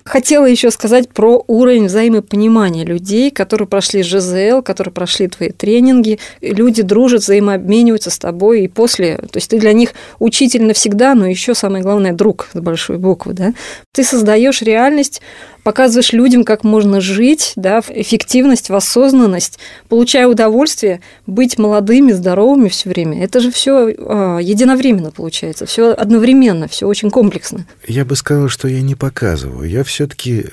Хотела 0.09 0.47
еще 0.47 0.71
сказать 0.71 1.11
про 1.11 1.45
уровень 1.49 1.85
взаимопонимания 1.85 2.83
людей, 2.83 3.31
которые 3.31 3.69
прошли 3.69 4.03
ЖЗЛ, 4.03 4.63
которые 4.63 4.91
прошли 4.91 5.29
твои 5.29 5.51
тренинги. 5.51 6.19
Люди 6.41 6.81
дружат, 6.81 7.21
взаимообмениваются 7.21 8.09
с 8.09 8.19
тобой 8.19 8.63
и 8.63 8.69
после. 8.69 9.19
То 9.19 9.37
есть 9.37 9.51
ты 9.51 9.59
для 9.61 9.75
них 9.75 9.93
учитель 10.19 10.65
навсегда, 10.65 11.15
но 11.15 11.27
еще 11.27 11.55
самое 11.55 11.83
главное 11.83 12.15
друг 12.15 12.49
с 12.55 12.59
большой 12.59 12.97
буквы. 12.97 13.35
Да? 13.35 13.53
Ты 13.93 14.03
создаешь 14.03 14.63
реальность, 14.63 15.21
показываешь 15.69 16.15
людям, 16.15 16.45
как 16.45 16.65
можно 16.65 16.99
жить, 16.99 17.53
да, 17.55 17.83
эффективность, 17.91 18.71
в 18.71 18.75
осознанность, 18.75 19.59
получая 19.91 20.27
удовольствие, 20.27 21.03
быть 21.27 21.59
молодыми, 21.59 22.13
здоровыми 22.13 22.71
все 22.71 22.89
время. 22.89 23.23
Это 23.23 23.41
же 23.41 23.51
все 23.51 23.89
единовременно 23.89 25.11
получается, 25.11 25.67
все 25.67 25.93
одновременно, 25.93 26.69
все 26.69 26.87
очень 26.87 27.11
комплексно. 27.11 27.67
Я 27.87 28.07
бы 28.07 28.17
сказал, 28.17 28.49
что 28.49 28.67
я 28.67 28.81
не 28.81 28.95
показываю. 28.95 29.69
Я 29.69 29.85
все-таки, 29.85 30.47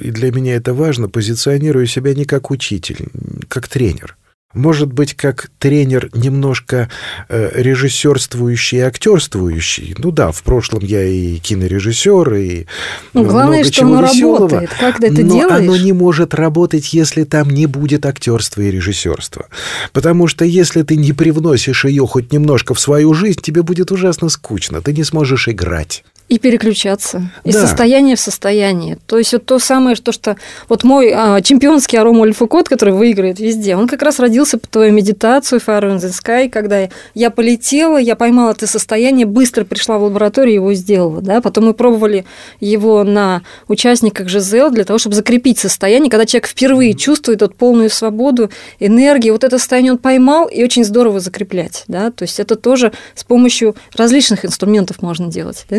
и 0.00 0.10
для 0.10 0.32
меня 0.32 0.56
это 0.56 0.74
важно, 0.74 1.08
позиционирую 1.08 1.86
себя 1.86 2.12
не 2.12 2.24
как 2.24 2.50
учитель, 2.50 3.06
как 3.46 3.68
тренер. 3.68 4.16
Может 4.54 4.92
быть, 4.92 5.14
как 5.14 5.50
тренер 5.58 6.10
немножко 6.14 6.88
э, 7.28 7.50
режиссерствующий 7.54 8.78
и 8.78 8.80
актерствующий. 8.82 9.94
Ну 9.98 10.10
да, 10.10 10.30
в 10.32 10.42
прошлом 10.42 10.82
я 10.82 11.04
и 11.04 11.38
кинорежиссер, 11.38 12.34
и 12.34 12.66
Ну, 13.12 13.24
главное, 13.24 13.58
много 13.58 13.64
что 13.64 13.72
чего 13.72 13.96
оно 13.98 14.06
веселого. 14.06 14.38
работает. 14.48 14.70
Как 14.78 14.98
ты 15.00 15.06
это 15.08 15.22
Но 15.22 15.34
делаешь? 15.34 15.60
оно 15.62 15.76
не 15.76 15.92
может 15.92 16.34
работать, 16.34 16.92
если 16.94 17.24
там 17.24 17.50
не 17.50 17.66
будет 17.66 18.06
актерства 18.06 18.60
и 18.62 18.70
режиссерства. 18.70 19.46
Потому 19.92 20.26
что 20.28 20.44
если 20.44 20.82
ты 20.82 20.96
не 20.96 21.12
привносишь 21.12 21.84
ее 21.84 22.06
хоть 22.06 22.32
немножко 22.32 22.74
в 22.74 22.80
свою 22.80 23.14
жизнь, 23.14 23.40
тебе 23.42 23.62
будет 23.62 23.90
ужасно 23.92 24.28
скучно. 24.28 24.80
Ты 24.80 24.92
не 24.92 25.04
сможешь 25.04 25.48
играть. 25.48 26.04
И 26.30 26.38
переключаться. 26.38 27.30
Из 27.44 27.54
Да. 27.54 27.60
состояния 27.60 28.16
в 28.16 28.20
состояние. 28.20 28.96
То 29.06 29.18
есть 29.18 29.34
вот 29.34 29.44
то 29.44 29.58
самое, 29.58 29.94
что, 29.94 30.10
что 30.10 30.36
вот 30.70 30.82
мой 30.82 31.12
а, 31.14 31.42
чемпионский 31.42 31.98
арома 31.98 32.24
альфа-код, 32.24 32.66
который 32.66 32.94
выигрывает 32.94 33.38
везде, 33.38 33.76
он 33.76 33.86
как 33.86 34.00
раз 34.00 34.18
родился 34.18 34.56
по 34.56 34.66
твою 34.66 34.90
медитацию 34.92 35.60
Fire 35.64 35.82
in 35.82 35.98
the 35.98 36.10
Sky, 36.10 36.48
когда 36.48 36.88
я 37.14 37.30
полетела, 37.30 37.98
я 37.98 38.16
поймала 38.16 38.52
это 38.52 38.66
состояние, 38.66 39.26
быстро 39.26 39.64
пришла 39.64 39.98
в 39.98 40.04
лабораторию 40.04 40.52
и 40.52 40.54
его 40.54 40.72
сделала. 40.72 41.20
Да? 41.20 41.42
Потом 41.42 41.66
мы 41.66 41.74
пробовали 41.74 42.24
его 42.58 43.04
на 43.04 43.42
участниках 43.68 44.28
ЖЗЛ 44.28 44.70
для 44.70 44.84
того, 44.84 44.98
чтобы 44.98 45.14
закрепить 45.14 45.58
состояние, 45.58 46.10
когда 46.10 46.24
человек 46.24 46.46
впервые 46.48 46.94
чувствует 46.94 47.42
вот 47.42 47.54
полную 47.54 47.90
свободу, 47.90 48.50
энергию, 48.80 49.34
вот 49.34 49.44
это 49.44 49.58
состояние 49.58 49.92
он 49.92 49.98
поймал, 49.98 50.46
и 50.46 50.64
очень 50.64 50.84
здорово 50.84 51.20
закреплять. 51.20 51.84
Да? 51.86 52.10
То 52.10 52.22
есть 52.22 52.40
это 52.40 52.56
тоже 52.56 52.92
с 53.14 53.24
помощью 53.24 53.76
различных 53.94 54.46
инструментов 54.46 55.02
можно 55.02 55.30
делать. 55.30 55.66
Да? 55.68 55.76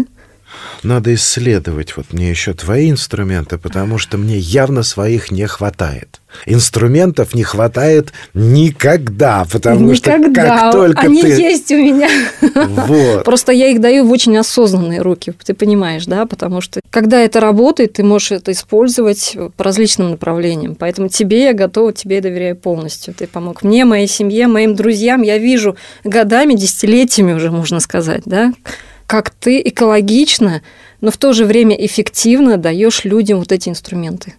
Надо 0.83 1.13
исследовать 1.13 1.97
вот 1.97 2.13
мне 2.13 2.29
еще 2.29 2.53
твои 2.53 2.89
инструменты, 2.89 3.57
потому 3.57 3.97
что 3.97 4.17
мне 4.17 4.37
явно 4.37 4.83
своих 4.83 5.31
не 5.31 5.47
хватает. 5.47 6.21
Инструментов 6.45 7.33
не 7.33 7.43
хватает 7.43 8.11
никогда, 8.33 9.45
потому 9.51 9.91
Никогда. 9.91 10.45
что 10.45 10.61
как 10.61 10.71
только 10.71 11.01
Они 11.01 11.21
ты... 11.21 11.27
есть 11.29 11.71
у 11.71 11.75
меня. 11.75 12.09
Вот. 12.41 13.23
Просто 13.23 13.51
я 13.51 13.67
их 13.67 13.79
даю 13.81 14.05
в 14.05 14.11
очень 14.11 14.37
осознанные 14.37 15.01
руки, 15.01 15.33
ты 15.43 15.53
понимаешь, 15.53 16.05
да, 16.05 16.25
потому 16.25 16.61
что 16.61 16.81
когда 16.89 17.19
это 17.21 17.39
работает, 17.39 17.93
ты 17.93 18.03
можешь 18.03 18.31
это 18.31 18.51
использовать 18.51 19.37
по 19.55 19.63
различным 19.63 20.11
направлениям. 20.11 20.75
Поэтому 20.75 21.09
тебе 21.09 21.45
я 21.45 21.53
готова, 21.53 21.93
тебе 21.93 22.17
я 22.17 22.21
доверяю 22.21 22.55
полностью. 22.55 23.13
Ты 23.13 23.27
помог 23.27 23.63
мне, 23.63 23.85
моей 23.85 24.07
семье, 24.07 24.47
моим 24.47 24.75
друзьям. 24.75 25.21
Я 25.21 25.37
вижу 25.37 25.75
годами, 26.03 26.53
десятилетиями 26.53 27.33
уже, 27.33 27.51
можно 27.51 27.79
сказать, 27.79 28.23
да, 28.25 28.53
как 29.07 29.29
ты 29.29 29.61
экологично, 29.61 30.61
но 31.01 31.11
в 31.11 31.17
то 31.17 31.33
же 31.33 31.45
время 31.45 31.75
эффективно 31.75 32.57
даешь 32.57 33.03
людям 33.03 33.39
вот 33.39 33.51
эти 33.51 33.69
инструменты. 33.69 34.35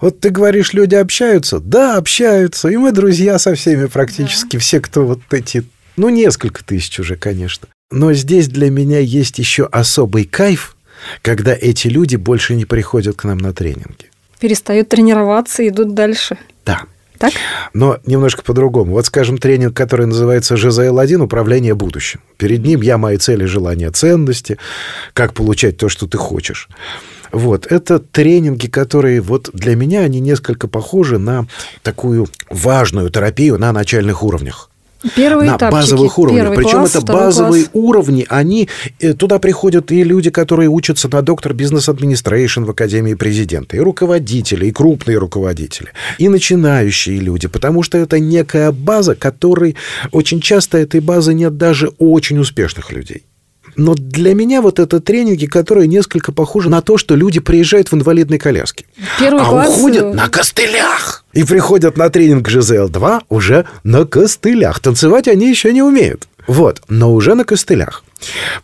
Вот 0.00 0.20
ты 0.20 0.30
говоришь, 0.30 0.72
люди 0.72 0.94
общаются? 0.94 1.58
Да, 1.58 1.96
общаются. 1.96 2.68
И 2.68 2.76
мы 2.76 2.92
друзья 2.92 3.38
со 3.38 3.54
всеми 3.54 3.86
практически. 3.86 4.56
Все, 4.56 4.80
кто 4.80 5.04
вот 5.04 5.20
эти... 5.30 5.64
Ну, 5.96 6.08
несколько 6.08 6.64
тысяч 6.64 7.00
уже, 7.00 7.16
конечно. 7.16 7.68
Но 7.90 8.12
здесь 8.12 8.48
для 8.48 8.70
меня 8.70 9.00
есть 9.00 9.38
еще 9.38 9.66
особый 9.66 10.24
кайф, 10.24 10.76
когда 11.22 11.52
эти 11.52 11.88
люди 11.88 12.16
больше 12.16 12.54
не 12.54 12.64
приходят 12.64 13.16
к 13.16 13.24
нам 13.24 13.38
на 13.38 13.52
тренинги. 13.52 14.10
Перестают 14.38 14.88
тренироваться 14.88 15.64
и 15.64 15.68
идут 15.68 15.94
дальше. 15.94 16.38
Да. 16.64 16.82
Так? 17.18 17.32
Но 17.74 17.98
немножко 18.06 18.42
по-другому. 18.42 18.92
Вот, 18.92 19.06
скажем, 19.06 19.38
тренинг, 19.38 19.76
который 19.76 20.06
называется 20.06 20.54
ЖЗЛ-1 20.54 21.22
«Управление 21.22 21.74
будущим». 21.74 22.20
Перед 22.36 22.64
ним 22.64 22.80
я, 22.80 22.96
мои 22.96 23.16
цели, 23.16 23.44
желания, 23.44 23.90
ценности, 23.90 24.58
как 25.14 25.34
получать 25.34 25.76
то, 25.76 25.88
что 25.88 26.06
ты 26.06 26.16
хочешь. 26.16 26.68
Вот, 27.32 27.66
это 27.66 27.98
тренинги, 27.98 28.68
которые 28.68 29.20
вот 29.20 29.50
для 29.52 29.76
меня, 29.76 30.00
они 30.00 30.20
несколько 30.20 30.68
похожи 30.68 31.18
на 31.18 31.46
такую 31.82 32.26
важную 32.48 33.10
терапию 33.10 33.58
на 33.58 33.72
начальных 33.72 34.22
уровнях. 34.22 34.70
Первые 35.14 35.50
на 35.50 35.56
этапчики. 35.56 35.80
базовых 35.80 36.18
уровнях. 36.18 36.42
Первый 36.42 36.56
Причем 36.56 36.78
класс, 36.78 36.96
это 36.96 37.12
базовые 37.12 37.64
класс. 37.64 37.70
уровни, 37.72 38.26
они 38.28 38.68
э, 39.00 39.14
туда 39.14 39.38
приходят 39.38 39.90
и 39.92 40.02
люди, 40.02 40.30
которые 40.30 40.68
учатся 40.68 41.08
на 41.08 41.22
доктор 41.22 41.54
бизнес 41.54 41.88
администрейшн 41.88 42.64
в 42.64 42.70
Академии 42.70 43.14
президента, 43.14 43.76
и 43.76 43.80
руководители, 43.80 44.66
и 44.66 44.72
крупные 44.72 45.18
руководители, 45.18 45.88
и 46.18 46.28
начинающие 46.28 47.18
люди, 47.18 47.48
потому 47.48 47.82
что 47.82 47.96
это 47.96 48.18
некая 48.18 48.72
база, 48.72 49.14
которой 49.14 49.76
очень 50.12 50.40
часто 50.40 50.78
этой 50.78 51.00
базы 51.00 51.32
нет 51.32 51.56
даже 51.56 51.92
у 51.98 52.12
очень 52.12 52.38
успешных 52.38 52.90
людей. 52.90 53.22
Но 53.76 53.94
для 53.94 54.34
меня 54.34 54.60
вот 54.60 54.80
это 54.80 55.00
тренинги, 55.00 55.46
которые 55.46 55.86
несколько 55.86 56.32
похожи 56.32 56.68
на 56.68 56.82
то, 56.82 56.98
что 56.98 57.14
люди 57.14 57.38
приезжают 57.38 57.92
в 57.92 57.94
инвалидной 57.94 58.38
коляске. 58.38 58.86
Первый 59.20 59.42
а 59.42 59.46
класс, 59.46 59.68
уходят 59.70 60.04
э, 60.04 60.14
на 60.14 60.28
костылях. 60.28 61.24
И 61.38 61.44
приходят 61.44 61.96
на 61.96 62.10
тренинг 62.10 62.48
ЖЗЛ-2 62.48 63.20
уже 63.28 63.64
на 63.84 64.04
костылях. 64.04 64.80
Танцевать 64.80 65.28
они 65.28 65.48
еще 65.48 65.72
не 65.72 65.82
умеют. 65.82 66.26
Вот, 66.48 66.82
но 66.88 67.14
уже 67.14 67.36
на 67.36 67.44
костылях. 67.44 68.02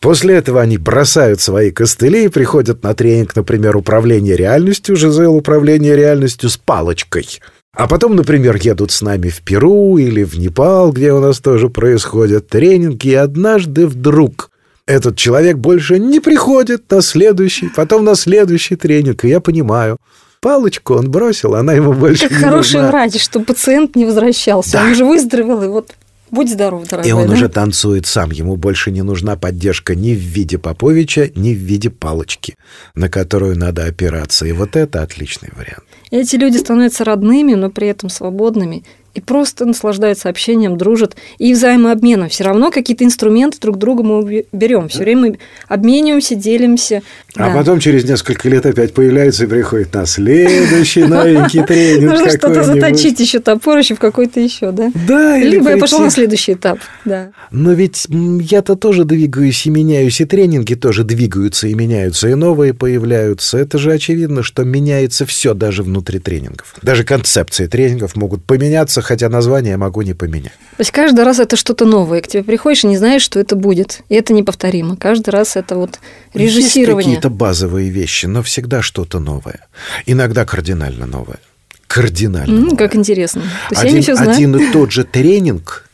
После 0.00 0.34
этого 0.34 0.60
они 0.60 0.76
бросают 0.76 1.40
свои 1.40 1.70
костыли 1.70 2.24
и 2.24 2.28
приходят 2.28 2.82
на 2.82 2.92
тренинг, 2.94 3.36
например, 3.36 3.76
управление 3.76 4.34
реальностью, 4.34 4.96
ЖЗЛ 4.96 5.36
управление 5.36 5.94
реальностью 5.94 6.50
с 6.50 6.56
палочкой. 6.56 7.28
А 7.76 7.86
потом, 7.86 8.16
например, 8.16 8.56
едут 8.56 8.90
с 8.90 9.02
нами 9.02 9.28
в 9.28 9.42
Перу 9.42 9.96
или 9.96 10.24
в 10.24 10.36
Непал, 10.36 10.90
где 10.90 11.12
у 11.12 11.20
нас 11.20 11.38
тоже 11.38 11.68
происходят 11.68 12.48
тренинги, 12.48 13.06
и 13.06 13.14
однажды 13.14 13.86
вдруг 13.86 14.50
этот 14.84 15.16
человек 15.16 15.58
больше 15.58 16.00
не 16.00 16.18
приходит 16.18 16.90
на 16.90 17.02
следующий, 17.02 17.68
потом 17.68 18.04
на 18.04 18.16
следующий 18.16 18.74
тренинг, 18.74 19.24
и 19.24 19.28
я 19.28 19.38
понимаю, 19.38 19.96
палочку 20.44 20.94
он 20.96 21.10
бросил, 21.10 21.54
она 21.54 21.72
ему 21.72 21.94
больше 21.94 22.28
Как 22.28 22.32
не 22.32 22.44
хороший 22.44 22.74
нужна. 22.74 22.88
врач, 22.90 23.18
чтобы 23.18 23.46
пациент 23.46 23.96
не 23.96 24.04
возвращался. 24.04 24.72
Да. 24.72 24.84
Он 24.84 24.90
уже 24.90 25.04
выздоровел, 25.06 25.62
и 25.62 25.68
вот 25.68 25.94
будь 26.30 26.50
здоров, 26.50 26.86
дорогой. 26.86 27.08
И 27.08 27.12
он 27.12 27.28
да? 27.28 27.32
уже 27.32 27.48
танцует 27.48 28.04
сам. 28.04 28.30
Ему 28.30 28.56
больше 28.56 28.90
не 28.90 29.00
нужна 29.00 29.36
поддержка 29.36 29.94
ни 29.94 30.12
в 30.12 30.18
виде 30.18 30.58
Поповича, 30.58 31.30
ни 31.34 31.54
в 31.54 31.58
виде 31.58 31.88
палочки, 31.88 32.56
на 32.94 33.08
которую 33.08 33.58
надо 33.58 33.86
опираться. 33.86 34.44
И 34.44 34.52
вот 34.52 34.76
это 34.76 35.02
отличный 35.02 35.48
вариант. 35.56 35.84
Эти 36.10 36.36
люди 36.36 36.58
становятся 36.58 37.04
родными, 37.04 37.54
но 37.54 37.70
при 37.70 37.88
этом 37.88 38.10
свободными 38.10 38.84
и 39.14 39.20
просто 39.20 39.64
наслаждаются 39.64 40.28
общением, 40.28 40.76
дружат 40.76 41.16
и 41.38 41.52
взаимообменом. 41.52 42.28
Все 42.28 42.44
равно 42.44 42.70
какие-то 42.70 43.04
инструменты 43.04 43.58
друг 43.60 43.78
друга 43.78 44.02
мы 44.02 44.44
берем. 44.52 44.88
Все 44.88 45.00
время 45.00 45.20
мы 45.20 45.38
обмениваемся, 45.68 46.34
делимся. 46.34 47.02
А 47.36 47.48
Да. 47.50 47.54
потом 47.54 47.80
через 47.80 48.04
несколько 48.04 48.48
лет 48.48 48.66
опять 48.66 48.92
появляется 48.94 49.44
и 49.44 49.46
приходит 49.46 49.94
на 49.94 50.06
следующий 50.06 51.04
новенький 51.04 51.64
тренинг 51.64 52.10
Нужно 52.12 52.30
что-то 52.30 52.62
заточить 52.64 53.20
еще 53.20 53.38
топор 53.40 53.78
еще 53.78 53.94
в 53.94 53.98
какой-то 53.98 54.40
еще, 54.40 54.70
да? 54.72 54.90
Да, 55.06 55.36
Либо 55.38 55.70
я 55.70 55.76
пошел 55.76 56.00
на 56.00 56.10
следующий 56.10 56.52
этап, 56.54 56.78
да. 57.04 57.30
Но 57.50 57.72
ведь 57.72 58.06
я-то 58.08 58.74
тоже 58.76 59.04
двигаюсь 59.04 59.66
и 59.66 59.70
меняюсь, 59.70 60.20
и 60.20 60.24
тренинги 60.24 60.74
тоже 60.74 61.04
двигаются 61.04 61.68
и 61.68 61.74
меняются, 61.74 62.28
и 62.28 62.34
новые 62.34 62.74
появляются. 62.74 63.58
Это 63.58 63.78
же 63.78 63.92
очевидно, 63.92 64.42
что 64.42 64.64
меняется 64.64 65.26
все 65.26 65.54
даже 65.54 65.82
внутри 65.82 66.18
тренингов. 66.18 66.74
Даже 66.82 67.04
концепции 67.04 67.66
тренингов 67.66 68.16
могут 68.16 68.44
поменяться, 68.44 69.02
хотя 69.04 69.28
название 69.28 69.72
я 69.72 69.78
могу 69.78 70.02
не 70.02 70.14
поменять. 70.14 70.52
То 70.76 70.80
есть 70.80 70.90
каждый 70.90 71.24
раз 71.24 71.38
это 71.38 71.56
что-то 71.56 71.84
новое. 71.84 72.20
К 72.20 72.26
тебе 72.28 72.42
приходишь 72.42 72.82
и 72.84 72.88
не 72.88 72.96
знаешь, 72.96 73.22
что 73.22 73.38
это 73.38 73.54
будет. 73.54 74.00
И 74.08 74.14
это 74.16 74.32
неповторимо. 74.32 74.96
Каждый 74.96 75.30
раз 75.30 75.56
это 75.56 75.76
вот 75.76 76.00
Есть 76.34 76.56
режиссирование. 76.56 77.04
какие-то 77.16 77.30
базовые 77.30 77.90
вещи, 77.90 78.26
но 78.26 78.42
всегда 78.42 78.82
что-то 78.82 79.20
новое. 79.20 79.60
Иногда 80.06 80.44
кардинально 80.44 81.06
новое. 81.06 81.38
Кардинально 81.86 82.50
М, 82.52 82.60
новое. 82.62 82.76
как 82.76 82.96
интересно. 82.96 83.42
То 83.42 83.46
есть 83.70 83.82
я 83.82 83.88
один, 83.88 83.96
не 83.96 84.02
все 84.02 84.16
знаю. 84.16 84.30
один 84.32 84.56
и 84.56 84.72
тот 84.72 84.90
же 84.90 85.04
тренинг, 85.04 85.88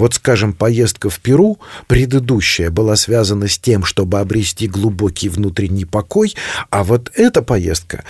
вот, 0.00 0.14
скажем, 0.14 0.54
поездка 0.54 1.10
в 1.10 1.20
Перу, 1.20 1.58
предыдущая 1.86 2.70
была 2.70 2.96
связана 2.96 3.48
с 3.48 3.58
тем, 3.58 3.84
чтобы 3.84 4.18
обрести 4.18 4.66
глубокий 4.66 5.28
внутренний 5.28 5.84
покой, 5.84 6.34
а 6.70 6.84
вот 6.84 7.10
эта 7.14 7.42
поездка 7.42 8.04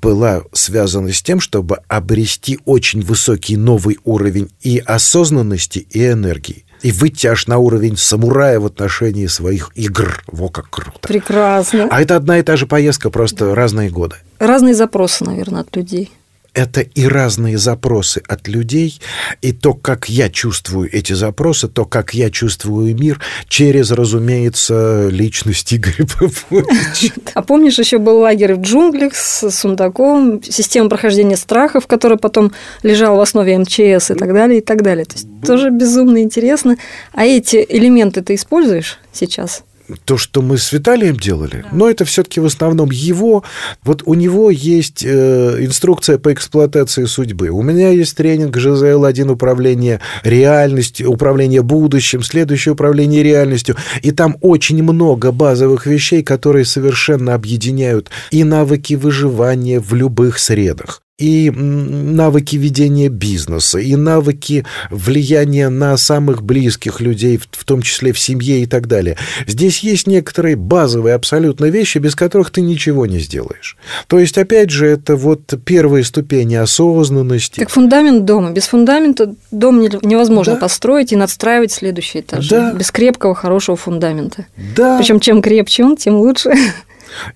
была 0.00 0.42
связана 0.52 1.12
с 1.12 1.22
тем, 1.22 1.40
чтобы 1.40 1.80
обрести 1.86 2.58
очень 2.64 3.02
высокий 3.02 3.58
новый 3.58 3.98
уровень 4.04 4.48
и 4.62 4.78
осознанности, 4.78 5.86
и 5.90 6.06
энергии. 6.06 6.64
И 6.80 6.92
выйти 6.92 7.26
аж 7.26 7.46
на 7.46 7.58
уровень 7.58 7.98
самурая 7.98 8.58
в 8.58 8.64
отношении 8.64 9.26
своих 9.26 9.70
игр. 9.74 10.22
Во 10.26 10.48
как 10.48 10.70
круто. 10.70 10.98
Прекрасно. 11.02 11.88
А 11.90 12.00
это 12.00 12.16
одна 12.16 12.38
и 12.38 12.42
та 12.42 12.56
же 12.56 12.66
поездка, 12.66 13.10
просто 13.10 13.54
разные 13.54 13.90
годы. 13.90 14.16
Разные 14.38 14.74
запросы, 14.74 15.24
наверное, 15.24 15.60
от 15.60 15.76
людей. 15.76 16.10
Это 16.54 16.80
и 16.80 17.06
разные 17.06 17.58
запросы 17.58 18.22
от 18.26 18.48
людей, 18.48 19.00
и 19.42 19.52
то, 19.52 19.74
как 19.74 20.08
я 20.08 20.30
чувствую 20.30 20.88
эти 20.94 21.12
запросы, 21.12 21.68
то, 21.68 21.84
как 21.84 22.14
я 22.14 22.30
чувствую 22.30 22.96
мир, 22.96 23.20
через, 23.48 23.90
разумеется, 23.90 25.08
личность 25.08 25.74
Игоря 25.74 26.06
Поповича. 26.06 27.12
А 27.34 27.42
помнишь, 27.42 27.78
еще 27.78 27.98
был 27.98 28.18
лагерь 28.18 28.54
в 28.54 28.60
джунглях 28.60 29.14
с 29.16 29.50
Сундаком, 29.50 30.42
система 30.42 30.88
прохождения 30.88 31.36
страхов, 31.36 31.86
которая 31.86 32.18
потом 32.18 32.52
лежала 32.82 33.16
в 33.16 33.20
основе 33.20 33.58
МЧС 33.58 34.10
и 34.10 34.14
так 34.14 34.32
далее, 34.32 34.58
и 34.58 34.62
так 34.62 34.82
далее. 34.82 35.04
То 35.04 35.14
есть 35.14 35.26
тоже 35.44 35.70
безумно 35.70 36.22
интересно. 36.22 36.76
А 37.12 37.24
эти 37.24 37.64
элементы 37.68 38.22
ты 38.22 38.34
используешь 38.34 38.98
сейчас? 39.12 39.64
То, 40.04 40.16
что 40.16 40.40
мы 40.40 40.56
с 40.56 40.72
Виталием 40.72 41.16
делали, 41.16 41.64
но 41.70 41.90
это 41.90 42.04
все-таки 42.04 42.40
в 42.40 42.46
основном 42.46 42.90
его. 42.90 43.44
Вот 43.82 44.02
у 44.06 44.14
него 44.14 44.50
есть 44.50 45.04
э, 45.04 45.56
инструкция 45.60 46.18
по 46.18 46.32
эксплуатации 46.32 47.04
судьбы. 47.04 47.48
У 47.48 47.62
меня 47.62 47.90
есть 47.90 48.16
тренинг 48.16 48.56
ЖЗЛ-1 48.56 49.30
управление 49.30 50.00
реальностью, 50.22 51.10
управление 51.10 51.62
будущим, 51.62 52.22
следующее 52.22 52.72
управление 52.72 53.22
реальностью. 53.22 53.76
И 54.02 54.10
там 54.10 54.36
очень 54.40 54.82
много 54.82 55.32
базовых 55.32 55.86
вещей, 55.86 56.22
которые 56.22 56.64
совершенно 56.64 57.34
объединяют 57.34 58.10
и 58.30 58.42
навыки 58.42 58.94
выживания 58.94 59.80
в 59.80 59.94
любых 59.94 60.38
средах 60.38 61.03
и 61.16 61.48
навыки 61.50 62.56
ведения 62.56 63.08
бизнеса, 63.08 63.78
и 63.78 63.94
навыки 63.94 64.66
влияния 64.90 65.68
на 65.68 65.96
самых 65.96 66.42
близких 66.42 67.00
людей, 67.00 67.38
в, 67.52 67.64
том 67.64 67.82
числе 67.82 68.12
в 68.12 68.18
семье 68.18 68.62
и 68.62 68.66
так 68.66 68.88
далее. 68.88 69.16
Здесь 69.46 69.78
есть 69.80 70.08
некоторые 70.08 70.56
базовые 70.56 71.14
абсолютно 71.14 71.66
вещи, 71.66 71.98
без 71.98 72.16
которых 72.16 72.50
ты 72.50 72.62
ничего 72.62 73.06
не 73.06 73.20
сделаешь. 73.20 73.76
То 74.08 74.18
есть, 74.18 74.36
опять 74.38 74.70
же, 74.70 74.86
это 74.88 75.14
вот 75.14 75.54
первые 75.64 76.02
ступени 76.02 76.56
осознанности. 76.56 77.60
Как 77.60 77.70
фундамент 77.70 78.24
дома. 78.24 78.50
Без 78.50 78.66
фундамента 78.66 79.34
дом 79.52 79.80
не- 79.80 79.90
невозможно 80.02 80.54
Да. 80.54 80.60
построить 80.60 81.12
и 81.12 81.16
надстраивать 81.16 81.70
следующий 81.70 82.20
этаж. 82.20 82.48
Да. 82.48 82.72
Без 82.72 82.90
крепкого, 82.90 83.36
хорошего 83.36 83.76
фундамента. 83.76 84.46
Да. 84.74 84.98
Причем 84.98 85.20
чем 85.20 85.42
крепче 85.42 85.84
он, 85.84 85.96
тем 85.96 86.16
лучше. 86.16 86.50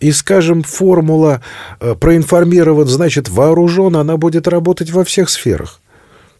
И, 0.00 0.12
скажем, 0.12 0.62
формула 0.62 1.42
э, 1.80 1.94
проинформирован, 1.94 2.86
значит, 2.86 3.28
вооружен, 3.28 3.96
она 3.96 4.16
будет 4.16 4.48
работать 4.48 4.90
во 4.90 5.04
всех 5.04 5.28
сферах. 5.30 5.80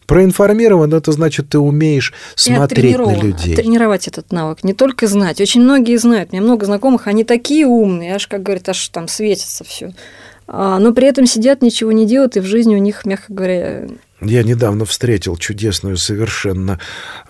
Проинформирован, 0.05 0.93
это 0.93 1.11
значит, 1.11 1.49
ты 1.49 1.59
умеешь 1.59 2.13
смотреть 2.35 2.97
на 2.97 3.15
людей. 3.15 3.55
Тренировать 3.55 4.07
этот 4.07 4.31
навык. 4.31 4.63
Не 4.63 4.73
только 4.73 5.05
знать. 5.05 5.39
Очень 5.39 5.61
многие 5.61 5.97
знают. 5.97 6.29
У 6.31 6.35
меня 6.35 6.43
много 6.43 6.65
знакомых, 6.65 7.05
они 7.05 7.23
такие 7.23 7.67
умные, 7.67 8.15
аж, 8.15 8.27
как 8.27 8.41
говорят, 8.41 8.67
аж 8.69 8.87
там 8.89 9.07
светится 9.07 9.63
все. 9.63 9.93
но 10.47 10.93
при 10.93 11.07
этом 11.07 11.27
сидят, 11.27 11.61
ничего 11.61 11.91
не 11.91 12.07
делают, 12.07 12.37
и 12.37 12.39
в 12.39 12.45
жизни 12.45 12.75
у 12.75 12.79
них, 12.79 13.05
мягко 13.05 13.31
говоря, 13.31 13.87
Я 14.21 14.43
недавно 14.43 14.83
встретил 14.83 15.37
чудесную 15.37 15.95
совершенно 15.95 16.79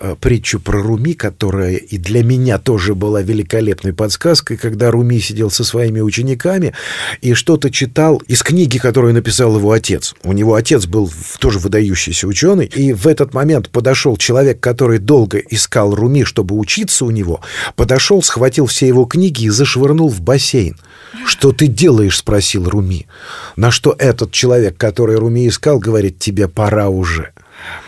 э, 0.00 0.16
притчу 0.20 0.58
про 0.58 0.82
Руми, 0.82 1.14
которая 1.14 1.76
и 1.76 1.98
для 1.98 2.24
меня 2.24 2.58
тоже 2.58 2.96
была 2.96 3.22
великолепной 3.22 3.92
подсказкой, 3.92 4.56
когда 4.56 4.90
Руми 4.90 5.20
сидел 5.20 5.50
со 5.50 5.62
своими 5.62 6.00
учениками 6.00 6.74
и 7.20 7.34
что-то 7.34 7.70
читал 7.70 8.18
из 8.26 8.42
книги, 8.42 8.78
которую 8.78 9.14
написал 9.14 9.56
его 9.56 9.70
отец. 9.70 10.14
У 10.24 10.32
него 10.32 10.54
отец 10.54 10.86
был 10.86 11.08
тоже 11.38 11.60
выдающийся 11.60 12.26
ученый, 12.26 12.66
и 12.66 12.92
в 12.92 13.06
этот 13.06 13.34
момент 13.34 13.70
подошел 13.70 14.16
человек, 14.16 14.58
который 14.58 14.98
долго 14.98 15.38
искал 15.38 15.94
Руми, 15.94 16.24
чтобы 16.24 16.56
учиться 16.56 17.04
у 17.04 17.10
него, 17.10 17.40
подошел, 17.76 18.20
схватил 18.20 18.66
все 18.66 18.88
его 18.88 19.04
книги 19.04 19.44
и 19.44 19.50
зашвырнул 19.50 20.08
в 20.08 20.20
бассейн. 20.20 20.76
«Что 21.26 21.52
ты 21.52 21.66
делаешь?»– 21.66 22.16
спросил 22.18 22.68
Руми. 22.68 23.06
На 23.56 23.70
что 23.70 23.94
этот 23.98 24.32
человек, 24.32 24.76
который 24.76 25.16
Руми 25.16 25.48
искал, 25.48 25.78
говорит, 25.78 26.18
тебе 26.18 26.48
пора 26.48 26.88
уже. 26.88 27.32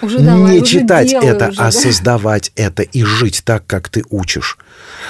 уже 0.03 0.19
давай, 0.19 0.55
не 0.57 0.61
уже 0.61 0.81
читать 0.81 1.09
делай 1.09 1.27
это, 1.29 1.49
уже, 1.49 1.61
а 1.61 1.65
да. 1.65 1.73
создавать 1.73 2.53
это 2.57 2.83
и 2.83 3.03
жить 3.05 3.43
так, 3.45 3.65
как 3.67 3.89
ты 3.89 4.03
учишь. 4.11 4.59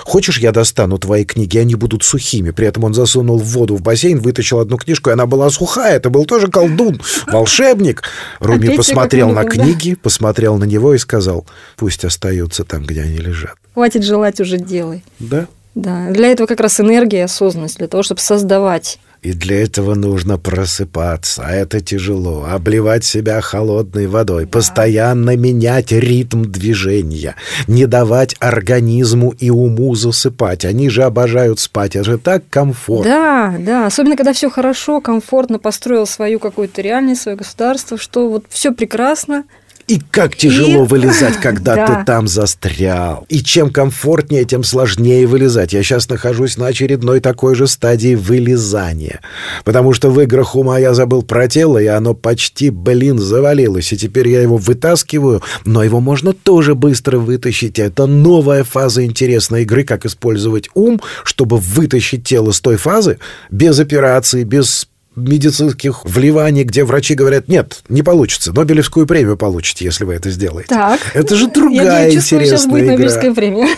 Хочешь, 0.04 0.38
я 0.38 0.52
достану 0.52 0.98
твои 0.98 1.24
книги, 1.24 1.58
они 1.58 1.74
будут 1.74 2.04
сухими. 2.04 2.50
При 2.50 2.66
этом 2.66 2.84
он 2.84 2.94
засунул 2.94 3.38
в 3.38 3.44
воду 3.44 3.76
в 3.76 3.82
бассейн, 3.82 4.20
вытащил 4.20 4.60
одну 4.60 4.76
книжку, 4.76 5.10
и 5.10 5.12
она 5.12 5.26
была 5.26 5.50
сухая. 5.50 5.96
Это 5.96 6.10
был 6.10 6.24
тоже 6.24 6.48
колдун, 6.48 7.00
волшебник. 7.26 8.02
Руми 8.40 8.66
Опять 8.66 8.76
посмотрел 8.76 9.30
на 9.30 9.42
них, 9.42 9.56
да. 9.56 9.62
книги, 9.64 9.94
посмотрел 9.94 10.56
на 10.58 10.64
него 10.64 10.94
и 10.94 10.98
сказал, 10.98 11.46
пусть 11.76 12.04
остаются 12.04 12.64
там, 12.64 12.84
где 12.84 13.02
они 13.02 13.16
лежат. 13.16 13.54
Хватит 13.74 14.04
желать, 14.04 14.40
уже 14.40 14.58
делай. 14.58 15.02
Да? 15.18 15.46
Да, 15.74 16.10
для 16.10 16.28
этого 16.28 16.46
как 16.46 16.60
раз 16.60 16.80
энергия 16.80 17.18
и 17.18 17.22
осознанность, 17.22 17.78
для 17.78 17.88
того, 17.88 18.02
чтобы 18.02 18.20
создавать. 18.20 18.98
И 19.22 19.34
для 19.34 19.62
этого 19.62 19.94
нужно 19.94 20.36
просыпаться, 20.36 21.44
а 21.46 21.52
это 21.52 21.80
тяжело. 21.80 22.44
Обливать 22.50 23.04
себя 23.04 23.40
холодной 23.40 24.08
водой, 24.08 24.48
постоянно 24.48 25.36
менять 25.36 25.92
ритм 25.92 26.42
движения, 26.42 27.36
не 27.68 27.86
давать 27.86 28.34
организму 28.40 29.32
и 29.38 29.48
уму 29.48 29.94
засыпать. 29.94 30.64
Они 30.64 30.88
же 30.88 31.04
обожают 31.04 31.60
спать, 31.60 31.94
это 31.94 32.04
же 32.04 32.18
так 32.18 32.42
комфортно. 32.50 33.12
Да, 33.12 33.54
да, 33.60 33.86
особенно 33.86 34.16
когда 34.16 34.32
все 34.32 34.50
хорошо, 34.50 35.00
комфортно, 35.00 35.60
построил 35.60 36.06
свою 36.06 36.40
какую-то 36.40 36.82
реальность, 36.82 37.22
свое 37.22 37.36
государство, 37.36 37.96
что 37.98 38.28
вот 38.28 38.46
все 38.48 38.72
прекрасно, 38.72 39.44
и 39.92 40.00
как 40.10 40.36
тяжело 40.36 40.84
И- 40.84 40.86
вылезать, 40.86 41.36
когда 41.36 41.74
Да. 41.76 41.86
ты 41.86 42.04
там 42.06 42.26
застрял. 42.26 43.26
И 43.28 43.42
чем 43.42 43.68
комфортнее, 43.70 44.44
тем 44.46 44.64
сложнее 44.64 45.26
вылезать. 45.26 45.74
Я 45.74 45.82
сейчас 45.82 46.08
нахожусь 46.08 46.56
на 46.56 46.68
очередной 46.68 47.20
такой 47.20 47.54
же 47.54 47.66
стадии 47.66 48.14
вылезания. 48.14 49.20
Потому 49.64 49.92
что 49.92 50.10
в 50.10 50.18
играх 50.20 50.54
ума 50.56 50.78
я 50.78 50.94
забыл 50.94 51.22
про 51.22 51.46
тело, 51.46 51.76
и 51.76 51.86
оно 51.86 52.14
почти, 52.14 52.70
блин, 52.70 53.18
завалилось. 53.18 53.92
И 53.92 53.98
теперь 53.98 54.28
я 54.28 54.40
его 54.40 54.56
вытаскиваю, 54.56 55.42
но 55.66 55.82
его 55.84 56.00
можно 56.00 56.32
тоже 56.32 56.74
быстро 56.74 57.18
вытащить. 57.18 57.78
Это 57.78 58.06
новая 58.06 58.64
фаза 58.64 59.04
интересной 59.04 59.62
игры, 59.62 59.84
как 59.84 60.06
использовать 60.06 60.70
ум, 60.74 61.00
чтобы 61.24 61.58
вытащить 61.58 62.24
тело 62.24 62.52
с 62.52 62.60
той 62.62 62.76
фазы 62.76 63.18
без 63.50 63.78
операции, 63.78 64.44
без 64.44 64.88
медицинских 65.16 66.04
вливаний, 66.04 66.64
где 66.64 66.84
врачи 66.84 67.14
говорят, 67.14 67.48
нет, 67.48 67.82
не 67.88 68.02
получится, 68.02 68.52
Нобелевскую 68.52 69.06
премию 69.06 69.36
получите, 69.36 69.84
если 69.84 70.04
вы 70.04 70.14
это 70.14 70.30
сделаете. 70.30 70.68
Так. 70.68 71.00
Это 71.14 71.36
же 71.36 71.44
Я 71.44 71.50
другая 71.50 72.10
чувствую, 72.12 72.44
сейчас 72.44 72.66
будет 72.66 72.84
интересная 72.84 72.96
Нобелевская 72.96 73.30
игра. 73.30 73.34
премия. 73.34 73.68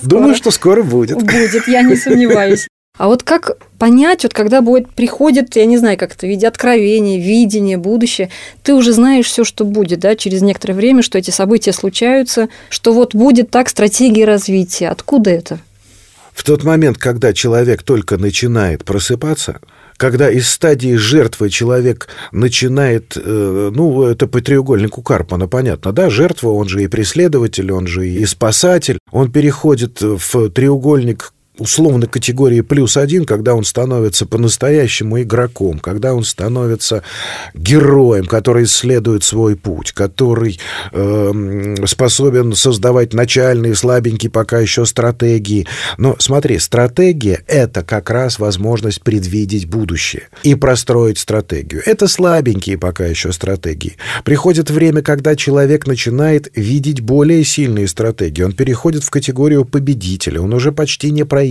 Думаю, 0.02 0.34
что 0.34 0.50
скоро 0.50 0.82
будет. 0.82 1.18
Будет, 1.18 1.68
я 1.68 1.82
не 1.82 1.96
сомневаюсь. 1.96 2.66
А 3.00 3.06
вот 3.06 3.22
как 3.22 3.56
понять, 3.78 4.24
вот 4.24 4.34
когда 4.34 4.60
будет, 4.60 4.90
приходит, 4.90 5.56
я 5.56 5.64
не 5.64 5.78
знаю, 5.78 5.96
как 5.96 6.12
это, 6.12 6.26
в 6.26 6.28
виде 6.28 6.46
откровения, 6.46 7.18
видение, 7.18 7.78
будущее, 7.78 8.28
ты 8.62 8.74
уже 8.74 8.92
знаешь 8.92 9.24
все, 9.24 9.42
что 9.42 9.64
будет, 9.64 10.00
да, 10.00 10.16
через 10.16 10.42
некоторое 10.42 10.74
время, 10.74 11.02
что 11.02 11.16
эти 11.16 11.30
события 11.30 11.72
случаются, 11.72 12.50
что 12.68 12.92
вот 12.92 13.14
будет 13.14 13.50
так 13.50 13.70
стратегия 13.70 14.26
развития. 14.26 14.90
Откуда 14.90 15.30
это? 15.30 15.60
В 16.34 16.44
тот 16.44 16.62
момент, 16.62 16.98
когда 16.98 17.32
человек 17.32 17.82
только 17.82 18.18
начинает 18.18 18.84
просыпаться, 18.84 19.60
когда 20.00 20.30
из 20.30 20.48
стадии 20.48 20.94
жертвы 20.94 21.50
человек 21.50 22.08
начинает, 22.32 23.18
э, 23.22 23.70
ну, 23.70 24.04
это 24.04 24.26
по 24.26 24.40
треугольнику 24.40 25.02
Карпмана, 25.02 25.46
понятно, 25.46 25.92
да, 25.92 26.08
жертва, 26.08 26.48
он 26.48 26.68
же 26.68 26.82
и 26.82 26.88
преследователь, 26.88 27.70
он 27.70 27.86
же 27.86 28.08
и 28.08 28.24
спасатель, 28.24 28.98
он 29.12 29.30
переходит 29.30 30.00
в 30.00 30.48
треугольник 30.48 31.34
условно 31.58 32.06
категории 32.06 32.62
плюс 32.62 32.96
один, 32.96 33.24
когда 33.24 33.54
он 33.54 33.64
становится 33.64 34.26
по-настоящему 34.26 35.20
игроком, 35.22 35.78
когда 35.78 36.14
он 36.14 36.24
становится 36.24 37.02
героем, 37.54 38.26
который 38.26 38.64
исследует 38.64 39.24
свой 39.24 39.56
путь, 39.56 39.92
который 39.92 40.58
э, 40.92 41.74
способен 41.86 42.54
создавать 42.54 43.12
начальные, 43.12 43.74
слабенькие 43.74 44.30
пока 44.30 44.58
еще 44.60 44.86
стратегии. 44.86 45.66
Но 45.98 46.16
смотри, 46.18 46.58
стратегия– 46.58 47.42
это 47.46 47.82
как 47.82 48.10
раз 48.10 48.38
возможность 48.38 49.02
предвидеть 49.02 49.66
будущее 49.66 50.28
и 50.42 50.54
простроить 50.54 51.18
стратегию. 51.18 51.82
Это 51.84 52.08
слабенькие 52.08 52.78
пока 52.78 53.06
еще 53.06 53.32
стратегии. 53.32 53.96
Приходит 54.24 54.70
время, 54.70 55.02
когда 55.02 55.36
человек 55.36 55.86
начинает 55.86 56.50
видеть 56.54 57.00
более 57.00 57.44
сильные 57.44 57.88
стратегии. 57.88 58.42
Он 58.42 58.52
переходит 58.52 59.04
в 59.04 59.10
категорию 59.10 59.64
победителя. 59.64 60.40
Он 60.40 60.54
уже 60.54 60.72
почти 60.72 61.10
не 61.10 61.24
проигрывает. 61.24 61.49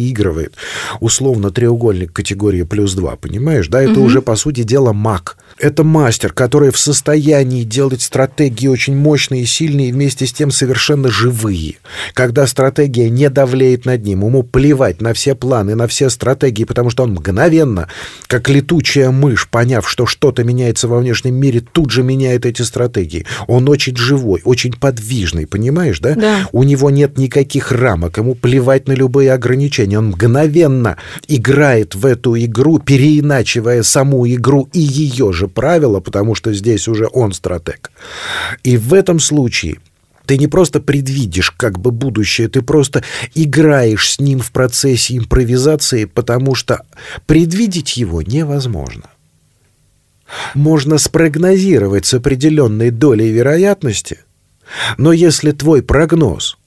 Условно 1.00 1.52
треугольник 1.52 2.14
категории 2.14 2.64
плюс 2.64 2.94
два, 2.94 3.16
понимаешь? 3.16 3.68
Да, 3.68 3.82
это 3.82 4.00
уже, 4.00 4.22
по 4.22 4.36
сути 4.36 4.64
дела, 4.64 4.94
маг. 4.94 5.38
Это 5.58 5.84
мастер, 5.84 6.32
который 6.32 6.72
в 6.72 6.78
состоянии 6.78 7.64
делать 7.64 8.02
стратегии 8.02 8.68
очень 8.68 8.96
мощные 8.96 9.44
и 9.44 9.46
сильные, 9.46 9.90
и 9.90 9.92
вместе 9.92 10.26
с 10.26 10.32
тем 10.32 10.52
совершенно 10.52 11.10
живые. 11.10 11.76
Когда 12.14 12.48
стратегия 12.48 13.10
не 13.10 13.30
давлеет 13.30 13.86
над 13.86 14.06
ним, 14.06 14.26
ему 14.26 14.44
плевать 14.44 15.02
на 15.02 15.14
все 15.14 15.36
планы, 15.36 15.76
на 15.76 15.88
все 15.88 16.10
стратегии, 16.10 16.64
потому 16.64 16.90
что 16.90 17.04
он 17.04 17.12
мгновенно, 17.12 17.88
как 18.28 18.50
летучая 18.50 19.12
мышь, 19.12 19.50
поняв, 19.50 19.90
что 19.90 20.06
что-то 20.06 20.44
меняется 20.44 20.88
во 20.88 21.00
внешнем 21.00 21.36
мире, 21.36 21.62
тут 21.62 21.92
же 21.92 22.04
меняет 22.04 22.46
эти 22.46 22.62
стратегии. 22.62 23.26
Он 23.48 23.68
очень 23.70 23.96
живой, 23.96 24.42
очень 24.46 24.74
подвижный, 24.74 25.46
понимаешь, 25.46 26.00
да? 26.00 26.16
Да. 26.16 26.48
У 26.52 26.64
него 26.64 26.90
нет 26.90 27.18
никаких 27.18 27.72
рамок, 27.72 28.18
ему 28.18 28.36
плевать 28.36 28.88
на 28.88 28.94
любые 28.94 29.34
ограничения. 29.34 29.79
Он 29.88 30.08
мгновенно 30.08 30.98
играет 31.28 31.96
в 31.96 32.06
эту 32.06 32.38
игру, 32.38 32.80
переиначивая 32.80 33.84
саму 33.84 34.28
игру 34.28 34.70
и 34.74 34.80
ее 34.80 35.34
же 35.34 35.48
правила, 35.48 36.00
потому 36.00 36.36
что 36.36 36.54
здесь 36.54 36.88
уже 36.88 37.08
он 37.12 37.34
стратег. 37.34 37.92
И 38.64 38.78
в 38.78 38.94
этом 38.94 39.20
случае 39.20 39.78
ты 40.30 40.38
не 40.38 40.46
просто 40.46 40.80
предвидишь 40.80 41.50
как 41.50 41.80
бы 41.80 41.90
будущее, 41.90 42.50
ты 42.50 42.62
просто 42.62 43.04
играешь 43.34 44.12
с 44.12 44.20
ним 44.20 44.42
в 44.42 44.52
процессе 44.52 45.18
импровизации, 45.18 46.06
потому 46.06 46.54
что 46.54 46.84
предвидеть 47.26 47.98
его 47.98 48.22
невозможно. 48.22 49.10
Можно 50.54 51.00
спрогнозировать 51.00 52.06
с 52.06 52.14
определенной 52.14 52.92
долей 52.92 53.32
вероятности, 53.32 54.20
но 55.00 55.14
если 55.14 55.50
твой 55.50 55.82
прогноз 55.82 56.59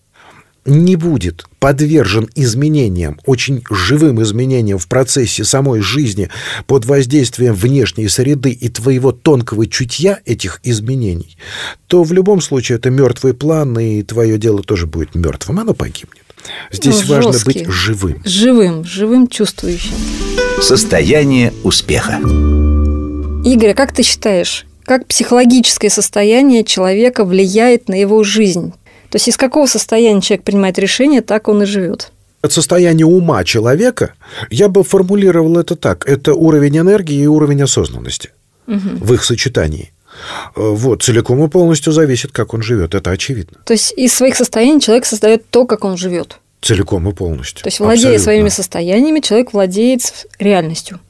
не 0.65 0.97
будет 0.97 1.45
подвержен 1.59 2.29
изменениям, 2.35 3.19
очень 3.27 3.63
живым 3.71 4.23
изменениям 4.23 4.79
в 4.79 4.87
процессе 4.89 5.45
самой 5.45 5.81
жизни 5.81 6.29
под 6.67 6.85
воздействием 6.85 7.55
внешней 7.55 8.09
среды 8.09 8.51
и 8.51 8.69
твоего 8.69 9.13
тонкого 9.13 9.67
чутья 9.67 10.21
этих 10.25 10.61
изменений, 10.63 11.37
то 11.87 12.05
в 12.05 12.13
любом 12.13 12.41
случае 12.41 12.77
это 12.79 12.91
мертвый 12.91 13.35
план, 13.35 13.79
и 13.79 14.03
твое 14.03 14.39
дело 14.39 14.63
тоже 14.63 14.87
будет 14.87 15.15
мертвым, 15.15 15.61
оно 15.61 15.75
погибнет. 15.75 16.23
Здесь 16.71 17.03
Ну, 17.03 17.15
важно 17.15 17.33
жёсткий. 17.33 17.65
быть 17.65 17.73
живым. 17.73 18.23
Живым, 18.25 18.85
живым 18.85 19.29
чувствующим. 19.29 19.95
Состояние 20.61 21.53
успеха. 21.63 22.19
Игорь, 23.45 23.71
а 23.71 23.75
как 23.75 23.93
ты 23.93 24.03
считаешь, 24.03 24.67
как 24.85 25.07
психологическое 25.07 25.91
состояние 25.91 26.65
человека 26.65 27.25
влияет 27.25 27.89
на 27.89 27.95
его 28.01 28.23
жизнь? 28.25 28.73
То 29.13 29.17
есть 29.17 29.29
из 29.29 29.37
какого 29.37 29.67
состояния 29.67 30.23
человек 30.23 30.43
принимает 30.43 30.79
решение, 30.79 31.21
так 31.21 31.47
он 31.47 31.63
и 31.63 31.67
живет. 31.67 32.13
От 32.41 32.53
состояния 32.53 33.05
ума 33.05 33.45
человека 33.45 34.15
я 34.51 34.69
бы 34.69 34.83
формулировал 34.85 35.59
это 35.59 35.77
так. 35.77 36.09
Это 36.09 36.33
уровень 36.33 36.79
энергии 36.79 37.23
и 37.23 37.27
уровень 37.27 37.63
осознанности 37.63 38.31
в 38.67 39.13
их 39.13 39.23
сочетании. 39.23 39.93
Э, 40.57 40.71
Вот, 40.71 41.03
целиком 41.03 41.45
и 41.45 41.49
полностью 41.49 41.93
зависит, 41.93 42.33
как 42.33 42.55
он 42.55 42.63
живет. 42.63 42.95
Это 42.95 43.11
очевидно. 43.11 43.59
То 43.67 43.75
есть 43.75 43.93
из 43.99 44.15
своих 44.15 44.35
состояний 44.35 44.81
человек 44.81 45.05
создает 45.05 45.47
то, 45.51 45.67
как 45.67 45.85
он 45.85 45.99
живет. 45.99 46.39
Целиком 46.63 47.07
и 47.07 47.13
полностью. 47.13 47.65
То 47.65 47.69
есть, 47.69 47.81
владея 47.81 48.17
Абсолютно. 48.17 48.25
своими 48.25 48.49
состояниями, 48.49 49.21
человек 49.21 49.53
владеет 49.53 50.27
реальностью. 50.39 51.01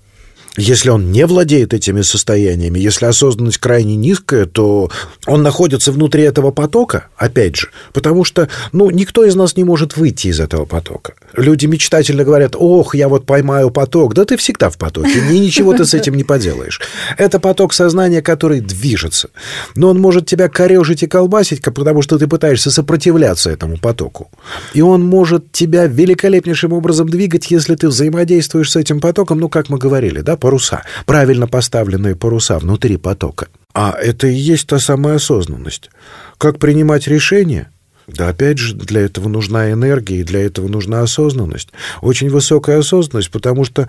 Если 0.59 0.91
он 0.91 1.11
не 1.13 1.25
владеет 1.25 1.73
этими 1.73 2.03
состояниями, 2.03 2.79
если 2.79 3.07
осознанность 3.07 3.57
крайне 3.57 3.97
низкая, 3.97 4.45
то 4.45 4.91
он 5.27 5.43
находится 5.43 5.93
внутри 5.93 6.25
этого 6.25 6.51
потока, 6.51 7.09
опять 7.17 7.57
же, 7.57 7.69
потому 7.95 8.23
что, 8.25 8.51
ну, 8.73 8.91
никто 8.91 9.25
из 9.25 9.35
нас 9.35 9.57
не 9.57 9.65
может 9.65 9.97
выйти 9.97 10.29
из 10.29 10.41
этого 10.41 10.67
потока. 10.67 11.15
Люди 11.35 11.65
мечтательно 11.65 12.25
говорят, 12.25 12.55
ох, 12.55 12.95
я 12.95 13.09
вот 13.09 13.25
поймаю 13.25 13.71
поток. 13.71 14.13
Да 14.13 14.27
ты 14.27 14.37
всегда 14.37 14.69
в 14.69 14.77
потоке, 14.77 15.21
и 15.31 15.39
ничего 15.39 15.73
ты 15.73 15.87
с 15.87 15.95
этим 15.95 16.15
не 16.15 16.25
поделаешь. 16.25 16.83
Это 17.17 17.41
поток 17.41 17.73
сознания, 17.73 18.21
который 18.21 18.61
движется. 18.61 19.31
Но 19.75 19.89
он 19.89 19.99
может 19.99 20.27
тебя 20.27 20.51
корежить 20.51 21.03
и 21.03 21.07
колбасить, 21.07 21.63
потому 21.63 22.03
что 22.03 22.19
ты 22.19 22.27
пытаешься 22.27 22.71
сопротивляться 22.71 23.49
этому 23.49 23.79
потоку. 23.79 24.31
И 24.75 24.83
он 24.83 25.03
может 25.03 25.51
тебя 25.51 25.87
великолепнейшим 25.87 26.75
образом 26.75 27.09
двигать, 27.09 27.51
если 27.51 27.75
ты 27.75 27.89
взаимодействуешь 27.89 28.71
с 28.71 28.77
этим 28.77 29.01
потоком, 29.01 29.41
ну, 29.41 29.49
как 29.49 29.71
мы 29.71 29.79
говорили, 29.79 30.21
да, 30.21 30.37
паруса. 30.43 30.83
Правильно 31.07 31.47
поставленные 31.47 32.17
паруса 32.17 32.59
внутри 32.59 32.97
потока. 32.97 33.47
А 33.75 33.93
это 33.93 34.27
и 34.27 34.35
есть 34.35 34.67
та 34.67 34.81
самая 34.81 35.17
осознанность. 35.17 35.89
Как 36.37 36.59
принимать 36.59 37.07
решения? 37.07 37.71
Да, 38.09 38.29
опять 38.29 38.59
же, 38.59 38.75
для 38.75 39.03
этого 39.03 39.29
нужна 39.29 39.71
энергия, 39.71 40.21
и 40.21 40.25
для 40.25 40.45
этого 40.45 40.67
нужна 40.67 41.03
осознанность. 41.03 41.69
Очень 42.01 42.29
высокая 42.29 42.81
осознанность, 42.81 43.31
потому 43.31 43.65
что 43.65 43.89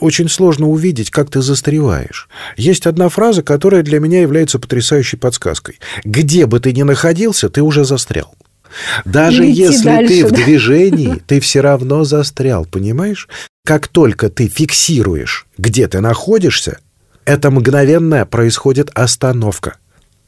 очень 0.00 0.28
сложно 0.28 0.68
увидеть, 0.68 1.10
как 1.10 1.30
ты 1.30 1.40
застреваешь. 1.40 2.28
Есть 2.58 2.86
одна 2.86 3.08
фраза, 3.08 3.42
которая 3.42 3.82
для 3.82 3.98
меня 3.98 4.20
является 4.20 4.58
потрясающей 4.58 5.18
подсказкой. 5.18 5.80
Где 6.04 6.44
бы 6.44 6.60
ты 6.60 6.74
ни 6.74 6.82
находился, 6.82 7.48
ты 7.48 7.62
уже 7.62 7.86
застрял. 7.86 8.34
Даже 9.06 9.44
если 9.44 9.84
дальше, 9.84 10.14
ты 10.14 10.26
в 10.26 10.30
да? 10.30 10.36
движении, 10.36 11.22
ты 11.26 11.40
все 11.40 11.60
равно 11.62 12.04
застрял, 12.04 12.66
понимаешь? 12.66 13.28
Как 13.66 13.88
только 13.88 14.30
ты 14.30 14.46
фиксируешь, 14.46 15.48
где 15.58 15.88
ты 15.88 16.00
находишься, 16.00 16.78
это 17.24 17.50
мгновенно 17.50 18.24
происходит 18.24 18.92
остановка. 18.94 19.78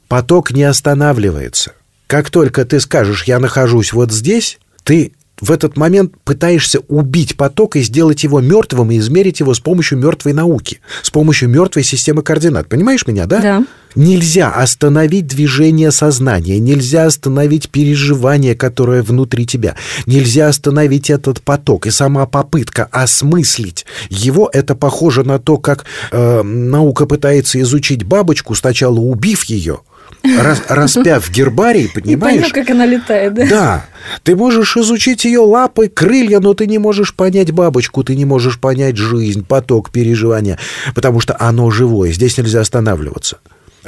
Поток 0.09 0.51
не 0.51 0.65
останавливается. 0.65 1.71
Как 2.09 2.31
только 2.31 2.65
ты 2.65 2.81
скажешь 2.81 3.23
«я 3.25 3.39
нахожусь 3.39 3.93
вот 3.93 4.11
здесь», 4.11 4.59
ты 4.83 5.13
в 5.41 5.51
этот 5.51 5.77
момент 5.77 6.15
пытаешься 6.25 6.81
убить 6.89 7.37
поток 7.37 7.77
и 7.77 7.83
сделать 7.83 8.25
его 8.25 8.41
мертвым 8.41 8.91
и 8.91 8.99
измерить 8.99 9.41
его 9.41 9.55
с 9.55 9.61
помощью 9.61 9.99
мертвой 9.99 10.33
науки, 10.33 10.81
с 11.03 11.11
помощью 11.11 11.49
мертвой 11.49 11.85
системы 11.85 12.23
координат. 12.23 12.69
Понимаешь 12.69 13.07
меня, 13.07 13.27
да? 13.27 13.41
Да. 13.41 13.65
Нельзя 13.95 14.51
остановить 14.51 15.27
движение 15.27 15.91
сознания, 15.91 16.59
нельзя 16.59 17.07
остановить 17.07 17.71
переживание, 17.71 18.55
которое 18.55 19.03
внутри 19.03 19.47
тебя, 19.47 19.77
нельзя 20.07 20.49
остановить 20.49 21.11
этот 21.11 21.41
поток. 21.41 21.87
И 21.87 21.91
сама 21.91 22.27
попытка 22.27 22.85
осмыслить 22.91 23.87
его, 24.11 24.51
это 24.53 24.75
похоже 24.75 25.25
на 25.25 25.39
то, 25.39 25.57
как 25.57 25.87
э, 26.13 26.43
наука 26.43 27.07
пытается 27.07 27.61
изучить 27.61 28.05
бабочку, 28.05 28.55
сначала 28.55 28.99
убив 28.99 29.45
ее, 29.45 29.81
рас, 30.23 30.63
распяв 30.69 31.31
гербарий, 31.31 31.91
понимаешь? 31.93 32.49
И 32.49 32.51
как 32.51 32.71
она 32.71 32.87
летает, 32.87 33.35
да? 33.35 33.47
Да. 33.47 33.87
Ты 34.23 34.37
можешь 34.37 34.77
изучить 34.77 35.25
ее 35.25 35.41
лапы, 35.41 35.89
крылья, 35.89 36.41
но 36.41 36.55
ты 36.55 36.67
не 36.67 36.79
можешь 36.79 37.15
понять 37.15 37.53
бабочку, 37.53 38.03
ты 38.05 38.15
не 38.15 38.25
можешь 38.25 38.59
понять 38.59 38.97
жизнь, 38.97 39.45
поток 39.45 39.91
переживания, 39.91 40.59
потому 40.95 41.21
что 41.21 41.37
оно 41.39 41.71
живое, 41.71 42.13
здесь 42.13 42.39
нельзя 42.39 42.61
останавливаться 42.61 43.39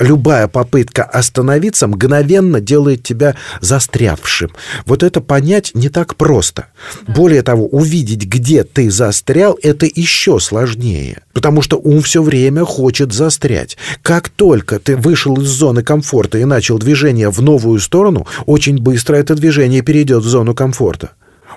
любая 0.00 0.48
попытка 0.48 1.04
остановиться 1.04 1.86
мгновенно 1.86 2.60
делает 2.60 3.02
тебя 3.02 3.36
застрявшим. 3.60 4.50
Вот 4.86 5.02
это 5.02 5.20
понять 5.20 5.72
не 5.74 5.88
так 5.88 6.16
просто. 6.16 6.66
Более 7.06 7.42
того, 7.42 7.66
увидеть, 7.66 8.26
где 8.26 8.64
ты 8.64 8.90
застрял, 8.90 9.58
это 9.62 9.86
еще 9.86 10.40
сложнее. 10.40 11.22
Потому 11.32 11.62
что 11.62 11.76
ум 11.76 12.02
все 12.02 12.22
время 12.22 12.64
хочет 12.64 13.12
застрять. 13.12 13.76
Как 14.02 14.28
только 14.28 14.78
ты 14.78 14.96
вышел 14.96 15.36
из 15.40 15.48
зоны 15.48 15.82
комфорта 15.82 16.38
и 16.38 16.44
начал 16.44 16.78
движение 16.78 17.30
в 17.30 17.40
новую 17.40 17.78
сторону, 17.78 18.26
очень 18.46 18.78
быстро 18.78 19.16
это 19.16 19.34
движение 19.34 19.82
перейдет 19.82 20.24
в 20.24 20.28
зону 20.28 20.54
комфорта 20.54 21.10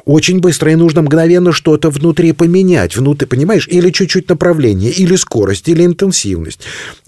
очень 0.05 0.39
быстро, 0.39 0.71
и 0.71 0.75
нужно 0.75 1.01
мгновенно 1.01 1.51
что-то 1.51 1.89
внутри 1.89 2.33
поменять, 2.33 2.95
внутри, 2.95 3.27
понимаешь, 3.27 3.67
или 3.67 3.89
чуть-чуть 3.89 4.29
направление, 4.29 4.91
или 4.91 5.15
скорость, 5.15 5.69
или 5.69 5.85
интенсивность. 5.85 6.61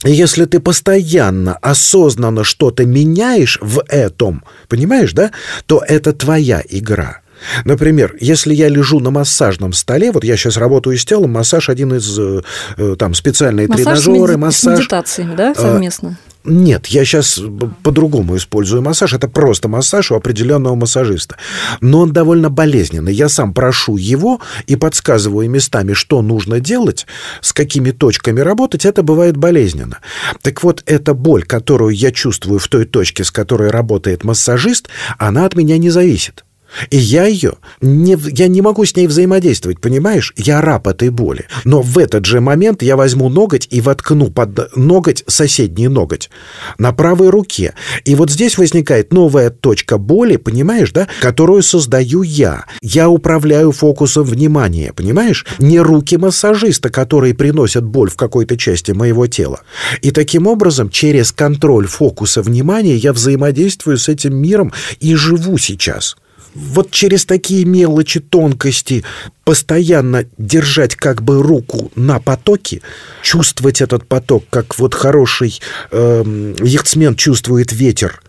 Если 0.04 0.46
ты 0.46 0.60
постоянно, 0.60 1.56
осознанно 1.58 2.44
что-то 2.44 2.86
меняешь 2.86 3.58
в 3.62 3.84
этом, 3.88 4.44
понимаешь, 4.68 5.14
да, 5.14 5.32
то 5.66 5.84
это 5.86 6.14
твоя 6.14 6.64
игра. 6.68 7.22
Например, 7.64 8.16
если 8.20 8.54
я 8.54 8.70
лежу 8.70 9.00
на 9.00 9.12
массажном 9.12 9.74
столе, 9.74 10.12
вот 10.12 10.24
я 10.24 10.38
сейчас 10.38 10.58
работаю 10.58 10.98
с 10.98 11.06
телом, 11.06 11.32
массаж 11.32 11.70
один 11.70 11.94
из 11.94 12.18
э, 12.18 12.42
э, 12.78 12.96
там 12.98 13.14
специальные 13.14 13.68
массаж 13.68 13.84
тренажеры, 13.84 14.28
с 14.28 14.30
меди- 14.30 14.36
массаж. 14.38 14.78
С 14.78 14.80
медитациями, 14.80 15.36
да, 15.36 15.56
совместно? 15.56 16.18
Нет, 16.46 16.86
я 16.88 17.04
сейчас 17.06 17.42
по-другому 17.82 18.38
использую 18.38 18.84
массаж. 18.84 19.14
Это 19.14 19.28
просто 19.28 19.68
массаж 19.68 20.12
у 20.12 20.16
определенного 20.16 20.76
массажиста. 20.76 21.38
Но 21.82 22.02
он 22.02 22.14
довольно 22.14 22.52
болезненный. 22.52 23.14
Я 23.14 23.30
сам 23.30 23.52
прошу 23.52 23.98
его 23.98 24.40
и 24.68 24.76
подсказываю 24.76 25.50
местами, 25.50 25.94
что 25.94 26.22
нужно 26.22 26.60
делать, 26.60 27.08
с 27.42 27.52
какими 27.52 27.90
точками 27.90 28.42
работать. 28.42 28.86
Это 28.86 29.02
бывает 29.02 29.38
болезненно. 29.38 29.98
Так 30.44 30.62
вот, 30.62 30.84
эта 30.86 31.16
боль, 31.16 31.44
которую 31.44 31.96
я 31.96 32.12
чувствую 32.12 32.60
в 32.60 32.68
той 32.68 32.86
точке, 32.86 33.24
с 33.24 33.32
которой 33.32 33.72
работает 33.72 34.24
массажист, 34.24 34.88
она 35.18 35.46
от 35.46 35.56
меня 35.56 35.80
не 35.80 35.90
зависит. 35.90 36.45
И 36.90 36.98
я 36.98 37.26
ее, 37.26 37.54
не, 37.82 38.18
я 38.32 38.48
не 38.48 38.62
могу 38.62 38.86
с 38.86 38.96
ней 38.96 39.08
взаимодействовать, 39.08 39.80
понимаешь? 39.80 40.34
Я 40.36 40.62
раб 40.62 40.88
этой 40.88 41.10
боли. 41.10 41.46
Но 41.64 41.82
в 41.82 41.98
этот 41.98 42.26
же 42.26 42.42
момент 42.42 42.82
я 42.82 42.96
возьму 42.96 43.30
ноготь 43.30 43.68
и 43.72 43.82
воткну 43.82 44.30
под 44.32 44.76
ноготь 44.76 45.24
соседний 45.28 45.88
ноготь 45.88 46.30
на 46.78 46.92
правой 46.92 47.30
руке. 47.30 47.74
И 48.04 48.16
вот 48.16 48.32
здесь 48.32 48.58
возникает 48.58 49.14
новая 49.14 49.50
точка 49.50 49.98
боли, 49.98 50.38
понимаешь, 50.38 50.92
да? 50.92 51.08
Которую 51.22 51.64
создаю 51.64 52.22
я. 52.22 52.66
Я 52.82 53.10
управляю 53.10 53.72
фокусом 53.72 54.24
внимания, 54.24 54.94
понимаешь? 54.94 55.46
Не 55.60 55.80
руки 55.80 56.18
массажиста, 56.18 56.90
которые 56.90 57.34
приносят 57.34 57.86
боль 57.86 58.10
в 58.10 58.16
какой-то 58.16 58.58
части 58.58 58.92
моего 58.92 59.28
тела. 59.28 59.62
И 60.02 60.12
таким 60.12 60.48
образом, 60.48 60.90
через 60.90 61.32
контроль 61.32 61.88
фокуса 61.88 62.42
внимания 62.42 62.96
я 62.96 63.14
взаимодействую 63.14 63.98
с 63.98 64.10
этим 64.10 64.36
миром 64.36 64.74
и 65.00 65.16
живу 65.16 65.58
сейчас 65.58 66.16
вот 66.56 66.90
через 66.92 67.26
такие 67.26 67.66
мелочи, 67.66 68.20
тонкости 68.20 69.04
постоянно 69.44 70.26
держать 70.38 70.96
как 70.96 71.22
бы 71.22 71.44
руку 71.44 71.92
на 71.96 72.20
потоке, 72.20 72.82
чувствовать 73.22 73.82
этот 73.82 74.08
поток, 74.08 74.46
как 74.50 74.78
вот 74.80 74.94
хороший 74.94 75.60
э, 75.92 76.54
яхтсмен 76.62 77.16
чувствует 77.16 77.72
ветер. 77.74 78.22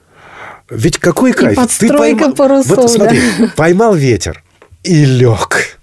Ведь 0.68 0.98
какой 0.98 1.32
кайф! 1.32 1.58
Ты 1.78 1.88
поймал... 1.88 2.34
парусов, 2.34 2.76
вот 2.76 2.90
смотри, 2.90 3.20
да? 3.38 3.52
поймал 3.56 3.94
ветер 3.94 4.42
и 4.82 5.04
лег. 5.04 5.78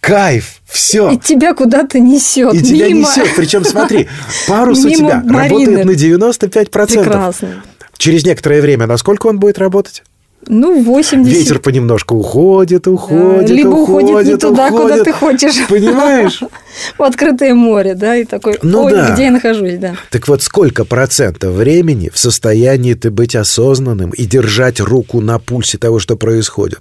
Кайф, 0.00 0.60
все. 0.64 1.10
И 1.10 1.18
тебя 1.18 1.54
куда-то 1.54 1.98
несет. 1.98 2.54
И 2.54 2.62
тебя 2.62 2.88
мимо... 2.88 3.00
несет. 3.00 3.34
Причем, 3.36 3.64
смотри, 3.64 4.08
парус 4.46 4.84
у 4.84 4.88
тебя 4.88 5.22
Марины. 5.24 5.82
работает 5.82 5.84
на 5.84 5.90
95%. 5.90 6.68
Прекрасно. 6.86 7.62
Через 7.96 8.24
некоторое 8.24 8.60
время 8.60 8.86
насколько 8.86 9.26
он 9.26 9.40
будет 9.40 9.58
работать? 9.58 10.04
Ну, 10.46 10.82
80. 10.82 11.34
Ветер 11.36 11.58
понемножку 11.58 12.14
уходит, 12.14 12.86
уходит, 12.86 13.48
да, 13.48 13.54
Либо 13.54 13.70
уходит, 13.70 14.10
уходит 14.10 14.32
не 14.32 14.36
туда, 14.38 14.68
уходит. 14.68 14.90
куда 14.90 15.04
ты 15.04 15.12
хочешь. 15.12 15.66
Понимаешь? 15.68 16.42
В 16.98 17.02
открытое 17.02 17.54
море, 17.54 17.94
да, 17.94 18.16
и 18.16 18.24
такой, 18.24 18.56
ну, 18.62 18.84
ой, 18.84 18.92
да. 18.92 19.12
где 19.12 19.24
я 19.24 19.30
нахожусь, 19.32 19.78
да. 19.78 19.96
Так 20.10 20.28
вот, 20.28 20.42
сколько 20.42 20.84
процентов 20.84 21.54
времени 21.54 22.08
в 22.12 22.18
состоянии 22.18 22.94
ты 22.94 23.10
быть 23.10 23.34
осознанным 23.34 24.10
и 24.10 24.24
держать 24.26 24.80
руку 24.80 25.20
на 25.20 25.38
пульсе 25.38 25.76
того, 25.76 25.98
что 25.98 26.16
происходит? 26.16 26.80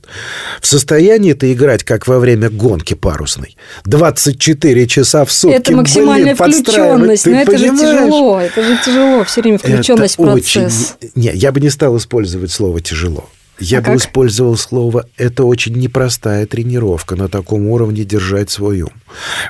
В 0.61 0.67
состоянии 0.67 1.33
ты 1.33 1.51
играть, 1.51 1.83
как 1.83 2.07
во 2.07 2.19
время 2.19 2.49
гонки 2.49 2.93
парусной. 2.93 3.57
24 3.85 4.87
часа 4.87 5.25
в 5.25 5.31
сутки. 5.31 5.55
Это 5.55 5.75
максимальная 5.75 6.35
блин, 6.35 6.63
включенность. 6.63 7.25
Но 7.25 7.31
это 7.31 7.51
понимаешь? 7.51 7.79
же 7.79 7.85
тяжело. 7.85 8.39
Это 8.39 8.63
же 8.63 8.77
тяжело. 8.85 9.23
Все 9.23 9.41
время 9.41 9.57
включенность 9.57 10.13
это 10.13 10.23
в 10.23 10.31
процесс. 10.31 10.95
Очень... 11.01 11.11
Не, 11.15 11.31
я 11.33 11.51
бы 11.51 11.59
не 11.59 11.69
стал 11.69 11.97
использовать 11.97 12.51
слово 12.51 12.81
«тяжело». 12.81 13.27
Я 13.59 13.79
а 13.79 13.81
бы 13.81 13.87
как? 13.87 13.97
использовал 13.97 14.55
слово 14.57 15.05
«это 15.17 15.43
очень 15.43 15.73
непростая 15.73 16.45
тренировка 16.45 17.15
на 17.15 17.27
таком 17.27 17.67
уровне 17.67 18.03
держать 18.03 18.49
свой 18.49 18.81
ум». 18.81 18.91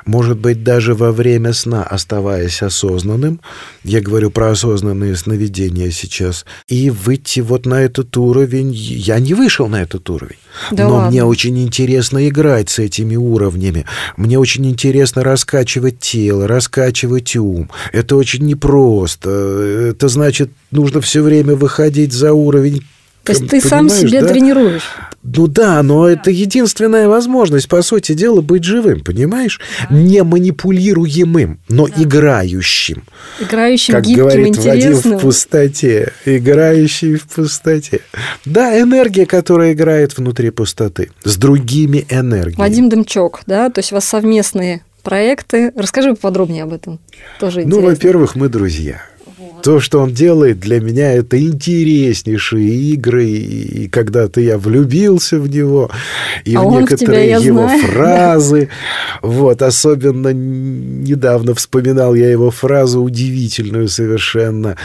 Может 0.06 0.38
быть, 0.38 0.64
даже 0.64 0.94
во 0.94 1.12
время 1.12 1.52
сна, 1.52 1.82
оставаясь 1.82 2.62
осознанным, 2.62 3.40
я 3.84 4.00
говорю 4.00 4.30
про 4.30 4.50
осознанные 4.50 5.16
сновидения 5.16 5.90
сейчас, 5.90 6.46
и 6.68 6.90
выйти 6.90 7.40
вот 7.40 7.66
на 7.66 7.82
этот 7.82 8.16
уровень. 8.16 8.72
Я 8.72 9.18
не 9.18 9.34
вышел 9.34 9.68
на 9.68 9.82
этот 9.82 10.08
уровень, 10.08 10.36
да 10.70 10.84
но 10.84 10.94
ладно. 10.94 11.10
мне 11.10 11.24
очень 11.24 11.58
интересно 11.58 12.26
играть 12.28 12.70
с 12.70 12.78
этими 12.78 13.16
уровнями. 13.16 13.84
Мне 14.16 14.38
очень 14.38 14.66
интересно 14.66 15.22
раскачивать 15.22 15.98
тело, 15.98 16.46
раскачивать 16.48 17.36
ум. 17.36 17.70
Это 17.92 18.16
очень 18.16 18.44
непросто. 18.44 19.30
Это 19.90 20.08
значит, 20.08 20.50
нужно 20.70 21.00
все 21.00 21.22
время 21.22 21.54
выходить 21.56 22.12
за 22.12 22.32
уровень 22.32 22.84
то 23.28 23.32
есть 23.38 23.50
ты 23.50 23.60
сам 23.60 23.90
себя 23.90 24.22
да? 24.22 24.28
тренируешь. 24.28 24.84
Ну 25.22 25.46
да, 25.48 25.82
но 25.82 26.08
это 26.08 26.30
единственная 26.30 27.08
возможность, 27.08 27.68
по 27.68 27.82
сути 27.82 28.14
дела, 28.14 28.40
быть 28.40 28.64
живым, 28.64 29.04
понимаешь? 29.04 29.60
Не 29.90 30.22
манипулируемым, 30.22 31.60
но 31.68 31.88
да. 31.88 32.02
играющим. 32.02 33.04
Играющим, 33.38 33.92
как 33.92 34.04
гибким, 34.04 34.24
говорит 34.24 34.46
интересным. 34.48 34.94
Вадим 34.94 35.18
в 35.18 35.20
пустоте. 35.20 36.12
Играющий 36.24 37.16
в 37.16 37.28
пустоте. 37.28 38.00
Да, 38.46 38.80
энергия, 38.80 39.26
которая 39.26 39.74
играет 39.74 40.16
внутри 40.16 40.48
пустоты. 40.48 41.10
С 41.22 41.36
другими 41.36 42.06
энергиями. 42.08 42.58
Вадим 42.58 42.88
Дымчок, 42.88 43.42
да? 43.46 43.68
То 43.68 43.80
есть 43.80 43.92
у 43.92 43.96
вас 43.96 44.06
совместные 44.06 44.82
проекты. 45.02 45.70
Расскажи 45.76 46.14
поподробнее 46.14 46.62
об 46.62 46.72
этом. 46.72 46.98
Тоже 47.38 47.60
ну, 47.60 47.66
интересно. 47.66 47.90
во-первых, 47.90 48.36
мы 48.36 48.48
друзья. 48.48 49.02
То, 49.62 49.80
что 49.80 50.00
он 50.00 50.12
делает, 50.12 50.60
для 50.60 50.80
меня 50.80 51.12
это 51.12 51.40
интереснейшие 51.40 52.68
игры, 52.92 53.26
и 53.26 53.88
когда-то 53.88 54.40
я 54.40 54.58
влюбился 54.58 55.38
в 55.38 55.48
него, 55.48 55.90
и 56.44 56.54
а 56.54 56.62
в 56.62 56.70
некоторые 56.72 57.36
в 57.36 57.40
тебя, 57.40 57.46
его 57.46 57.62
знаю. 57.64 57.82
фразы. 57.82 58.68
Вот, 59.20 59.62
особенно 59.62 60.32
недавно 60.32 61.54
вспоминал 61.54 62.14
я 62.14 62.30
его 62.30 62.50
фразу 62.50 63.00
удивительную 63.00 63.88
совершенно. 63.88 64.76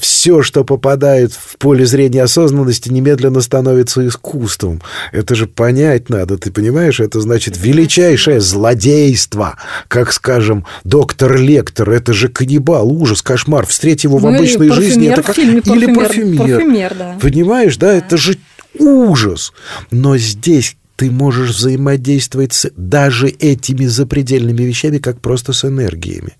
Все, 0.00 0.42
что 0.42 0.64
попадает 0.64 1.32
в 1.32 1.56
поле 1.58 1.86
зрения 1.86 2.22
осознанности, 2.22 2.88
немедленно 2.88 3.40
становится 3.40 4.06
искусством. 4.06 4.82
Это 5.12 5.34
же 5.34 5.46
понять 5.46 6.08
надо, 6.08 6.38
ты 6.38 6.50
понимаешь? 6.50 7.00
Это 7.00 7.20
значит 7.20 7.56
величайшее 7.56 8.40
злодейство, 8.40 9.56
как, 9.88 10.12
скажем, 10.12 10.64
доктор 10.84 11.36
Лектор. 11.36 11.90
Это 11.90 12.12
же 12.12 12.28
каннибал, 12.28 12.90
ужас, 12.90 13.22
кошмар. 13.22 13.66
Встреть 13.76 14.04
его 14.04 14.16
в 14.16 14.22
Ну, 14.22 14.34
обычной 14.34 14.68
или 14.68 14.74
жизни. 14.74 15.08
Это 15.08 15.22
как... 15.22 15.36
в 15.36 15.38
фильме 15.38 15.60
Или 15.62 15.92
«Парфюмер». 15.92 16.38
парфюмер. 16.38 16.94
Да. 16.98 17.18
Понимаешь, 17.20 17.76
да? 17.76 17.92
Это 17.92 18.16
же 18.16 18.38
ужас. 18.78 19.52
Но 19.90 20.16
здесь 20.16 20.78
ты 20.96 21.10
можешь 21.10 21.50
взаимодействовать 21.50 22.54
с 22.54 22.70
даже 22.74 23.28
этими 23.28 23.84
запредельными 23.84 24.62
вещами, 24.62 24.96
как 24.96 25.20
просто 25.20 25.52
с 25.52 25.66
энергиями. 25.66 26.38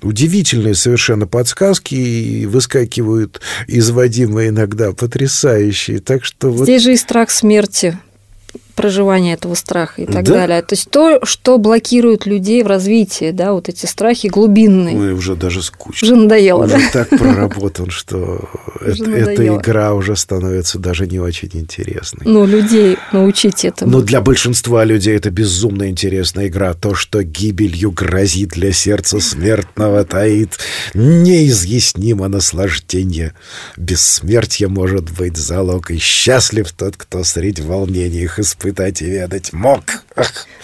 Удивительные 0.00 0.74
совершенно 0.74 1.26
подсказки 1.26 1.94
и 1.94 2.46
выскакивают 2.46 3.42
из 3.66 3.90
Вадима 3.90 4.48
иногда 4.48 4.92
потрясающие. 4.92 5.98
Так 5.98 6.24
что 6.24 6.48
вот... 6.48 6.64
Здесь 6.64 6.84
же 6.84 6.94
и 6.94 6.96
страх 6.96 7.28
смерти 7.30 7.98
проживания 8.72 9.34
этого 9.34 9.54
страха 9.54 10.02
и 10.02 10.06
так 10.06 10.24
Да. 10.24 10.34
далее. 10.34 10.62
То 10.62 10.74
есть 10.74 10.90
то, 10.90 11.24
что 11.24 11.58
блокирует 11.58 12.26
людей 12.26 12.62
в 12.62 12.66
развитии, 12.66 13.30
да, 13.30 13.52
вот 13.52 13.68
эти 13.68 13.86
страхи 13.86 14.28
глубинные. 14.28 14.96
Ой, 14.98 15.12
уже 15.12 15.36
даже 15.36 15.62
скучно. 15.62 16.06
Уже 16.06 16.16
надоело, 16.16 16.64
уже 16.64 16.76
да? 16.76 16.80
так 16.92 17.08
проработан, 17.10 17.90
что 17.90 18.48
эта 18.80 19.46
игра 19.46 19.94
уже 19.94 20.16
становится 20.16 20.78
даже 20.78 21.06
не 21.06 21.18
очень 21.18 21.50
интересной. 21.54 22.22
Ну, 22.26 22.46
людей 22.46 22.96
научить 23.12 23.64
этому. 23.64 23.90
Но 23.92 24.00
для 24.02 24.20
большинства 24.20 24.84
людей 24.84 25.16
это 25.16 25.30
безумно 25.30 25.88
интересная 25.88 26.48
игра. 26.48 26.74
То, 26.74 26.94
что 26.94 27.22
гибелью 27.22 27.90
грозит 27.90 28.50
для 28.50 28.72
сердца 28.72 29.20
смертного, 29.20 30.04
таит 30.04 30.58
неизъяснимо 30.94 32.28
наслаждение. 32.28 33.34
Бессмертие 33.76 34.68
может 34.68 35.10
быть 35.10 35.36
залог, 35.36 35.90
и 35.90 35.98
счастлив 35.98 36.70
тот, 36.72 36.96
кто 36.96 37.24
среди 37.24 37.62
волнений 37.62 38.22
их 38.22 38.38
испытать 38.60 39.02
и 39.02 39.06
ведать 39.06 39.52
мог. 39.52 39.82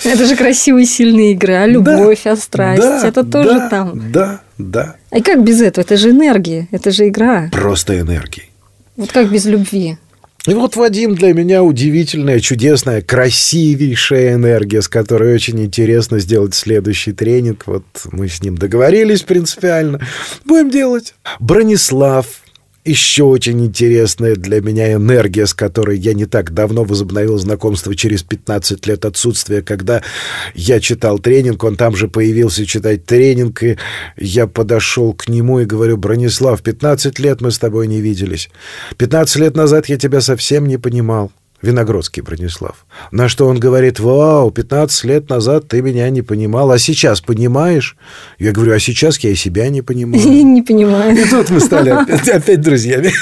Это 0.05 0.27
же 0.27 0.37
красивые, 0.37 0.87
сильные 0.87 1.33
игры, 1.33 1.55
а 1.55 1.67
любовь, 1.67 2.27
а 2.27 2.37
страсть. 2.37 2.83
да, 2.83 3.07
это 3.07 3.25
тоже 3.25 3.59
да, 3.59 3.69
там. 3.69 4.13
Да, 4.13 4.41
да. 4.59 4.97
А 5.11 5.21
как 5.21 5.43
без 5.43 5.61
этого? 5.61 5.85
Это 5.85 5.97
же 5.97 6.11
энергия, 6.11 6.69
это 6.71 6.91
же 6.91 7.09
игра. 7.09 7.49
Просто 7.53 7.99
энергии. 7.99 8.51
Вот 8.97 9.13
как 9.13 9.31
без 9.31 9.47
любви? 9.47 9.97
И 10.47 10.55
вот 10.55 10.77
Вадим 10.77 11.17
для 11.17 11.33
меня 11.33 11.65
удивительная, 11.65 12.39
чудесная, 12.39 13.03
красивейшая 13.03 14.35
энергия, 14.35 14.81
с 14.81 14.89
которой 14.89 15.35
очень 15.35 15.61
интересно 15.61 16.21
сделать 16.21 16.55
следующий 16.55 17.13
тренинг. 17.13 17.67
Вот 17.67 17.85
мы 18.13 18.29
с 18.29 18.43
ним 18.43 18.57
договорились 18.57 19.23
принципиально. 19.23 20.01
Будем 20.45 20.71
делать. 20.71 21.15
Бронислав. 21.41 22.27
Еще 22.87 23.25
очень 23.25 23.67
интересная 23.67 24.37
для 24.37 24.61
меня 24.61 24.93
энергия, 24.93 25.49
с 25.49 25.55
которой 25.55 25.99
я 25.99 26.15
не 26.15 26.25
так 26.25 26.55
давно 26.55 26.85
возобновил 26.85 27.37
знакомство 27.37 27.97
через 27.97 28.23
15 28.23 28.87
лет 28.87 29.05
отсутствия, 29.05 29.61
когда 29.61 30.03
я 30.55 30.79
читал 30.79 31.19
тренинг, 31.19 31.65
он 31.65 31.75
там 31.75 31.97
же 31.97 32.07
появился 32.07 32.65
читать 32.65 33.05
тренинг, 33.05 33.61
и 33.65 33.77
я 34.17 34.47
подошел 34.47 35.15
к 35.15 35.29
нему 35.29 35.59
и 35.59 35.65
говорю, 35.65 35.97
Бронислав, 35.97 36.63
15 36.63 37.19
лет 37.19 37.41
мы 37.41 37.51
с 37.51 37.59
тобой 37.59 37.89
не 37.89 38.01
виделись. 38.01 38.51
15 38.99 39.37
лет 39.39 39.57
назад 39.57 39.87
я 39.89 39.99
тебя 39.99 40.21
совсем 40.21 40.69
не 40.69 40.77
понимал. 40.79 41.33
Виногродский 41.67 42.23
Бронислав. 42.23 42.87
На 43.11 43.29
что 43.29 43.47
он 43.47 43.59
говорит, 43.59 44.01
вау, 44.01 44.51
15 44.51 45.05
лет 45.05 45.29
назад 45.29 45.69
ты 45.69 45.83
меня 45.83 46.09
не 46.11 46.23
понимал, 46.23 46.71
а 46.71 46.79
сейчас 46.79 47.21
понимаешь? 47.21 47.97
Я 48.39 48.53
говорю, 48.53 48.73
а 48.75 48.79
сейчас 48.79 49.19
я 49.21 49.31
и 49.31 49.35
себя 49.35 49.69
не 49.69 49.83
понимаю. 49.83 50.23
Не 50.57 50.63
понимаю. 50.63 51.17
И 51.17 51.25
тут 51.29 51.51
мы 51.51 51.61
стали 51.61 51.91
опять, 52.31 52.61
друзьями. 52.61 53.13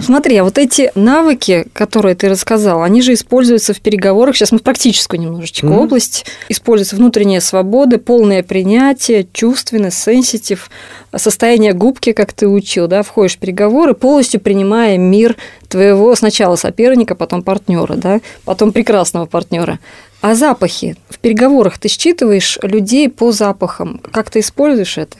Смотри, 0.00 0.36
а 0.36 0.44
вот 0.44 0.58
эти 0.58 0.90
навыки, 0.94 1.66
которые 1.72 2.14
ты 2.14 2.28
рассказал, 2.28 2.82
они 2.82 3.02
же 3.02 3.14
используются 3.14 3.72
в 3.72 3.80
переговорах. 3.80 4.36
Сейчас 4.36 4.52
мы 4.52 4.58
в 4.58 4.62
практическую 4.62 5.20
немножечко 5.20 5.66
Мгм. 5.66 5.78
область. 5.78 6.26
Используется 6.48 6.96
внутренняя 6.96 7.40
свобода, 7.40 7.98
полное 7.98 8.42
принятие, 8.42 9.26
чувственность, 9.32 9.98
сенситив, 10.02 10.70
состояние 11.16 11.72
губки, 11.72 12.12
как 12.12 12.32
ты 12.32 12.46
учил, 12.48 12.88
да, 12.88 13.02
входишь 13.02 13.36
в 13.36 13.38
переговоры, 13.38 13.94
полностью 13.94 14.40
принимая 14.40 14.98
мир 14.98 15.36
твоего 15.70 16.14
сначала 16.14 16.56
соперника, 16.56 17.14
потом 17.14 17.42
партнера, 17.42 17.94
да, 17.94 18.20
потом 18.44 18.72
прекрасного 18.72 19.24
партнера. 19.24 19.78
А 20.20 20.34
запахи? 20.34 20.96
В 21.08 21.18
переговорах 21.18 21.78
ты 21.78 21.88
считываешь 21.88 22.58
людей 22.62 23.08
по 23.08 23.32
запахам. 23.32 24.02
Как 24.12 24.30
ты 24.30 24.40
используешь 24.40 24.98
это? 24.98 25.16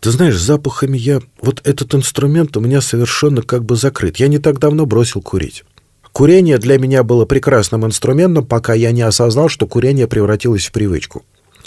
Ты 0.00 0.10
знаешь, 0.10 0.38
запахами 0.38 0.96
я... 0.96 1.20
Вот 1.42 1.60
этот 1.64 1.94
инструмент 1.94 2.56
у 2.56 2.60
меня 2.60 2.80
совершенно 2.80 3.42
как 3.42 3.64
бы 3.64 3.76
закрыт. 3.76 4.16
Я 4.16 4.28
не 4.28 4.38
так 4.38 4.58
давно 4.58 4.86
бросил 4.86 5.20
курить. 5.20 5.64
Курение 6.12 6.58
для 6.58 6.78
меня 6.78 7.02
было 7.02 7.26
прекрасным 7.26 7.84
инструментом, 7.84 8.46
пока 8.46 8.72
я 8.74 8.92
не 8.92 9.02
осознал, 9.02 9.48
что 9.48 9.66
курение 9.66 10.06
превратилось 10.06 10.66
в 10.66 10.72
привычку. 10.72 11.22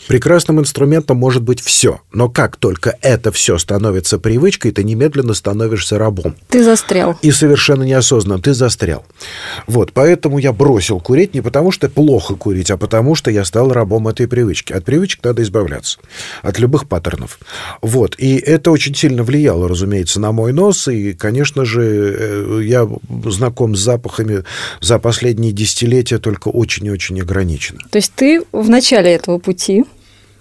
Прекрасным 0.08 0.60
инструментом 0.60 1.18
может 1.18 1.44
быть 1.44 1.62
все, 1.62 2.02
но 2.12 2.28
как 2.28 2.58
только 2.58 2.98
это 3.02 3.32
все 3.32 3.58
становится 3.58 4.20
привычкой, 4.20 4.72
ты 4.72 4.84
немедленно 4.84 5.34
становишься 5.34 5.98
рабом. 5.98 6.36
Ты 6.50 6.64
застрял. 6.64 7.18
И 7.22 7.32
совершенно 7.32 7.84
неосознанно 7.84 8.42
ты 8.42 8.54
застрял. 8.54 9.06
Вот, 9.68 9.94
поэтому 9.94 10.38
я 10.38 10.54
бросил 10.54 11.00
курить 11.00 11.34
не 11.34 11.42
потому, 11.42 11.72
что 11.72 11.88
плохо 11.90 12.36
курить, 12.36 12.72
а 12.72 12.78
потому, 12.78 13.16
что 13.16 13.32
я 13.32 13.46
стал 13.46 13.72
рабом 13.72 14.08
этой 14.08 14.28
привычки. 14.28 14.74
От 14.74 14.86
привычек 14.86 15.24
надо 15.24 15.44
избавляться, 15.44 16.00
от 16.42 16.60
любых 16.60 16.88
паттернов. 16.88 17.40
Вот, 17.82 18.16
и 18.18 18.36
это 18.36 18.72
очень 18.72 18.96
сильно 18.96 19.24
влияло, 19.24 19.70
разумеется, 19.70 20.20
на 20.20 20.32
мой 20.32 20.52
нос, 20.52 20.88
и, 20.88 21.14
конечно 21.14 21.64
же, 21.64 21.82
э, 21.84 22.62
я 22.64 22.88
знаком 23.26 23.76
с 23.76 23.80
запахами 23.80 24.44
за 24.82 25.00
последние 25.00 25.52
десятилетия 25.52 26.18
только 26.18 26.50
очень 26.50 26.88
и 26.88 26.92
очень 26.92 27.22
ограниченно. 27.22 27.82
То 27.92 27.98
есть 27.98 28.12
ты 28.16 28.44
в 28.52 28.70
начале 28.70 29.12
этого 29.12 29.38
пути, 29.38 29.81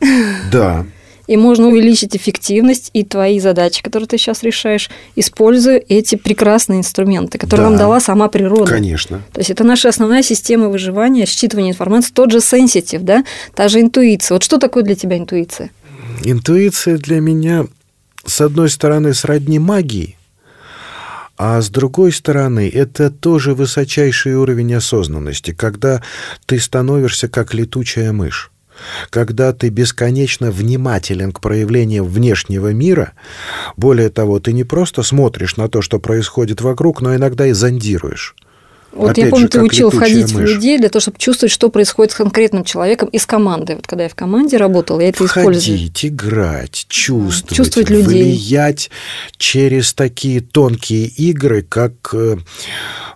Да, 0.53 0.87
и 1.31 1.37
можно 1.37 1.69
увеличить 1.69 2.17
эффективность 2.17 2.91
и 2.93 3.05
твои 3.05 3.39
задачи, 3.39 3.85
которые 3.85 4.09
ты 4.09 4.19
сейчас 4.19 4.43
решаешь, 4.43 4.91
используя 5.15 5.77
эти 5.77 6.17
прекрасные 6.17 6.81
инструменты, 6.81 7.39
которые 7.39 7.67
Да. 7.67 7.71
нам 7.71 7.79
дала 7.79 8.01
сама 8.01 8.27
природа. 8.27 8.67
конечно. 8.73 9.23
То 9.33 9.39
есть 9.39 9.51
это 9.51 9.63
наша 9.63 9.89
основная 9.89 10.25
система 10.25 10.69
выживания, 10.69 11.27
считывания 11.27 11.71
информации, 11.71 12.13
тот 12.13 12.33
же 12.33 12.41
сенситив, 12.41 13.03
да, 13.03 13.25
та 13.55 13.69
же 13.69 13.81
интуиция. 13.81 14.35
Вот 14.35 14.43
что 14.43 14.59
такое 14.59 14.83
для 14.83 14.97
тебя 14.97 15.19
интуиция? 15.19 15.71
Интуиция 16.25 16.99
для 16.99 17.21
меня, 17.21 17.67
с 18.27 18.41
одной 18.41 18.69
стороны, 18.69 19.15
сродни 19.15 19.61
магии, 19.61 20.17
а 21.39 21.63
с 21.63 21.71
другой 21.71 22.11
стороны, 22.13 22.69
это 22.69 23.09
тоже 23.09 23.55
высочайший 23.55 24.35
уровень 24.35 24.75
осознанности, 24.75 25.53
когда 25.53 26.03
ты 26.47 26.59
становишься 26.59 27.29
как 27.29 27.55
летучая 27.55 28.13
мышь. 28.13 28.51
Когда 29.11 29.53
ты 29.53 29.69
бесконечно 29.69 30.51
внимателен 30.51 31.33
к 31.33 31.41
проявлениям 31.41 32.07
внешнего 32.07 32.73
мира, 32.73 33.13
более 33.77 34.11
того, 34.11 34.41
ты 34.41 34.53
не 34.53 34.65
просто 34.65 35.03
смотришь 35.03 35.57
на 35.57 35.69
то, 35.69 35.83
что 35.83 35.99
происходит 35.99 36.61
вокруг, 36.61 37.01
но 37.01 37.15
иногда 37.15 37.47
и 37.47 37.53
зондируешь. 37.53 38.35
Вот 38.93 39.11
Опять 39.11 39.25
я 39.25 39.31
помню, 39.31 39.47
же, 39.47 39.51
ты 39.51 39.63
учил 39.63 39.91
входить 39.91 40.33
мышь. 40.33 40.51
в 40.51 40.55
людей 40.55 40.79
для 40.79 40.89
того, 40.89 41.01
чтобы 41.01 41.19
чувствовать, 41.19 41.53
что 41.53 41.69
происходит 41.69 42.13
с 42.13 42.17
конкретным 42.17 42.65
человеком 42.65 43.09
из 43.09 43.25
команды. 43.25 43.77
Вот 43.77 43.87
когда 43.87 44.05
я 44.05 44.09
в 44.09 44.17
команде 44.17 44.57
работала, 44.57 45.01
я 45.01 45.11
это 45.11 45.25
использую. 45.25 45.77
Входить, 45.77 46.05
играть, 46.05 46.87
чувствовать, 46.89 47.57
чувствовать 47.57 47.91
людей. 47.91 48.05
влиять 48.05 48.91
через 49.37 49.95
такие 49.95 50.41
тонкие 50.41 51.07
игры, 51.07 51.63
как, 51.63 51.93
э, 52.15 52.39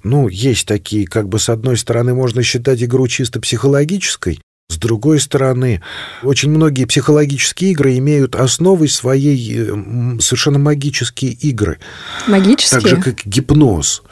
ну, 0.04 0.28
есть 0.28 0.68
такие, 0.68 1.06
как 1.06 1.28
бы 1.28 1.40
с 1.40 1.48
одной 1.48 1.76
стороны 1.76 2.14
можно 2.14 2.42
считать 2.44 2.80
игру 2.82 3.08
чисто 3.08 3.40
психологической, 3.40 4.38
с 4.75 4.77
другой 4.77 5.20
стороны, 5.20 5.81
очень 6.22 6.51
многие 6.51 6.85
психологические 6.85 7.70
игры 7.70 7.97
имеют 7.99 8.35
основой 8.35 8.89
своей 8.89 9.37
э, 9.57 10.18
совершенно 10.20 10.59
магические 10.59 11.33
игры. 11.33 11.79
Магические? 12.27 12.81
Так 12.81 12.91
же, 12.91 12.97
как 12.97 13.25
гипноз. 13.25 14.03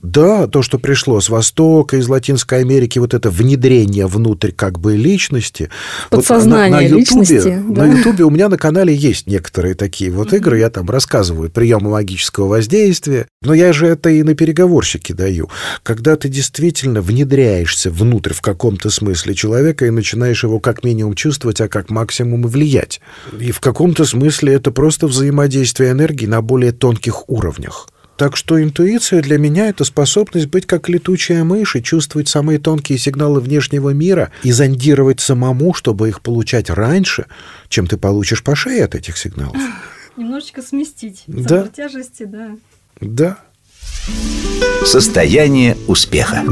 Да, 0.00 0.46
то, 0.46 0.62
что 0.62 0.78
пришло 0.78 1.20
с 1.20 1.28
Востока, 1.28 1.96
из 1.96 2.08
Латинской 2.08 2.60
Америки, 2.60 2.98
вот 2.98 3.14
это 3.14 3.30
внедрение 3.30 4.06
внутрь 4.06 4.52
как 4.52 4.78
бы 4.78 4.96
личности. 4.96 5.70
Вот 6.10 6.18
Подсознание 6.18 6.70
на, 6.70 6.76
на 6.76 6.80
Ютубе, 6.82 7.00
личности, 7.00 7.62
да. 7.68 7.84
На 7.84 7.92
Ютубе 7.92 8.24
у 8.24 8.30
меня 8.30 8.48
на 8.48 8.58
канале 8.58 8.94
есть 8.94 9.26
некоторые 9.26 9.74
такие 9.74 10.10
вот 10.10 10.32
игры, 10.32 10.58
я 10.60 10.70
там 10.70 10.88
рассказываю 10.88 11.50
приемы 11.50 11.90
магического 11.90 12.46
воздействия, 12.46 13.26
но 13.42 13.54
я 13.54 13.72
же 13.72 13.86
это 13.88 14.08
и 14.10 14.22
на 14.22 14.34
переговорщике 14.34 15.14
даю. 15.14 15.50
Когда 15.82 16.16
ты 16.16 16.28
действительно 16.28 17.00
внедряешься 17.00 17.90
внутрь 17.90 18.32
в 18.32 18.40
каком-то 18.40 18.88
смысле 18.90 19.34
человека 19.34 19.86
и 19.86 19.90
начинаешь 19.90 20.11
его 20.42 20.60
как 20.60 20.84
минимум 20.84 21.14
чувствовать, 21.14 21.60
а 21.60 21.68
как 21.68 21.90
максимум 21.90 22.46
и 22.46 22.48
влиять. 22.48 23.00
И 23.38 23.50
в 23.50 23.60
каком-то 23.60 24.04
смысле 24.04 24.54
это 24.54 24.70
просто 24.70 25.06
взаимодействие 25.06 25.92
энергии 25.92 26.26
на 26.26 26.42
более 26.42 26.72
тонких 26.72 27.28
уровнях. 27.28 27.88
Так 28.16 28.36
что 28.36 28.62
интуиция 28.62 29.22
для 29.22 29.38
меня– 29.38 29.68
это 29.68 29.84
способность 29.84 30.46
быть 30.46 30.66
как 30.66 30.88
летучая 30.88 31.44
мышь 31.44 31.76
и 31.76 31.82
чувствовать 31.82 32.28
самые 32.28 32.58
тонкие 32.58 32.98
сигналы 32.98 33.40
внешнего 33.40 33.90
мира 33.90 34.30
и 34.42 34.52
зондировать 34.52 35.20
самому, 35.20 35.74
чтобы 35.74 36.08
их 36.08 36.20
получать 36.20 36.70
раньше, 36.70 37.26
чем 37.68 37.86
ты 37.86 37.96
получишь 37.96 38.44
по 38.44 38.54
шее 38.54 38.84
от 38.84 38.94
этих 38.94 39.16
сигналов. 39.16 39.56
Немножечко 40.16 40.62
сместить. 40.62 41.24
Да. 41.26 41.66
тяжести, 41.68 42.24
да. 42.24 42.56
Да. 43.00 43.38
Состояние 44.84 45.76
успеха. 45.88 46.44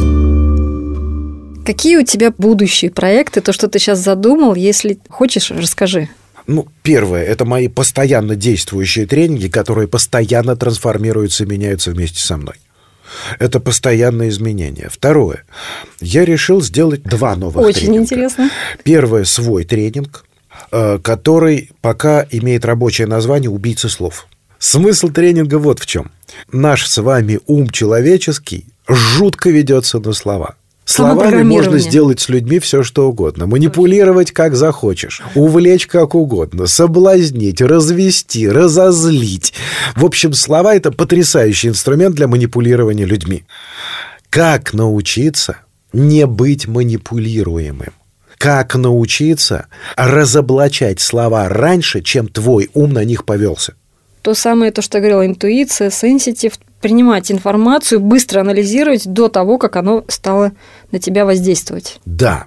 Какие 1.70 1.98
у 1.98 2.02
тебя 2.02 2.32
будущие 2.36 2.90
проекты, 2.90 3.40
то, 3.40 3.52
что 3.52 3.68
ты 3.68 3.78
сейчас 3.78 4.00
задумал, 4.00 4.56
если 4.56 4.98
хочешь, 5.08 5.52
расскажи. 5.52 6.08
Ну, 6.48 6.66
первое– 6.82 7.22
это 7.26 7.44
мои 7.44 7.68
постоянно 7.68 8.34
действующие 8.34 9.06
тренинги, 9.06 9.46
которые 9.46 9.86
постоянно 9.86 10.56
трансформируются 10.56 11.44
и 11.44 11.46
меняются 11.46 11.92
вместе 11.92 12.18
со 12.18 12.36
мной. 12.36 12.56
Это 13.38 13.60
постоянное 13.60 14.30
изменение. 14.30 14.88
Второе. 14.90 15.44
Я 16.00 16.24
решил 16.24 16.60
сделать 16.60 17.04
два 17.04 17.36
новых 17.36 17.64
Очень 17.64 17.82
тренинга. 17.82 18.02
интересно. 18.02 18.50
Первое– 18.82 19.22
свой 19.36 19.64
тренинг, 19.64 20.24
э, 20.72 20.98
который 20.98 21.70
пока 21.80 22.26
имеет 22.32 22.64
рабочее 22.64 23.06
название 23.06 23.48
«Убийца 23.48 23.88
слов». 23.88 24.26
Смысл 24.58 25.10
тренинга 25.10 25.60
вот 25.60 25.78
в 25.78 25.86
чем. 25.86 26.10
Наш 26.50 26.88
с 26.88 27.00
вами 27.00 27.38
ум 27.46 27.70
человеческий 27.70 28.66
жутко 28.88 29.50
ведется 29.50 30.00
на 30.00 30.12
слова. 30.12 30.56
Словами 30.84 31.42
можно 31.42 31.78
сделать 31.78 32.20
с 32.20 32.28
людьми 32.28 32.58
все, 32.58 32.82
что 32.82 33.08
угодно. 33.08 33.46
Манипулировать 33.46 34.32
как 34.32 34.56
захочешь, 34.56 35.22
увлечь 35.34 35.86
как 35.86 36.14
угодно, 36.14 36.66
соблазнить, 36.66 37.60
развести, 37.60 38.48
разозлить. 38.48 39.54
В 39.94 40.04
общем, 40.04 40.32
слова– 40.32 40.74
это 40.76 40.90
потрясающий 40.90 41.68
инструмент 41.68 42.16
для 42.16 42.26
манипулирования 42.26 43.04
людьми. 43.04 43.44
Как 44.30 44.74
научиться 44.74 45.58
не 45.92 46.26
быть 46.26 46.66
манипулируемым? 46.66 47.92
Как 48.36 48.74
научиться 48.74 49.66
разоблачать 49.96 50.98
слова 51.00 51.48
раньше, 51.48 52.00
чем 52.00 52.26
твой 52.26 52.70
ум 52.74 52.92
на 52.92 53.04
них 53.04 53.24
повелся? 53.24 53.74
То 54.22 54.34
самое, 54.34 54.72
то, 54.72 54.82
что 54.82 54.98
я 54.98 55.02
говорила, 55.02 55.26
интуиция, 55.26 55.90
сенситив, 55.90 56.54
принимать 56.80 57.30
информацию, 57.30 58.00
быстро 58.00 58.40
анализировать 58.40 59.06
до 59.06 59.28
того, 59.28 59.58
как 59.58 59.76
оно 59.76 60.04
стало 60.08 60.52
на 60.90 60.98
тебя 60.98 61.24
воздействовать. 61.24 62.00
Да. 62.04 62.44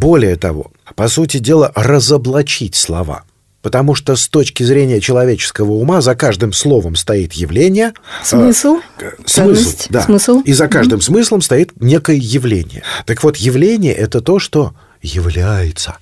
Более 0.00 0.36
того, 0.36 0.72
по 0.94 1.08
сути 1.08 1.38
дела, 1.38 1.72
разоблачить 1.74 2.74
слова. 2.74 3.24
Потому 3.60 3.94
что 3.94 4.14
с 4.14 4.28
точки 4.28 4.62
зрения 4.62 5.00
человеческого 5.00 5.72
ума 5.72 6.00
за 6.00 6.14
каждым 6.14 6.52
словом 6.52 6.94
стоит 6.94 7.32
явление. 7.32 7.92
Смысл. 8.22 8.78
Э, 9.00 9.10
смысл, 9.26 9.76
да. 9.90 10.02
Смысл. 10.02 10.42
И 10.44 10.52
за 10.52 10.68
каждым 10.68 11.00
mm-hmm. 11.00 11.02
смыслом 11.02 11.42
стоит 11.42 11.72
некое 11.80 12.16
явление. 12.16 12.82
Так 13.04 13.22
вот, 13.24 13.36
явление– 13.36 13.92
это 13.94 14.20
то, 14.20 14.38
что 14.38 14.74
является. 15.02 15.98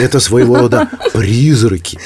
Это 0.00 0.20
своего 0.20 0.58
рода 0.58 0.88
призраки, 1.12 1.98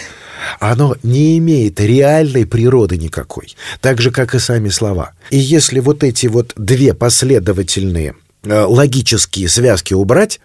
оно 0.61 0.97
не 1.03 1.39
имеет 1.39 1.81
реальной 1.81 2.47
природы 2.47 2.97
никакой, 2.97 3.57
так 3.81 4.01
же, 4.01 4.11
как 4.11 4.35
и 4.35 4.39
сами 4.39 4.69
слова. 4.69 5.13
И 5.31 5.39
если 5.39 5.81
вот 5.81 6.05
эти 6.05 6.27
вот 6.27 6.53
две 6.57 6.95
последовательные 6.95 8.15
э, 8.45 8.61
логические 8.63 9.49
связки 9.49 9.95
убрать, 9.95 10.41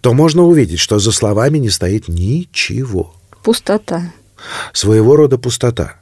то 0.00 0.12
можно 0.12 0.42
увидеть, 0.42 0.80
что 0.80 0.98
за 0.98 1.12
словами 1.12 1.58
не 1.58 1.70
стоит 1.70 2.08
ничего. 2.08 3.14
Пустота. 3.42 4.12
Своего 4.72 5.16
рода 5.16 5.38
пустота. 5.38 5.97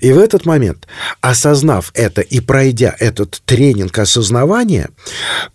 И 0.00 0.12
в 0.12 0.18
этот 0.18 0.46
момент, 0.46 0.86
осознав 1.20 1.90
это 1.94 2.20
и 2.20 2.40
пройдя 2.40 2.94
этот 2.98 3.40
тренинг 3.44 3.98
осознавания, 3.98 4.90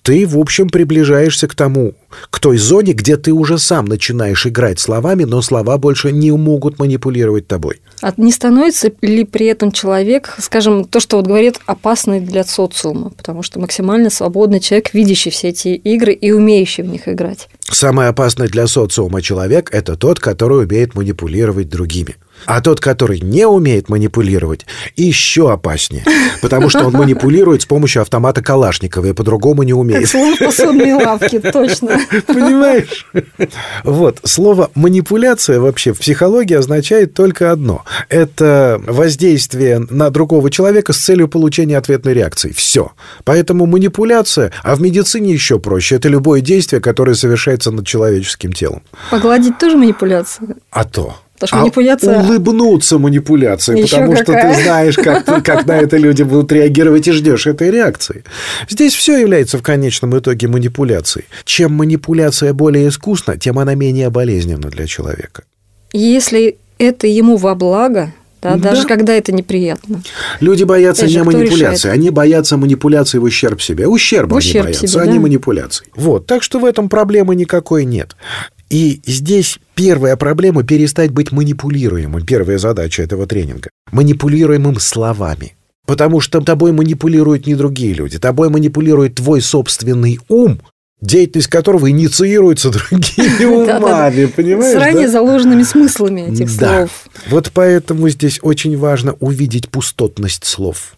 ты, 0.01 0.28
в 0.28 0.38
общем, 0.38 0.70
приближаешься 0.70 1.47
к 1.47 1.55
тому, 1.55 1.95
к 2.30 2.39
той 2.39 2.57
зоне, 2.57 2.93
где 2.93 3.18
ты 3.18 3.32
уже 3.32 3.57
сам 3.57 3.86
начинаешь 3.86 4.45
играть 4.45 4.80
словами, 4.80 5.24
но 5.24 5.41
слова 5.41 5.78
больше 5.78 6.11
не 6.11 6.32
могут 6.32 6.80
манипулировать 6.80 7.47
тобой. 7.47 7.82
А 8.01 8.14
не 8.18 8.32
становится 8.32 8.91
ли 9.01 9.24
при 9.24 9.47
этом 9.47 9.72
человек, 9.72 10.36
скажем, 10.39 10.86
то, 10.86 10.99
что 10.99 11.18
вот 11.18 11.28
говорит, 11.28 11.59
опасный 11.66 12.20
для 12.20 12.43
социума, 12.43 13.09
потому 13.11 13.43
что 13.43 13.59
максимально 13.59 14.09
свободный 14.09 14.59
человек, 14.59 14.93
видящий 14.93 15.32
все 15.32 15.49
эти 15.49 15.70
игры 15.70 16.14
и 16.14 16.32
умеющий 16.32 16.84
в 16.84 16.88
них 16.88 17.07
играть? 17.07 17.47
Самый 17.61 18.07
опасный 18.07 18.47
для 18.47 18.68
социума 18.68 19.22
человек– 19.22 19.70
это 19.74 19.95
тот, 19.95 20.20
который 20.20 20.66
умеет 20.66 20.95
манипулировать 20.95 21.70
другими. 21.70 22.18
А 22.46 22.62
тот, 22.62 22.80
который 22.80 23.20
не 23.20 23.46
умеет 23.48 23.89
манипулировать, 23.89 24.66
еще 24.96 25.52
опаснее, 25.52 26.04
потому 26.41 26.70
что 26.70 26.86
он 26.86 26.94
манипулирует 26.94 27.64
с 27.64 27.66
помощью 27.66 28.02
автомата 28.02 28.41
Калашникова 28.41 29.08
и 29.08 29.14
по-другому 29.14 29.64
не 29.64 29.74
умеет. 29.74 30.10
Слово 30.10 30.36
посудной 30.36 30.94
лавки, 30.94 31.39
точно. 31.39 32.00
Понимаешь? 32.28 33.06
Вот, 33.84 34.20
слово 34.24 34.72
«манипуляция» 34.76 35.60
вообще 35.60 35.94
в 35.94 36.00
психологии 36.00 36.56
означает 36.56 37.14
только 37.14 37.52
одно. 37.52 37.84
Это 38.10 38.82
воздействие 38.86 39.80
на 39.80 40.10
другого 40.10 40.50
человека 40.50 40.94
с 40.94 40.98
целью 40.98 41.28
получения 41.28 41.78
ответной 41.78 42.14
реакции. 42.14 42.52
Все. 42.52 42.91
Поэтому 43.24 43.66
манипуляция, 43.66 44.52
а 44.64 44.76
в 44.76 44.82
медицине 44.82 45.34
еще 45.34 45.60
проще, 45.60 45.96
это 45.96 46.10
любое 46.10 46.41
действие, 46.41 46.82
которое 46.82 47.16
совершается 47.16 47.72
над 47.72 47.86
человеческим 47.88 48.54
телом. 48.54 48.84
Погладить 49.12 49.58
тоже 49.58 49.78
манипуляция? 49.78 50.56
А 50.72 50.84
то. 50.86 51.16
Потому 51.44 51.48
что 51.48 51.58
а 51.58 51.62
манипуляция... 51.62 52.20
улыбнуться 52.20 52.98
манипуляции, 52.98 53.82
Еще 53.82 53.98
потому 53.98 54.16
какая? 54.16 54.24
что 54.24 54.56
ты 54.56 54.64
знаешь, 54.64 54.96
как, 54.96 55.44
как 55.44 55.66
на 55.66 55.78
это 55.78 55.98
люди 55.98 56.24
будут 56.24 56.52
реагировать 56.52 57.08
и 57.08 57.12
ждешь 57.12 57.48
этой 57.48 57.70
реакции. 57.70 58.24
Здесь 58.70 58.94
все 58.94 59.18
является 59.18 59.58
в 59.58 59.62
конечном 59.62 60.18
итоге 60.18 60.48
манипуляцией. 60.48 61.26
Чем 61.44 61.74
манипуляция 61.74 62.54
более 62.54 62.88
искусна, 62.88 63.38
тем 63.38 63.60
она 63.60 63.76
менее 63.76 64.10
болезненна 64.10 64.70
для 64.70 64.88
человека. 64.88 65.44
Если 65.91 66.58
это 66.78 67.08
ему 67.08 67.36
во 67.36 67.56
благо, 67.56 68.14
да, 68.41 68.56
да. 68.56 68.72
даже 68.72 68.88
когда 68.88 69.14
это 69.14 69.32
неприятно. 69.32 70.02
Люди 70.39 70.64
боятся 70.64 71.04
Опять 71.04 71.16
не 71.16 71.24
манипуляции, 71.24 71.88
решает? 71.88 72.00
они 72.00 72.10
боятся 72.10 72.58
манипуляции 72.58 73.18
в 73.18 73.24
ущерб 73.24 73.62
себе. 73.62 73.88
Ущерба 73.88 74.36
в 74.36 74.38
они 74.38 74.48
ущерб 74.48 74.64
боятся, 74.66 74.88
себе, 74.88 75.02
а 75.02 75.06
да? 75.06 75.12
не 75.12 75.20
манипуляций. 75.20 75.88
Вот, 75.96 76.26
так 76.26 76.44
что 76.44 76.60
в 76.60 76.66
этом 76.66 76.89
проблемы 76.89 77.36
никакой 77.36 77.86
нет. 77.86 78.16
И 78.70 79.01
здесь 79.05 79.59
первая 79.76 80.16
проблема– 80.16 80.64
перестать 80.66 81.11
быть 81.11 81.32
манипулируемым. 81.32 82.26
Первая 82.26 82.57
задача 82.57 83.03
этого 83.03 83.28
тренинга. 83.28 83.70
Манипулируемым 83.91 84.80
словами. 84.80 85.55
Потому 85.86 86.22
что 86.22 86.41
тобой 86.41 86.72
манипулируют 86.72 87.45
не 87.45 87.55
другие 87.55 87.93
люди. 87.93 88.18
Тобой 88.18 88.49
манипулирует 88.49 89.16
твой 89.16 89.41
собственный 89.41 90.20
ум, 90.30 90.61
деятельность 91.01 91.49
которого 91.49 91.89
инициируется 91.91 92.72
другими 92.89 93.45
умами, 93.45 94.26
понимаешь? 94.26 94.78
С 94.78 94.82
ранее 94.82 95.07
заложенными 95.07 95.64
смыслами 95.64 96.32
этих 96.32 96.49
слов. 96.49 96.89
Вот 97.30 97.51
поэтому 97.53 98.09
здесь 98.09 98.39
очень 98.41 98.78
важно 98.78 99.14
увидеть 99.20 99.70
пустотность 99.70 100.45
слов 100.45 100.95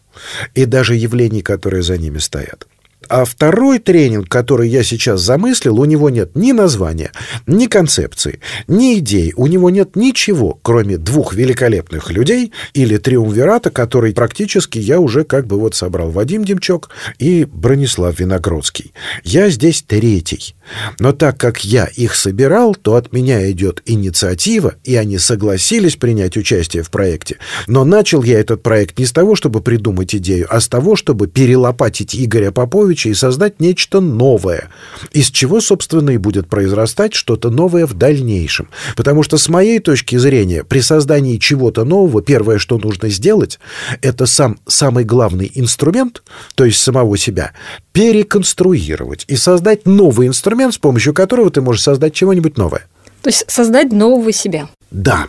и 0.54 0.66
даже 0.66 0.96
явлений, 0.96 1.42
которые 1.42 1.84
за 1.84 1.98
ними 1.98 2.20
стоят. 2.20 2.68
А 3.10 3.26
второй 3.26 3.80
тренинг, 3.80 4.28
который 4.30 4.70
я 4.70 4.84
сейчас 4.84 5.22
замыслил, 5.22 5.80
у 5.80 5.86
него 5.86 6.10
нет 6.10 6.36
ни 6.36 6.52
названия, 6.52 7.12
ни 7.48 7.68
концепции, 7.68 8.40
ни 8.68 8.98
идей. 9.00 9.34
У 9.36 9.48
него 9.48 9.70
нет 9.70 9.96
ничего, 9.96 10.60
кроме 10.62 10.98
двух 10.98 11.34
великолепных 11.34 12.12
людей 12.12 12.52
или 12.74 12.98
триумвирата, 12.98 13.70
который 13.70 14.14
практически 14.14 14.80
я 14.80 15.00
уже 15.00 15.24
как 15.24 15.48
бы 15.48 15.60
вот 15.60 15.76
собрал 15.76 16.12
Вадим 16.12 16.44
Демчок 16.44 16.90
и 17.20 17.46
Бронислав 17.46 18.20
Виногродский. 18.20 18.94
Я 19.24 19.50
здесь 19.50 19.82
третий. 19.82 20.56
Но 21.00 21.12
так 21.12 21.38
как 21.38 21.64
я 21.64 21.86
их 21.86 22.16
собирал, 22.16 22.76
то 22.76 22.96
от 22.96 23.14
меня 23.14 23.50
идет 23.52 23.82
инициатива, 23.86 24.76
и 24.84 24.96
они 24.96 25.18
согласились 25.18 25.96
принять 25.96 26.38
участие 26.38 26.84
в 26.84 26.90
проекте. 26.90 27.38
Но 27.68 27.86
начал 27.86 28.24
я 28.24 28.40
этот 28.40 28.64
проект 28.64 29.00
не 29.00 29.06
с 29.06 29.12
того, 29.12 29.36
чтобы 29.36 29.62
придумать 29.62 30.16
идею, 30.16 30.48
а 30.50 30.60
с 30.60 30.68
того, 30.68 30.96
чтобы 30.96 31.28
перелопатить 31.28 32.16
Игоря 32.16 32.52
Поповича 32.52 33.10
и 33.10 33.14
создать 33.14 33.60
нечто 33.60 34.00
новое, 34.00 34.70
из 35.12 35.30
чего, 35.30 35.62
собственно, 35.62 36.12
и 36.12 36.18
будет 36.18 36.48
произрастать 36.48 37.14
что-то 37.14 37.50
новое 37.50 37.86
в 37.86 37.94
дальнейшем. 37.94 38.70
Потому 38.96 39.24
что, 39.24 39.38
с 39.38 39.50
моей 39.50 39.80
точки 39.80 40.16
зрения, 40.18 40.64
при 40.64 40.80
создании 40.80 41.38
чего-то 41.38 41.86
нового, 41.86 42.22
первое, 42.22 42.58
что 42.58 42.78
нужно 42.78 43.10
сделать, 43.10 43.60
это 44.02 44.26
сам 44.26 44.60
самый 44.68 45.04
главный 45.04 45.52
инструмент, 45.54 46.24
то 46.56 46.66
есть 46.66 46.80
самого 46.80 47.18
себя, 47.18 47.52
переконструировать 47.94 49.26
и 49.28 49.36
создать 49.36 49.86
новый 49.86 50.28
инструмент, 50.28 50.55
с 50.72 50.78
помощью 50.78 51.14
которого 51.14 51.50
ты 51.50 51.62
можешь 51.62 51.84
создать 51.84 52.14
чего-нибудь 52.14 52.58
новое. 52.58 52.86
То 53.22 53.30
есть 53.30 53.46
создать 53.50 53.92
нового 53.92 54.32
себя. 54.32 54.68
Да 54.92 55.28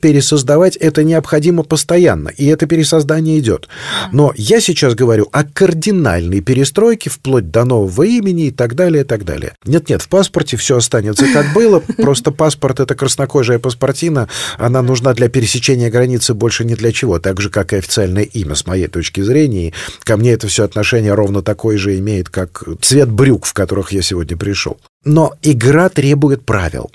пересоздавать 0.00 0.76
это 0.76 1.04
необходимо 1.04 1.62
постоянно, 1.62 2.28
и 2.28 2.46
это 2.46 2.66
пересоздание 2.66 3.38
идет. 3.38 3.68
Но 4.12 4.32
я 4.36 4.60
сейчас 4.60 4.94
говорю 4.94 5.28
о 5.32 5.44
кардинальной 5.44 6.40
перестройке 6.40 7.10
вплоть 7.10 7.50
до 7.50 7.64
нового 7.64 8.02
имени 8.04 8.46
и 8.46 8.50
так 8.50 8.74
далее, 8.74 9.02
и 9.02 9.06
так 9.06 9.24
далее. 9.24 9.54
Нет-нет, 9.64 10.02
в 10.02 10.08
паспорте 10.08 10.56
все 10.56 10.76
останется 10.76 11.26
как 11.32 11.52
было, 11.54 11.80
просто 11.80 12.30
паспорт— 12.30 12.80
это 12.80 12.94
краснокожая 12.94 13.58
паспортина, 13.58 14.28
она 14.56 14.82
нужна 14.82 15.14
для 15.14 15.28
пересечения 15.28 15.90
границы 15.90 16.34
больше 16.34 16.64
ни 16.64 16.74
для 16.74 16.92
чего, 16.92 17.18
так 17.18 17.40
же, 17.40 17.50
как 17.50 17.72
и 17.72 17.76
официальное 17.76 18.24
имя, 18.24 18.54
с 18.54 18.66
моей 18.66 18.86
точки 18.86 19.20
зрения. 19.20 19.68
И 19.68 19.72
ко 20.00 20.16
мне 20.16 20.32
это 20.32 20.48
все 20.48 20.64
отношение 20.64 21.14
ровно 21.14 21.42
такое 21.42 21.78
же 21.78 21.98
имеет, 21.98 22.28
как 22.28 22.62
цвет 22.80 23.10
брюк, 23.10 23.46
в 23.46 23.54
которых 23.54 23.92
я 23.92 24.02
сегодня 24.02 24.36
пришел. 24.36 24.78
Но 25.04 25.34
игра 25.42 25.88
требует 25.88 26.44
правил 26.44 26.90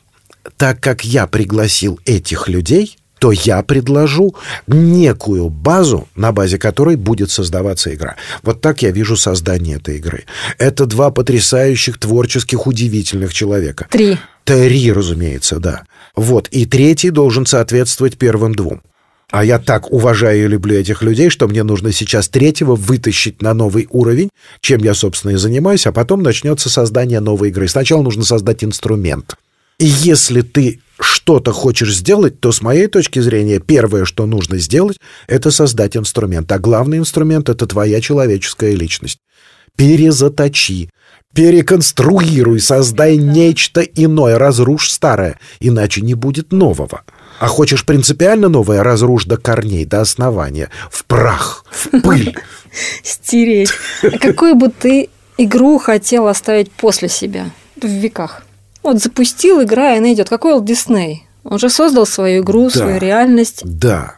так 0.57 0.79
как 0.79 1.05
я 1.05 1.27
пригласил 1.27 1.99
этих 2.05 2.47
людей, 2.47 2.97
то 3.19 3.31
я 3.31 3.63
предложу 3.63 4.35
некую 4.67 5.47
базу, 5.47 6.09
на 6.15 6.33
базе 6.33 6.57
которой 6.57 6.97
будет 6.97 7.31
создаваться 7.31 7.93
игра. 7.93 8.17
Вот 8.41 8.59
так 8.59 8.81
я 8.81 8.91
вижу 8.91 9.15
создание 9.15 9.77
этой 9.77 9.95
игры. 9.95 10.25
Это 10.57 10.85
два 10.85 11.09
потрясающих, 11.09 11.97
творческих, 11.97 12.67
удивительных 12.67 13.33
человека. 13.33 13.87
Три. 13.89 14.17
Три, 14.43 14.91
разумеется, 14.91 15.59
да. 15.59 15.83
Вот, 16.17 16.49
и 16.49 16.65
третий 16.65 17.11
должен 17.11 17.45
соответствовать 17.45 18.17
первым 18.17 18.55
двум. 18.55 18.81
А 19.31 19.45
я 19.45 19.57
так 19.57 19.91
уважаю 19.91 20.43
и 20.43 20.47
люблю 20.47 20.75
этих 20.75 21.01
людей, 21.01 21.29
что 21.29 21.47
мне 21.47 21.63
нужно 21.63 21.91
сейчас 21.91 22.27
третьего 22.27 22.75
вытащить 22.75 23.41
на 23.41 23.53
новый 23.53 23.87
уровень, 23.89 24.29
чем 24.59 24.83
я, 24.83 24.93
собственно, 24.93 25.31
и 25.31 25.37
занимаюсь, 25.37 25.87
а 25.87 25.91
потом 25.91 26.21
начнется 26.21 26.69
создание 26.69 27.19
новой 27.19 27.49
игры. 27.49 27.67
Сначала 27.67 28.01
нужно 28.01 28.25
создать 28.25 28.63
инструмент. 28.63 29.35
И 29.79 29.85
если 29.85 30.41
ты 30.41 30.81
что-то 30.99 31.51
хочешь 31.51 31.95
сделать, 31.95 32.39
то 32.39 32.51
с 32.51 32.61
моей 32.61 32.87
точки 32.87 33.19
зрения 33.19 33.59
первое, 33.59 34.05
что 34.05 34.25
нужно 34.25 34.57
сделать, 34.57 34.99
это 35.27 35.51
создать 35.51 35.97
инструмент. 35.97 36.51
А 36.51 36.59
главный 36.59 36.97
инструмент— 36.97 37.49
это 37.49 37.65
твоя 37.65 37.99
человеческая 37.99 38.75
личность. 38.75 39.19
Перезаточи, 39.75 40.89
Переконструируй, 41.33 42.59
создай 42.59 43.17
нечто 43.17 43.81
иное, 43.81 44.37
разрушь 44.37 44.91
старое, 44.91 45.39
иначе 45.59 46.01
не 46.01 46.13
будет 46.13 46.51
нового. 46.51 47.01
А 47.39 47.47
хочешь 47.47 47.85
принципиально 47.85 48.49
новое, 48.49 48.83
разрушь 48.83 49.25
до 49.25 49.37
корней, 49.37 49.85
до 49.85 50.01
основания, 50.01 50.69
в 50.91 51.05
прах, 51.05 51.65
в 51.71 52.01
пыль. 52.01 52.37
Стереть. 53.03 53.71
А 54.03 54.19
какую 54.19 54.53
бы 54.55 54.69
ты 54.69 55.09
игру 55.39 55.79
хотел 55.79 56.27
оставить 56.27 56.71
после 56.71 57.09
себя 57.09 57.49
в 57.81 57.87
веках? 57.87 58.43
Вот 58.83 59.01
запустил 59.01 59.63
игра, 59.63 59.95
и 59.95 59.97
она 59.97 60.13
идет. 60.13 60.29
Какой 60.29 60.53
Уолт 60.53 60.65
Дисней? 60.65 61.25
Он 61.43 61.57
же 61.59 61.69
создал 61.69 62.05
свою 62.05 62.43
игру, 62.43 62.65
Да. 62.65 62.79
свою 62.79 62.99
реальность. 62.99 63.61
Да. 63.63 64.15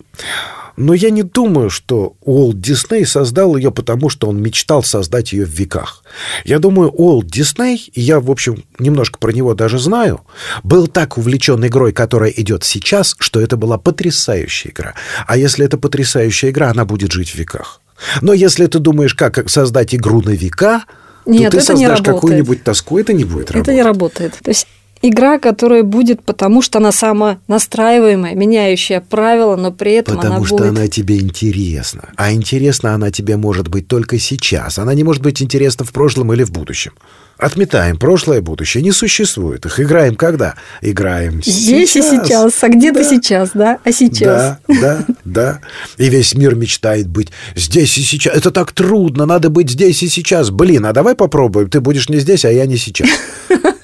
Но 0.78 0.93
я 0.93 1.09
не 1.09 1.24
думаю, 1.24 1.70
что 1.70 2.16
Уолт 2.22 2.59
Дисней 2.59 3.05
создал 3.05 3.55
ее, 3.55 3.72
потому 3.72 4.09
что 4.09 4.28
он 4.28 4.41
мечтал 4.41 4.84
создать 4.84 5.32
ее 5.32 5.45
в 5.45 5.49
веках. 5.49 6.03
Я 6.43 6.59
думаю, 6.59 6.89
Уолт 6.91 7.28
Дисней, 7.28 7.89
и 7.93 8.01
я, 8.01 8.20
в 8.20 8.30
общем, 8.30 8.63
немножко 8.78 9.18
про 9.18 9.32
него 9.32 9.53
даже 9.53 9.80
знаю, 9.80 10.22
был 10.63 10.88
так 10.88 11.18
увлечен 11.18 11.66
игрой, 11.66 11.93
которая 11.93 12.30
идет 12.32 12.63
сейчас, 12.66 13.16
что 13.20 13.39
это 13.39 13.55
была 13.55 13.78
потрясающая 13.78 14.72
игра. 14.72 14.93
А 15.26 15.38
если 15.38 15.66
это 15.66 15.78
потрясающая 15.78 16.49
игра, 16.49 16.72
она 16.72 16.84
будет 16.84 17.11
жить 17.13 17.30
в 17.30 17.36
веках. 17.36 17.80
Но 18.22 18.34
если 18.34 18.66
ты 18.68 18.80
думаешь, 18.80 19.16
как 19.16 19.49
создать 19.49 19.95
игру 19.95 20.22
на 20.22 20.32
века, 20.32 20.84
Нет, 21.26 21.51
то 21.51 21.57
ты 21.57 21.63
это 21.63 21.73
не 21.73 21.80
создашь 21.80 21.99
работает. 21.99 22.15
какую-нибудь 22.15 22.63
тоску, 22.63 22.99
это 22.99 23.13
не 23.13 23.23
будет 23.23 23.51
работать. 23.51 23.67
Это 23.67 23.73
не 23.73 23.82
работает. 23.82 24.34
То 24.43 24.49
есть 24.49 24.67
игра, 25.10 25.39
которая 25.39 25.84
будет, 25.84 26.24
потому 26.24 26.62
что 26.62 26.80
она 26.80 26.91
самонастраиваемая, 26.91 28.36
меняющая 28.36 29.01
правила, 29.01 29.56
но 29.56 29.72
при 29.72 29.93
этом 29.93 30.16
Потому 30.18 30.36
она 30.38 30.45
что 30.45 30.58
будет... 30.58 30.70
она 30.70 30.88
тебе 30.88 31.18
интересна. 31.20 32.10
А 32.16 32.32
интересна 32.34 32.93
она 32.93 33.12
тебе 33.12 33.38
может 33.38 33.68
быть 33.68 33.88
только 33.88 34.20
сейчас. 34.20 34.80
Она 34.80 34.93
не 34.93 35.03
может 35.03 35.22
быть 35.22 35.41
интересна 35.41 35.86
в 35.86 35.91
прошлом 35.91 36.34
или 36.34 36.43
в 36.43 36.51
будущем. 36.51 36.93
Отметаем 37.38 37.97
прошлое 37.97 38.38
и 38.38 38.41
будущее. 38.41 38.82
Не 38.82 38.93
существует 38.93 39.66
их. 39.66 39.78
Играем 39.80 40.16
когда? 40.16 40.56
Играем 40.82 41.41
Здесь 41.43 41.91
сейчас. 41.91 42.14
и 42.14 42.18
сейчас, 42.18 42.64
а 42.64 42.70
где 42.70 42.93
Да. 42.93 42.99
ты 43.01 43.10
сейчас, 43.10 43.49
да? 43.53 43.78
А 43.84 43.91
сейчас? 43.91 44.58
Да, 44.68 44.76
да, 44.82 45.06
да. 45.26 45.60
И 45.97 46.08
весь 46.10 46.34
мир 46.34 46.56
мечтает 46.56 47.10
быть 47.10 47.32
здесь 47.56 47.97
и 47.97 48.01
сейчас. 48.03 48.38
Это 48.38 48.51
так 48.51 48.72
трудно, 48.72 49.26
надо 49.26 49.49
быть 49.49 49.70
здесь 49.70 50.01
и 50.01 50.08
сейчас. 50.08 50.49
Блин, 50.49 50.86
а 50.86 50.93
давай 50.93 51.14
попробуем. 51.14 51.70
Ты 51.70 51.82
будешь 51.82 52.08
не 52.08 52.20
здесь, 52.20 52.45
а 52.45 52.51
я 52.51 52.66
не 52.66 52.78
сейчас. 52.78 53.10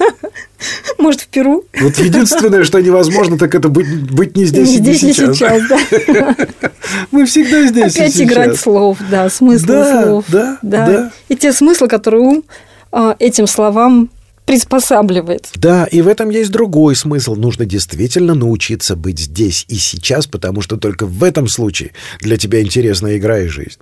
Может, 0.98 1.22
в 1.22 1.28
Перу? 1.28 1.66
Вот 1.80 1.98
единственное, 1.98 2.64
что 2.64 2.80
невозможно, 2.82 3.38
так 3.38 3.54
это 3.56 3.70
быть, 3.70 3.88
быть 4.12 4.36
не 4.36 4.46
здесь, 4.46 4.68
Не 4.70 4.76
и 4.76 4.80
не 4.80 4.94
здесь 4.94 5.04
и 5.04 5.14
сейчас. 5.14 5.38
сейчас, 5.38 5.62
да. 5.68 6.36
Мы 7.12 7.26
всегда 7.26 7.66
здесь 7.68 7.96
и 7.96 8.00
Опять 8.00 8.14
сейчас. 8.14 8.28
играть 8.32 8.60
слов, 8.60 8.98
да, 9.10 9.30
смыслы 9.30 9.68
Да, 9.68 10.04
слов. 10.04 10.26
да, 10.28 10.58
да. 10.62 11.12
И 11.30 11.36
те 11.36 11.52
смыслы, 11.54 11.88
которые 11.88 12.22
ум 12.22 12.44
а, 12.92 13.16
этим 13.20 13.48
словам 13.48 14.10
приспосабливает. 14.46 15.50
Да, 15.56 15.86
и 15.86 16.02
в 16.02 16.08
этом 16.08 16.30
есть 16.30 16.52
другой 16.52 16.96
смысл. 16.96 17.36
Нужно 17.36 17.66
действительно 17.66 18.34
научиться 18.34 18.96
быть 18.96 19.20
здесь 19.20 19.66
и 19.70 19.76
сейчас, 19.76 20.28
потому 20.28 20.62
что 20.62 20.78
только 20.78 21.06
в 21.06 21.24
этом 21.24 21.48
случае 21.48 21.92
для 22.20 22.38
тебя 22.38 22.62
интересна 22.62 23.18
игра 23.18 23.40
и 23.40 23.48
жизнь. 23.48 23.80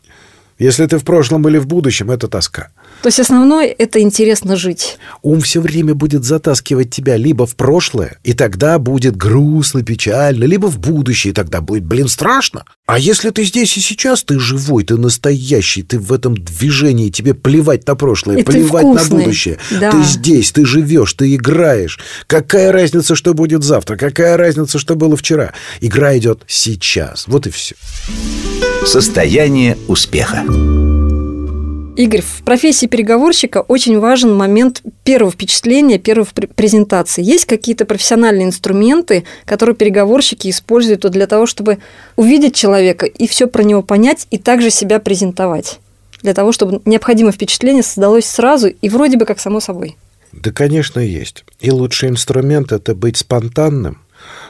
Если 0.59 0.85
ты 0.85 0.97
в 0.97 1.05
прошлом 1.05 1.47
или 1.47 1.57
в 1.57 1.67
будущем, 1.67 2.11
это 2.11 2.27
тоска. 2.27 2.67
То 3.01 3.07
есть 3.07 3.19
основное– 3.19 3.65
это 3.77 4.01
интересно 4.01 4.57
жить. 4.57 4.97
Ум 5.21 5.39
все 5.39 5.61
время 5.61 5.95
будет 5.95 6.25
затаскивать 6.25 6.89
тебя 6.89 7.15
либо 7.15 7.45
в 7.45 7.55
прошлое, 7.55 8.17
и 8.25 8.33
тогда 8.33 8.77
будет 8.77 9.15
грустно, 9.15 9.83
печально, 9.83 10.43
либо 10.43 10.67
в 10.67 10.77
будущее, 10.77 11.31
и 11.31 11.33
тогда 11.33 11.61
будет, 11.61 11.85
блин, 11.85 12.09
страшно. 12.09 12.65
А 12.85 12.99
если 12.99 13.29
ты 13.29 13.45
здесь 13.45 13.77
и 13.77 13.79
сейчас, 13.79 14.23
ты 14.23 14.37
живой, 14.37 14.83
ты 14.83 14.97
настоящий, 14.97 15.81
ты 15.81 15.97
в 15.97 16.11
этом 16.11 16.35
движении, 16.35 17.09
тебе 17.09 17.33
плевать 17.33 17.87
на 17.87 17.95
прошлое, 17.95 18.37
И 18.37 18.43
плевать 18.43 18.83
на 18.83 19.03
будущее. 19.05 19.59
Да. 19.79 19.91
Ты 19.91 20.03
здесь, 20.03 20.51
ты 20.51 20.65
живешь, 20.65 21.13
ты 21.13 21.35
играешь. 21.35 21.99
Какая 22.27 22.73
разница, 22.73 23.15
что 23.15 23.33
будет 23.33 23.63
завтра? 23.63 23.95
Какая 23.95 24.35
разница, 24.35 24.77
что 24.77 24.95
было 24.95 25.15
вчера? 25.15 25.53
Игра 25.79 26.17
идет 26.17 26.43
сейчас. 26.47 27.27
Вот 27.27 27.47
и 27.47 27.49
все. 27.49 27.75
Состояние 28.85 29.77
успеха. 29.87 30.43
Игорь, 31.99 32.21
в 32.21 32.43
профессии 32.45 32.85
переговорщика 32.85 33.57
очень 33.67 33.99
важен 33.99 34.33
момент 34.33 34.81
первого 35.03 35.33
впечатления, 35.33 35.99
первой 35.99 36.25
пр- 36.33 36.47
презентации. 36.47 37.21
Есть 37.21 37.43
какие-то 37.43 37.83
профессиональные 37.83 38.47
инструменты, 38.47 39.25
которые 39.43 39.75
переговорщики 39.75 40.49
используют 40.49 41.01
для 41.01 41.27
того, 41.27 41.45
чтобы 41.45 41.79
увидеть 42.15 42.55
человека 42.55 43.05
и 43.05 43.27
все 43.27 43.47
про 43.47 43.63
него 43.63 43.81
понять, 43.81 44.27
и 44.31 44.37
также 44.37 44.69
себя 44.69 44.99
презентовать? 44.99 45.81
Для 46.21 46.33
того, 46.33 46.53
чтобы 46.53 46.81
необходимое 46.85 47.33
впечатление 47.33 47.83
создалось 47.83 48.25
сразу 48.25 48.67
и 48.69 48.87
вроде 48.87 49.17
бы 49.17 49.25
как 49.25 49.41
само 49.41 49.59
собой. 49.59 49.97
Да, 50.31 50.51
конечно, 50.51 51.01
есть. 51.01 51.43
И 51.59 51.69
лучший 51.69 52.07
инструмент– 52.07 52.71
это 52.73 52.95
быть 52.95 53.17
спонтанным 53.17 53.97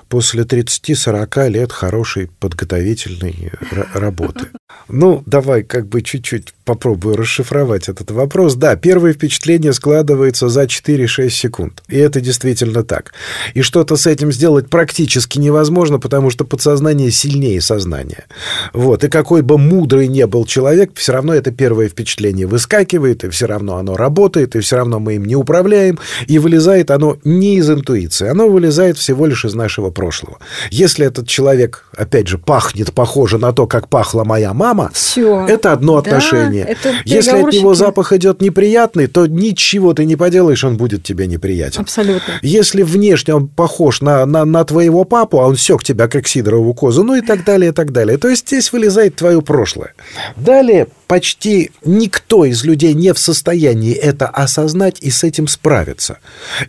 после 0.09 0.43
30-40 0.43 1.49
лет 1.49 1.71
хорошей 1.71 2.29
подготовительной 2.39 3.51
ра- 3.71 3.87
работы. 3.93 4.47
Ну, 4.87 5.23
давай 5.25 5.63
как 5.63 5.87
бы 5.87 6.01
чуть-чуть 6.01 6.53
попробую 6.65 7.15
расшифровать 7.15 7.89
этот 7.89 8.11
вопрос. 8.11 8.55
Да, 8.55 8.75
первое 8.75 9.13
впечатление 9.13 9.71
складывается 9.73 10.49
за 10.49 10.63
4-6 10.63 11.29
секунд. 11.29 11.83
И 11.87 11.97
это 11.97 12.21
действительно 12.21 12.83
так. 12.83 13.13
И 13.53 13.61
что-то 13.61 13.95
с 13.95 14.07
этим 14.07 14.31
сделать 14.31 14.69
практически 14.69 15.37
невозможно, 15.37 15.99
потому 15.99 16.29
что 16.29 16.43
подсознание 16.43 17.11
сильнее 17.11 17.61
сознания. 17.61 18.25
Вот. 18.73 19.03
И 19.03 19.09
какой 19.09 19.41
бы 19.43 19.57
мудрый 19.57 20.07
не 20.07 20.25
был 20.25 20.45
человек, 20.45 20.91
все 20.95 21.13
равно 21.13 21.33
это 21.33 21.51
первое 21.51 21.87
впечатление 21.87 22.47
выскакивает, 22.47 23.23
и 23.23 23.29
все 23.29 23.45
равно 23.45 23.77
оно 23.77 23.95
работает, 23.95 24.55
и 24.55 24.59
все 24.59 24.77
равно 24.77 24.99
мы 24.99 25.15
им 25.15 25.25
не 25.25 25.35
управляем, 25.35 25.99
и 26.27 26.39
вылезает 26.39 26.91
оно 26.91 27.17
не 27.23 27.57
из 27.57 27.69
интуиции, 27.69 28.27
оно 28.27 28.49
вылезает 28.49 28.97
всего 28.97 29.25
лишь 29.27 29.45
из 29.45 29.53
нашего 29.53 29.91
прошлого. 29.99 30.37
Если 30.71 31.05
этот 31.05 31.27
человек, 31.27 31.83
опять 31.97 32.27
же, 32.29 32.37
пахнет 32.37 32.93
похоже 32.93 33.37
на 33.37 33.51
то, 33.51 33.67
как 33.67 33.89
пахла 33.89 34.23
моя 34.23 34.53
мама, 34.53 34.91
Все. 34.93 35.45
это 35.45 35.73
одно 35.73 36.01
Да, 36.01 36.09
отношение. 36.11 36.63
это 36.63 36.93
Если 37.03 37.31
от 37.31 37.51
него 37.53 37.73
запах 37.73 38.13
идет 38.13 38.41
неприятный, 38.41 39.07
то 39.07 39.27
ничего 39.27 39.93
ты 39.93 40.05
не 40.05 40.15
поделаешь, 40.15 40.63
он 40.63 40.77
будет 40.77 41.03
тебе 41.03 41.27
неприятен. 41.27 41.81
Абсолютно. 41.81 42.33
Если 42.41 42.83
внешне 42.83 43.35
он 43.35 43.49
похож 43.49 43.99
на, 43.99 44.25
на, 44.25 44.45
на 44.45 44.63
твоего 44.63 45.03
папу, 45.03 45.41
а 45.41 45.47
он 45.47 45.57
сек 45.57 45.83
тебя, 45.83 46.07
как 46.07 46.27
сидорову 46.27 46.73
козу, 46.73 47.03
ну 47.03 47.15
и 47.15 47.21
так 47.21 47.43
далее, 47.43 47.71
и 47.71 47.73
так 47.73 47.91
далее. 47.91 48.17
То 48.17 48.29
есть 48.29 48.47
здесь 48.47 48.71
вылезает 48.71 49.17
твое 49.17 49.41
прошлое. 49.41 49.93
Далее 50.37 50.87
почти 51.09 51.71
никто 51.83 52.45
из 52.45 52.63
людей 52.63 52.93
не 52.93 53.13
в 53.13 53.19
состоянии 53.19 53.93
это 53.93 54.27
осознать 54.27 54.99
и 55.01 55.09
с 55.09 55.23
этим 55.23 55.47
справиться. 55.47 56.19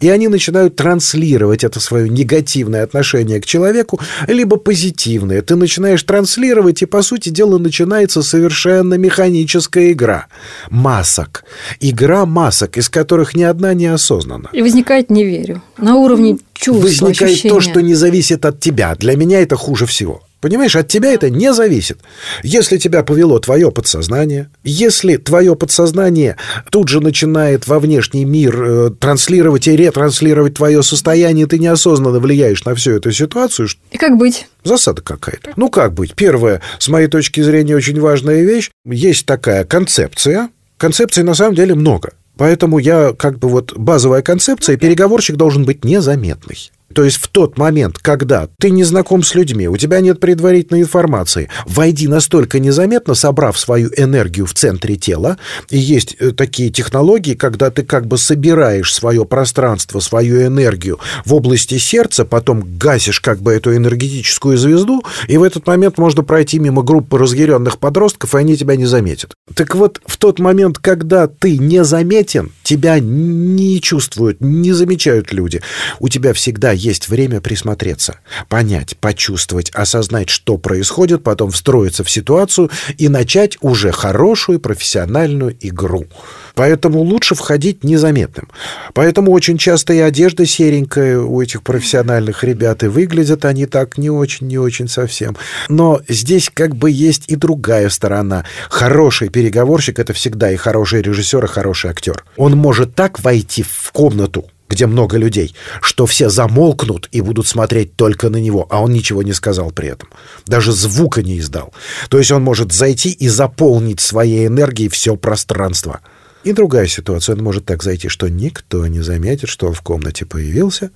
И 0.01 0.09
они 0.09 0.28
начинают 0.28 0.76
транслировать 0.76 1.62
это 1.62 1.78
свое 1.78 2.09
негативное 2.09 2.82
отношение 2.82 3.43
к 3.43 3.47
человеку, 3.47 4.01
либо 4.26 4.57
позитивное. 4.57 5.43
Ты 5.43 5.57
начинаешь 5.57 6.03
транслировать, 6.03 6.80
и, 6.80 6.86
по 6.86 7.03
сути 7.03 7.28
дела, 7.28 7.59
начинается 7.59 8.22
совершенно 8.22 8.95
механическая 8.95 9.93
игра. 9.93 10.26
Масок. 10.70 11.45
Игра 11.78 12.24
масок, 12.24 12.78
из 12.78 12.88
которых 12.88 13.34
ни 13.34 13.43
одна 13.43 13.74
не 13.74 13.88
осознанна. 13.88 14.49
И 14.55 14.62
возникает 14.62 15.11
«не 15.11 15.24
верю». 15.24 15.62
На 15.76 15.97
уровне 15.97 16.38
чувств, 16.55 16.82
Возникает 16.82 17.32
ощущения. 17.32 17.55
то, 17.55 17.61
что 17.61 17.82
не 17.82 17.95
зависит 17.95 18.47
от 18.47 18.59
тебя. 18.59 18.95
Для 18.95 19.16
меня 19.16 19.43
это 19.43 19.57
хуже 19.57 19.84
всего. 19.84 20.22
Понимаешь, 20.41 20.74
от 20.74 20.88
тебя 20.88 21.12
это 21.12 21.28
не 21.28 21.53
зависит. 21.53 21.99
Если 22.43 22.78
тебя 22.78 23.03
повело 23.03 23.38
твое 23.38 23.70
подсознание, 23.70 24.49
если 24.64 25.16
твое 25.16 25.55
подсознание 25.55 26.36
тут 26.70 26.88
же 26.88 27.01
начинает 27.01 27.68
во 27.68 27.78
внешний 27.78 28.24
мир 28.24 28.62
э, 28.62 28.91
транслировать 28.99 29.68
и 29.68 29.76
ретранслировать 29.76 30.55
твое 30.55 30.82
состояние, 30.82 31.47
ты 31.47 31.59
неосознанно 31.59 32.20
влияешь 32.20 32.64
на 32.64 32.74
всю 32.74 32.93
эту 32.93 33.12
ситуацию, 33.12 33.68
И 33.91 33.99
как 33.99 34.16
быть? 34.16 34.47
засада 34.64 35.03
какая-то. 35.03 35.53
Ну, 35.57 35.68
как 35.68 35.93
быть? 35.93 36.14
Первое, 36.14 36.62
с 36.78 36.88
моей 36.88 37.09
точки 37.09 37.41
зрения, 37.43 37.76
очень 37.76 38.01
важная 38.01 38.43
вещь. 38.43 38.70
Есть 38.86 39.26
такая 39.26 39.64
концепция. 39.64 40.49
Концепций 40.78 41.22
на 41.22 41.34
самом 41.34 41.55
деле 41.55 41.74
много. 41.74 42.12
Поэтому 42.38 42.78
я, 42.78 43.12
как 43.12 43.38
бы 43.38 43.49
вот 43.49 43.76
базовая 43.76 44.22
концепция, 44.22 44.78
переговорщик 44.78 45.36
должен 45.36 45.64
быть 45.66 45.84
незаметный. 45.84 46.70
То 46.95 47.05
есть 47.05 47.18
в 47.18 47.28
тот 47.28 47.57
момент, 47.57 47.99
когда 47.99 48.49
ты 48.59 48.70
не 48.70 48.82
знаком 48.82 49.22
с 49.22 49.34
людьми, 49.34 49.68
у 49.68 49.76
тебя 49.76 50.01
нет 50.01 50.18
предварительной 50.18 50.82
информации, 50.82 51.49
войди 51.66 52.09
настолько 52.09 52.59
незаметно, 52.59 53.14
собрав 53.14 53.59
свою 53.59 53.91
энергию 53.97 54.47
в 54.47 54.55
центре 54.55 54.97
тела. 54.97 55.38
И 55.68 55.78
есть 55.78 56.16
э, 56.18 56.32
такие 56.32 56.71
технологии, 56.71 57.34
когда 57.34 57.71
ты 57.71 57.84
как 57.84 58.07
бы 58.07 58.18
собираешь 58.18 58.92
свое 58.92 59.25
пространство, 59.25 60.00
свою 60.00 60.45
энергию 60.45 60.99
в 61.25 61.34
области 61.34 61.79
сердца, 61.79 62.25
потом 62.25 62.64
гасишь 62.79 63.21
как 63.21 63.41
бы 63.41 63.53
эту 63.53 63.75
энергетическую 63.76 64.57
звезду, 64.57 65.03
и 65.29 65.38
в 65.38 65.45
этот 65.45 65.67
момент 65.67 65.96
можно 65.99 66.25
пройти 66.25 66.58
мимо 66.58 66.83
группы 66.83 67.18
разъяренных 67.18 67.79
подростков, 67.79 68.34
и 68.34 68.38
они 68.38 68.57
тебя 68.57 68.75
не 68.75 68.87
заметят. 68.87 69.34
Так 69.54 69.75
вот, 69.76 70.00
в 70.07 70.17
тот 70.17 70.41
момент, 70.41 70.79
когда 70.79 71.29
ты 71.29 71.57
незаметен, 71.57 72.53
тебя 72.64 72.99
не 72.99 73.80
чувствуют, 73.80 74.41
не 74.41 74.72
замечают 74.72 75.33
люди, 75.33 75.61
у 76.00 76.08
тебя 76.08 76.33
всегда 76.33 76.72
есть 76.81 77.09
время 77.09 77.41
присмотреться, 77.41 78.17
понять, 78.49 78.97
почувствовать, 78.97 79.71
осознать, 79.71 80.31
что 80.31 80.57
происходит, 80.57 81.23
потом 81.23 81.51
встроиться 81.51 82.05
в 82.05 82.11
ситуацию 82.11 82.71
и 82.97 83.09
начать 83.09 83.59
уже 83.61 83.93
хорошую 83.93 84.61
профессиональную 84.61 85.57
игру. 85.61 86.07
Поэтому 86.55 87.01
лучше 87.01 87.35
входить 87.35 87.85
незаметным. 87.85 88.49
Поэтому 88.95 89.33
очень 89.33 89.59
часто 89.59 89.93
и 89.93 89.99
одежда 89.99 90.47
серенькая 90.47 91.21
у 91.21 91.41
этих 91.41 91.63
профессиональных 91.63 92.45
ребят, 92.45 92.83
и 92.83 92.87
выглядят 92.87 93.45
они 93.45 93.67
так 93.67 93.99
не 93.99 94.11
очень, 94.11 94.47
не 94.47 94.59
очень 94.59 94.89
совсем. 94.89 95.37
Но 95.69 96.01
здесь 96.09 96.51
как 96.53 96.75
бы 96.75 96.91
есть 96.91 97.25
и 97.29 97.37
другая 97.37 97.89
сторона. 97.89 98.45
Хороший 98.69 99.29
переговорщик— 99.29 99.99
это 100.01 100.13
всегда 100.13 100.51
и 100.51 100.57
хороший 100.57 101.03
режиссер, 101.03 101.45
и 101.45 101.49
хороший 101.49 101.91
актер. 101.91 102.25
Он 102.37 102.57
может 102.57 102.95
так 102.95 103.21
войти 103.21 103.63
в 103.63 103.93
комнату, 103.93 104.47
где 104.71 104.87
много 104.87 105.18
людей, 105.18 105.55
что 105.83 106.07
все 106.07 106.30
замолкнут 106.30 107.09
и 107.11 107.21
будут 107.21 107.49
смотреть 107.49 107.97
только 107.97 108.30
на 108.30 108.37
него, 108.37 108.67
а 108.71 108.80
он 108.80 108.92
ничего 108.92 109.22
не 109.22 109.33
сказал 109.33 109.72
при 109.72 109.88
этом. 109.88 110.09
Даже 110.47 110.72
звука 110.72 111.22
не 111.22 111.41
издал. 111.41 111.75
То 112.09 112.18
есть 112.18 112.30
он 112.30 112.42
может 112.42 112.72
зайти 112.72 113.11
и 113.11 113.29
заполнить 113.29 114.01
своей 114.01 114.47
энергией 114.47 114.88
все 114.88 115.17
пространство. 115.17 116.01
И 116.45 116.53
другая 116.53 116.87
ситуация. 116.87 117.34
Он 117.34 117.42
может 117.42 117.67
так 117.67 117.83
зайти, 117.83 118.09
что 118.09 118.29
никто 118.29 118.87
не 118.87 119.01
заметит, 119.01 119.49
что 119.51 119.67
он 119.67 119.75
в 119.75 119.83
комнате 119.83 120.25
появился, 120.25 120.91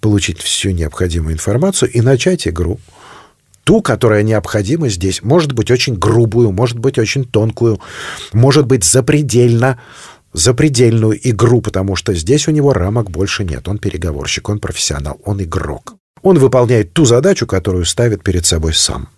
получить 0.00 0.40
всю 0.40 0.70
необходимую 0.70 1.34
информацию 1.34 1.90
и 1.90 2.00
начать 2.00 2.46
игру. 2.46 2.78
Ту, 3.64 3.80
которая 3.80 4.22
необходима 4.22 4.88
здесь. 4.88 5.22
Может 5.22 5.52
быть 5.52 5.70
очень 5.70 5.96
грубую, 5.96 6.52
может 6.52 6.78
быть 6.78 6.98
очень 6.98 7.24
тонкую, 7.24 7.80
может 8.32 8.66
быть 8.66 8.84
запредельно 8.84 9.80
запредельную 10.34 11.18
игру, 11.30 11.62
потому 11.62 11.96
что 11.96 12.12
здесь 12.12 12.48
у 12.48 12.50
него 12.50 12.72
рамок 12.72 13.10
больше 13.10 13.44
нет. 13.44 13.66
Он 13.68 13.78
переговорщик, 13.78 14.48
он 14.48 14.58
профессионал, 14.58 15.18
он 15.24 15.42
игрок. 15.42 15.94
Он 16.22 16.38
выполняет 16.38 16.92
ту 16.92 17.04
задачу, 17.06 17.46
которую 17.46 17.84
ставит 17.84 18.22
перед 18.22 18.44
собой 18.44 18.74
сам. 18.74 19.08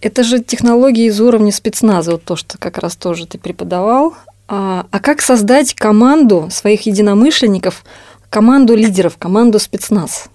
Это 0.00 0.22
же 0.22 0.40
технологии 0.40 1.06
из 1.06 1.20
уровня 1.20 1.50
спецназа, 1.50 2.12
вот 2.12 2.24
то, 2.24 2.36
что 2.36 2.56
как 2.58 2.78
раз 2.78 2.94
тоже 2.94 3.26
ты 3.26 3.38
преподавал. 3.38 4.14
А, 4.46 4.86
а 4.90 5.00
как 5.00 5.20
создать 5.22 5.74
команду 5.74 6.48
своих 6.52 6.86
единомышленников, 6.86 7.84
команду 8.30 8.76
лидеров, 8.76 9.16
команду 9.18 9.58
спецназ? 9.58 10.28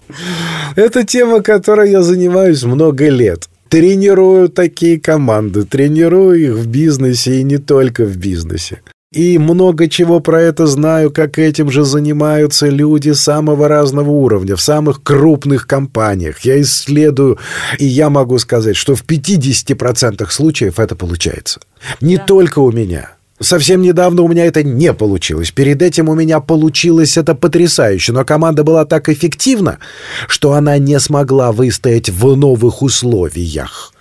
Это 0.76 1.04
тема, 1.04 1.40
которой 1.40 1.90
я 1.90 2.02
занимаюсь 2.02 2.62
много 2.62 3.08
лет. 3.08 3.48
Тренирую 3.68 4.50
такие 4.50 5.00
команды, 5.00 5.64
тренирую 5.64 6.40
их 6.40 6.54
в 6.54 6.66
бизнесе 6.66 7.40
и 7.40 7.42
не 7.42 7.58
только 7.58 8.04
в 8.04 8.16
бизнесе. 8.16 8.82
И 9.14 9.38
много 9.38 9.88
чего 9.88 10.18
про 10.18 10.42
это 10.42 10.66
знаю, 10.66 11.12
как 11.12 11.38
этим 11.38 11.70
же 11.70 11.84
занимаются 11.84 12.66
люди 12.66 13.12
самого 13.12 13.68
разного 13.68 14.10
уровня, 14.10 14.56
в 14.56 14.60
самых 14.60 15.04
крупных 15.04 15.68
компаниях. 15.68 16.40
Я 16.40 16.60
исследую, 16.60 17.38
и 17.78 17.86
я 17.86 18.10
могу 18.10 18.38
сказать, 18.38 18.74
что 18.74 18.96
в 18.96 19.04
50% 19.04 20.28
случаев 20.30 20.80
это 20.80 20.96
получается. 20.96 21.60
Не 22.00 22.16
да. 22.16 22.24
только 22.24 22.58
у 22.58 22.72
меня. 22.72 23.12
Совсем 23.38 23.82
недавно 23.82 24.22
у 24.22 24.28
меня 24.28 24.46
это 24.46 24.64
не 24.64 24.92
получилось. 24.92 25.52
Перед 25.52 25.80
этим 25.80 26.08
у 26.08 26.14
меня 26.16 26.40
получилось 26.40 27.16
это 27.16 27.36
потрясающе, 27.36 28.12
но 28.12 28.24
команда 28.24 28.64
была 28.64 28.84
так 28.84 29.08
эффективна, 29.08 29.78
что 30.26 30.54
она 30.54 30.78
не 30.78 30.98
смогла 30.98 31.52
выстоять 31.52 32.10
в 32.10 32.34
новых 32.34 32.82
условиях. 32.82 33.92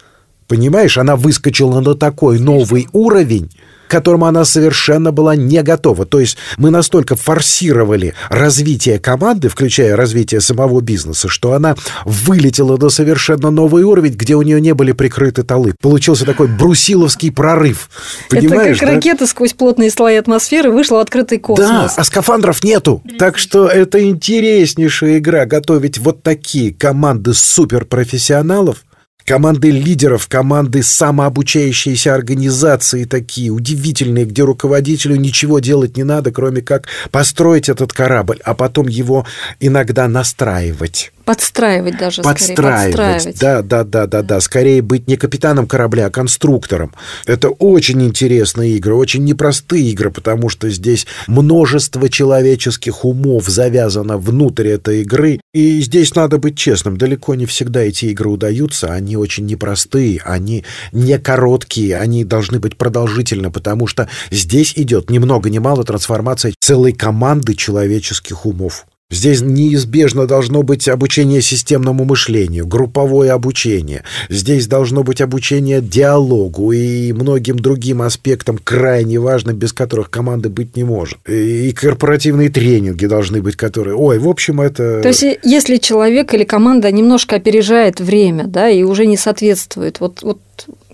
Понимаешь, 0.48 0.98
она 0.98 1.16
выскочила 1.16 1.82
на 1.82 1.94
такой 1.94 2.40
новый 2.40 2.88
уровень, 2.94 3.52
которому 3.94 4.26
она 4.26 4.44
совершенно 4.44 5.12
была 5.12 5.36
не 5.36 5.62
готова. 5.62 6.08
То 6.08 6.20
есть 6.20 6.36
мы 6.58 6.72
настолько 6.72 7.16
форсировали 7.16 8.16
развитие 8.30 8.98
команды, 8.98 9.50
включая 9.50 9.96
развитие 9.96 10.42
самого 10.42 10.82
бизнеса, 10.82 11.28
что 11.28 11.54
она 11.54 11.76
вылетела 12.04 12.76
на 12.78 12.90
совершенно 12.90 13.52
новый 13.52 13.84
уровень, 13.84 14.14
где 14.14 14.34
у 14.34 14.42
нее 14.42 14.60
не 14.60 14.74
были 14.74 14.94
прикрыты 14.94 15.44
талы. 15.44 15.76
Получился 15.80 16.26
такой 16.26 16.48
брусиловский 16.48 17.32
прорыв. 17.32 17.92
Понимаешь, 18.32 18.78
Это 18.78 18.80
как 18.80 18.90
да? 18.90 18.96
ракета 18.96 19.28
сквозь 19.28 19.54
плотные 19.54 19.92
слои 19.92 20.16
атмосферы 20.16 20.72
вышла 20.72 20.96
в 20.96 21.00
открытый 21.02 21.38
космос. 21.38 21.68
Да, 21.68 21.94
а 21.96 22.04
скафандров 22.04 22.64
нету. 22.64 23.04
Так 23.20 23.38
что 23.38 23.68
это 23.68 24.04
интереснейшая 24.04 25.20
игра 25.20 25.46
готовить 25.46 26.00
вот 26.00 26.24
такие 26.24 26.74
команды 26.74 27.36
суперпрофессионалов, 27.36 28.78
Команды 29.26 29.72
лидеров, 29.72 30.28
команды 30.28 30.84
самообучающиеся 30.84 32.14
организации 32.14 33.06
такие, 33.06 33.52
удивительные, 33.52 34.26
где 34.26 34.44
руководителю 34.44 35.16
ничего 35.16 35.60
делать 35.60 35.96
не 35.96 36.04
надо, 36.04 36.32
кроме 36.32 36.62
как 36.62 36.88
построить 37.10 37.70
этот 37.70 37.94
корабль, 37.94 38.40
а 38.44 38.54
потом 38.54 38.88
его 38.88 39.26
иногда 39.62 40.10
настраивать. 40.10 41.14
Подстраивать 41.26 41.98
даже 41.98 42.22
подстраивать. 42.22 42.94
скорее. 42.94 43.14
Подстраивать. 43.14 43.40
Да, 43.40 43.62
да, 43.62 43.84
да, 43.84 44.08
да, 44.08 44.22
да. 44.22 44.42
Скорее 44.42 44.82
быть 44.82 45.08
не 45.08 45.16
капитаном 45.16 45.68
корабля, 45.68 46.08
а 46.08 46.10
конструктором. 46.10 46.94
Это 47.26 47.50
очень 47.50 48.04
интересные 48.04 48.78
игры, 48.78 48.94
очень 48.96 49.24
непростые 49.24 49.90
игры, 49.92 50.12
потому 50.12 50.50
что 50.50 50.70
здесь 50.70 51.08
множество 51.28 52.10
человеческих 52.10 53.06
умов 53.06 53.48
завязано 53.48 54.18
внутрь 54.18 54.68
этой 54.68 55.02
игры. 55.02 55.40
И 55.54 55.82
здесь 55.82 56.14
надо 56.16 56.40
быть 56.40 56.58
честным, 56.58 56.98
далеко 56.98 57.36
не 57.36 57.46
всегда 57.46 57.82
эти 57.82 58.06
игры 58.06 58.30
удаются, 58.30 58.92
они 58.92 59.16
очень 59.16 59.46
непростые, 59.46 60.22
они 60.26 60.66
не 60.92 61.18
короткие, 61.20 61.98
они 61.98 62.26
должны 62.26 62.60
быть 62.60 62.78
продолжительны, 62.78 63.50
потому 63.50 63.88
что 63.88 64.10
здесь 64.32 64.74
идет 64.76 65.10
ни 65.10 65.20
много 65.20 65.50
ни 65.50 65.60
мало 65.60 65.84
трансформация 65.84 66.54
целой 66.60 66.94
команды 66.94 67.56
человеческих 67.56 68.46
умов. 68.46 68.86
Здесь 69.14 69.42
неизбежно 69.42 70.26
должно 70.26 70.64
быть 70.64 70.88
обучение 70.88 71.40
системному 71.40 72.04
мышлению, 72.04 72.66
групповое 72.66 73.32
обучение. 73.32 74.04
Здесь 74.28 74.66
должно 74.66 75.04
быть 75.04 75.22
обучение 75.22 75.82
диалогу 75.82 76.72
и 76.72 77.14
многим 77.14 77.60
другим 77.60 78.02
аспектам 78.02 78.58
крайне 78.58 79.20
важным, 79.20 79.56
без 79.56 79.72
которых 79.72 80.10
команды 80.10 80.50
быть 80.50 80.76
не 80.76 80.84
может. 80.84 81.20
И 81.30 81.72
корпоративные 81.74 82.50
тренинги 82.50 83.06
должны 83.06 83.44
быть, 83.44 83.56
которые... 83.56 83.96
Ой, 83.96 84.18
в 84.18 84.28
общем, 84.28 84.62
это... 84.62 85.02
То 85.04 85.10
есть, 85.10 85.24
если 85.44 85.78
человек 85.78 86.34
или 86.34 86.44
команда 86.44 86.92
немножко 86.92 87.36
опережает 87.36 88.00
время, 88.00 88.46
да, 88.48 88.68
и 88.68 88.82
уже 88.82 89.06
не 89.06 89.18
соответствует, 89.18 90.00
вот, 90.00 90.24
вот 90.24 90.40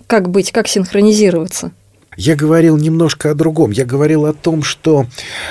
как 0.06 0.28
быть, 0.28 0.52
как 0.52 0.68
синхронизироваться? 0.68 1.72
Я 2.16 2.36
говорил 2.36 2.76
немножко 2.76 3.30
о 3.30 3.34
другом. 3.34 3.70
Я 3.70 3.84
говорил 3.84 4.26
о 4.26 4.32
том, 4.32 4.62
что 4.62 5.06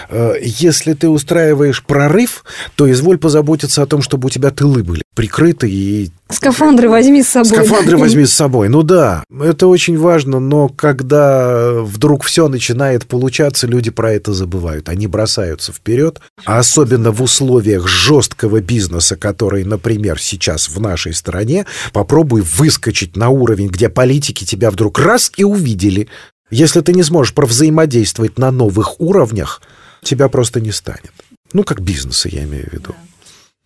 э, 0.10 0.34
если 0.41 0.94
ты 0.94 1.10
устраиваешь 1.10 1.84
прорыв, 1.84 2.44
то 2.76 2.90
изволь 2.91 3.18
позаботиться 3.18 3.81
о 3.81 3.86
том, 3.86 4.02
чтобы 4.02 4.27
у 4.27 4.30
тебя 4.30 4.52
тылы 4.52 4.84
были 4.84 5.02
прикрыты 5.19 5.69
и... 5.69 6.11
Скафандры 6.30 6.88
возьми 6.88 7.22
с 7.22 7.27
собой. 7.27 7.49
Скафандры 7.49 7.98
да? 7.98 7.98
возьми 8.03 8.26
с 8.26 8.31
собой. 8.31 8.69
Ну 8.69 8.84
да, 8.84 9.26
это 9.30 9.68
очень 9.68 9.98
важно, 9.98 10.40
но 10.40 10.69
когда 10.69 11.73
вдруг 11.81 12.23
все 12.23 12.48
начинает 12.48 13.06
получаться, 13.06 13.68
люди 13.68 13.90
про 13.90 14.14
это 14.14 14.31
забывают. 14.31 14.88
Они 14.88 15.07
бросаются 15.07 15.73
вперед, 15.73 16.22
а 16.45 16.60
особенно 16.60 17.11
в 17.11 17.22
условиях 17.22 17.86
жесткого 17.86 18.61
бизнеса, 18.61 19.18
который, 19.18 19.65
например, 19.65 20.22
сейчас 20.22 20.69
в 20.69 20.80
нашей 20.80 21.14
стране, 21.14 21.65
попробуй 21.91 22.41
выскочить 22.41 23.18
на 23.18 23.27
уровень, 23.27 23.68
где 23.68 23.90
политики 23.90 24.45
тебя 24.45 24.72
вдруг 24.72 24.99
раз 24.99 25.34
и 25.36 25.44
увидели. 25.44 26.07
Если 26.49 26.81
ты 26.81 26.93
не 26.93 27.03
сможешь 27.03 27.34
провзаимодействовать 27.34 28.38
на 28.38 28.51
новых 28.51 28.99
уровнях, 28.99 29.61
тебя 30.01 30.30
просто 30.30 30.59
не 30.59 30.71
станет. 30.71 31.11
Ну, 31.53 31.63
как 31.63 31.81
бизнеса, 31.81 32.30
я 32.30 32.43
имею 32.43 32.67
в 32.69 32.73
виду. 32.73 32.95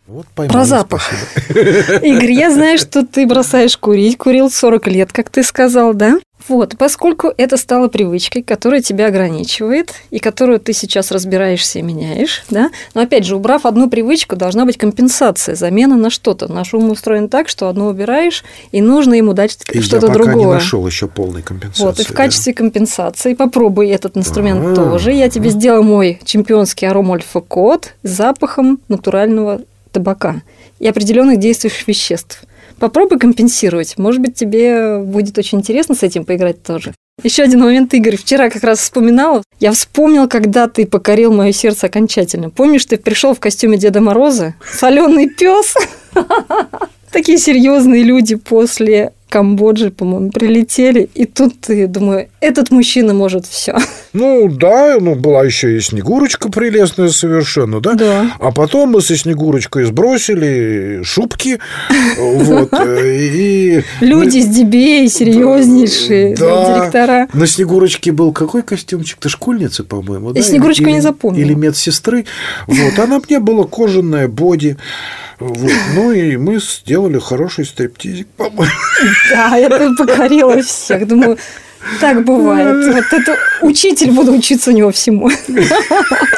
Вот 0.06 0.28
поймали, 0.36 0.54
Про 0.54 0.66
запах. 0.66 1.12
Игорь, 1.50 2.32
я 2.32 2.52
знаю, 2.52 2.78
что 2.78 3.06
ты 3.06 3.26
бросаешь 3.26 3.78
курить. 3.78 4.18
Курил 4.18 4.52
40 4.52 4.88
лет, 4.88 5.14
как 5.14 5.30
ты 5.30 5.44
сказал, 5.44 5.94
да? 5.94 6.20
Вот, 6.48 6.76
поскольку 6.78 7.32
это 7.38 7.56
стало 7.58 7.88
привычкой, 7.88 8.44
которая 8.44 8.82
тебя 8.82 9.08
ограничивает, 9.08 9.94
и 10.10 10.20
которую 10.20 10.60
ты 10.60 10.74
сейчас 10.74 11.12
разбираешься 11.12 11.80
и 11.80 11.82
меняешь, 11.82 12.44
да, 12.50 12.70
но 12.94 13.02
опять 13.02 13.26
же, 13.26 13.36
убрав 13.36 13.66
одну 13.66 13.90
привычку, 13.90 14.36
должна 14.36 14.66
быть 14.66 14.78
компенсация, 14.78 15.56
замена 15.56 15.96
на 15.96 16.10
что-то. 16.10 16.52
Наш 16.52 16.74
ум 16.74 16.92
устроен 16.92 17.30
так, 17.30 17.48
что 17.48 17.70
одно 17.70 17.88
убираешь, 17.88 18.44
и 18.72 18.82
нужно 18.82 19.14
ему 19.14 19.34
дать 19.34 19.52
что-то 19.52 20.08
другое. 20.08 20.28
Я 20.28 20.34
пока 20.34 20.36
не 20.36 20.46
нашел 20.46 20.86
еще 20.86 21.08
полной 21.08 21.42
компенсации. 21.42 21.84
Вот, 21.84 22.00
и 22.00 22.04
в 22.04 22.14
качестве 22.14 22.54
компенсации 22.54 23.34
попробуй 23.34 23.90
этот 23.90 24.18
инструмент 24.18 24.66
А-а-а. 24.66 24.76
тоже. 24.76 25.14
Я 25.14 25.30
тебе 25.30 25.50
сделаю 25.50 25.84
мой 25.84 26.20
чемпионский 26.26 26.88
аромольфа-код 26.88 27.94
с 28.04 28.10
запахом 28.10 28.80
натурального 28.90 29.62
табака 29.92 30.42
и 30.80 30.88
определенных 30.88 31.40
действующих 31.40 31.88
веществ– 31.88 32.44
попробуй 32.80 33.20
компенсировать. 33.20 33.98
Может 33.98 34.22
быть, 34.22 34.36
тебе 34.36 35.00
будет 35.00 35.38
очень 35.38 35.60
интересно 35.60 35.96
с 35.96 36.04
этим 36.04 36.26
поиграть 36.26 36.64
тоже. 36.64 36.94
Еще 37.22 37.44
один 37.44 37.60
момент, 37.60 37.94
Игорь, 37.94 38.18
вчера 38.18 38.50
как 38.50 38.64
раз 38.64 38.80
вспоминала. 38.80 39.44
Я 39.60 39.72
вспомнил, 39.72 40.28
когда 40.28 40.68
ты 40.68 40.88
покорил 40.88 41.32
мое 41.32 41.52
сердце 41.52 41.86
окончательно. 41.86 42.50
Помнишь, 42.50 42.86
ты 42.86 42.98
пришел 42.98 43.36
в 43.36 43.40
костюме 43.40 43.78
Деда 43.78 44.02
Мороза? 44.02 44.56
Соленый 44.72 45.30
пес. 45.30 45.76
Такие 47.12 47.38
серьезные 47.38 48.02
люди 48.02 48.36
после 48.36 49.14
Камбоджи, 49.34 49.90
по-моему, 49.90 50.30
прилетели, 50.30 51.10
и 51.16 51.26
тут 51.26 51.60
ты, 51.60 51.88
думаю, 51.88 52.28
этот 52.40 52.70
мужчина 52.70 53.16
может 53.16 53.48
все. 53.48 53.76
Ну, 54.14 54.48
да, 54.48 54.98
ну, 55.02 55.16
была 55.16 55.44
еще 55.44 55.76
и 55.76 55.80
Снегурочка 55.80 56.50
прелестная 56.50 57.10
совершенно, 57.10 57.80
да? 57.80 57.96
Да. 57.96 58.32
А 58.40 58.52
потом 58.52 58.92
мы 58.92 59.02
со 59.02 59.18
Снегурочкой 59.18 59.86
сбросили 59.86 61.02
шубки, 61.02 61.58
вот, 62.20 62.70
и... 63.04 63.82
Люди 64.02 64.38
с 64.38 64.46
дебей, 64.46 65.10
серьезнейшие 65.10 66.36
Да. 66.36 66.82
директора. 66.82 67.28
На 67.34 67.48
Снегурочке 67.48 68.12
был 68.12 68.34
какой 68.34 68.62
костюмчик? 68.62 69.18
Ты 69.20 69.30
школьница, 69.30 69.84
по-моему, 69.84 70.32
да? 70.32 70.44
Снегурочку 70.44 70.86
не 70.86 71.02
запомнила. 71.02 71.44
Или 71.44 71.56
медсестры. 71.56 72.26
Вот, 72.68 73.00
а 73.00 73.08
на 73.08 73.20
мне 73.20 73.40
было 73.40 73.64
кожаное 73.64 74.28
боди. 74.28 74.78
Вот. 75.44 75.72
Ну 75.96 76.12
и 76.12 76.38
мы 76.38 76.60
сделали 76.60 77.20
хороший 77.20 77.66
стриптизик, 77.66 78.28
по-моему. 78.38 78.72
Да, 79.32 79.58
это 79.58 79.92
покорило 79.98 80.62
всех. 80.62 81.06
Думаю, 81.08 81.38
так 82.00 82.24
бывает. 82.24 82.94
Вот 82.96 83.06
это 83.20 83.36
учитель, 83.62 84.12
буду 84.12 84.32
учиться 84.34 84.72
у 84.72 84.74
него 84.74 84.92
всему. 84.92 85.30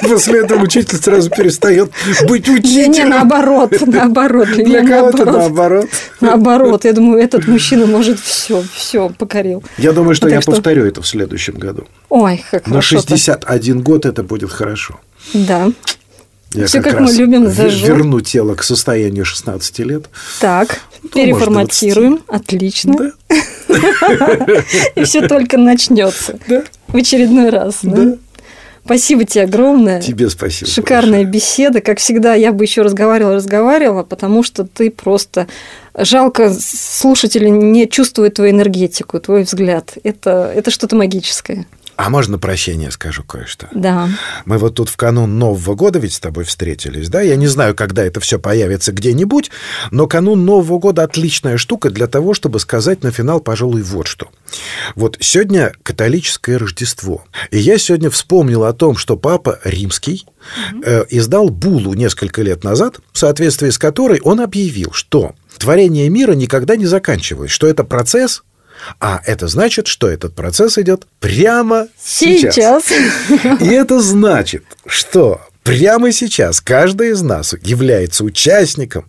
После 0.02 0.42
этого 0.44 0.64
учитель 0.64 0.98
сразу 0.98 1.30
перестает 1.30 1.92
быть 2.28 2.44
Для 2.46 2.54
меня 2.54 2.60
учителем. 2.88 3.10
наоборот, 3.10 3.74
наоборот. 3.86 4.48
Для 4.48 4.66
Для 4.66 4.88
кого-то 4.88 5.18
наоборот. 5.26 5.42
наоборот. 5.42 5.90
Наоборот, 6.22 6.86
я 6.86 6.94
думаю, 6.94 7.22
этот 7.24 7.48
мужчина 7.48 7.86
может 7.86 8.20
все, 8.20 8.64
все 8.74 9.10
покорил. 9.10 9.64
Я 9.78 9.92
думаю, 9.92 10.16
что 10.16 10.26
Так 10.28 10.34
я 10.36 10.42
что- 10.42 10.52
повторю 10.52 10.86
это 10.86 11.02
в 11.02 11.08
следующем 11.08 11.54
году. 11.56 11.88
Ой, 12.10 12.44
как 12.50 12.66
На 12.66 12.74
хорошо. 12.74 12.98
61 12.98 13.82
год 13.82 14.06
это 14.06 14.24
будет 14.24 14.52
хорошо. 14.52 15.00
Да. 15.34 15.70
Я 16.56 16.68
Всё, 16.68 16.82
как 16.82 16.94
раз 16.94 17.12
мы 17.12 17.18
любим, 17.18 17.48
зажжём. 17.50 17.98
Верну 17.98 18.22
тело 18.22 18.56
к 18.56 18.64
состоянию 18.64 19.26
16 19.26 19.80
лет. 19.80 20.06
Так, 20.40 20.80
Ну, 21.04 21.10
переформатируем. 21.10 22.20
Отлично. 22.28 23.12
И 24.96 25.04
все 25.04 25.28
только 25.28 25.58
начнется. 25.58 26.40
В 26.88 26.96
очередной 26.96 27.50
раз. 27.50 27.80
да? 27.84 28.18
Спасибо 28.86 29.26
тебе 29.26 29.46
огромное. 29.46 30.00
Тебе 30.00 30.30
спасибо. 30.30 30.70
Шикарная 30.70 31.24
беседа. 31.24 31.82
Как 31.82 31.98
всегда, 31.98 32.36
я 32.36 32.52
бы 32.52 32.64
еще 32.64 32.84
разговаривала, 32.84 33.36
разговаривала, 33.36 34.04
потому 34.04 34.44
что 34.44 34.64
ты 34.64 34.92
просто... 34.92 35.48
Жалко, 35.98 36.54
слушатели 36.54 37.48
не 37.50 37.88
чувствуют 37.88 38.36
твою 38.36 38.52
энергетику, 38.52 39.20
твой 39.20 39.44
взгляд. 39.44 39.94
Это, 40.04 40.52
это 40.54 40.70
что-то 40.70 40.96
магическое. 40.96 41.66
А 41.98 42.10
можно 42.10 42.38
прощение 42.38 42.92
скажу 42.92 43.24
кое-что? 43.24 43.68
Да. 43.74 44.10
Мы 44.46 44.58
вот 44.58 44.76
тут 44.76 44.90
в 44.90 44.98
канун 44.98 45.40
Нового 45.40 45.76
года 45.76 46.00
ведь 46.00 46.14
с 46.14 46.20
тобой 46.20 46.44
встретились, 46.44 47.10
да? 47.10 47.22
Я 47.22 47.36
не 47.36 47.48
знаю, 47.48 47.76
когда 47.76 48.04
это 48.04 48.20
все 48.20 48.38
появится 48.38 48.92
где-нибудь, 48.92 49.50
но 49.92 50.08
канун 50.08 50.46
Нового 50.46 50.80
года 50.80 51.04
отличная 51.04 51.58
штука 51.58 51.90
для 51.90 52.08
того, 52.08 52.34
чтобы 52.34 52.60
сказать 52.60 53.04
на 53.04 53.12
финал, 53.12 53.40
пожалуй, 53.40 53.82
вот 53.82 54.08
что. 54.08 54.30
Вот 54.96 55.18
сегодня 55.22 55.74
католическое 55.84 56.58
Рождество. 56.58 57.24
И 57.52 57.58
я 57.58 57.78
сегодня 57.78 58.10
вспомнил 58.10 58.66
о 58.66 58.74
том, 58.74 58.98
что 58.98 59.16
папа 59.16 59.60
римский 59.64 60.26
э, 60.84 61.06
издал 61.10 61.50
булу 61.50 61.94
несколько 61.94 62.42
лет 62.42 62.64
назад, 62.64 63.00
в 63.12 63.18
соответствии 63.18 63.70
с 63.70 63.78
которой 63.78 64.20
он 64.22 64.42
объявил, 64.42 64.92
что 64.92 65.34
творение 65.58 66.10
мира 66.10 66.34
никогда 66.34 66.76
не 66.76 66.86
заканчивалось, 66.86 67.52
что 67.52 67.68
это 67.68 67.84
процесс, 67.84 68.44
а 69.00 69.22
это 69.26 69.48
значит, 69.48 69.88
что 69.88 70.08
этот 70.08 70.36
процесс 70.36 70.78
идет 70.78 71.08
прямо 71.20 71.88
Сейчас. 72.04 72.86
и 73.60 73.66
это 73.66 74.00
значит, 74.00 74.64
что 74.86 75.42
прямо 75.64 76.12
сейчас 76.12 76.62
каждый 76.62 77.12
из 77.12 77.22
нас 77.22 77.56
является 77.64 78.24
участником 78.24 79.06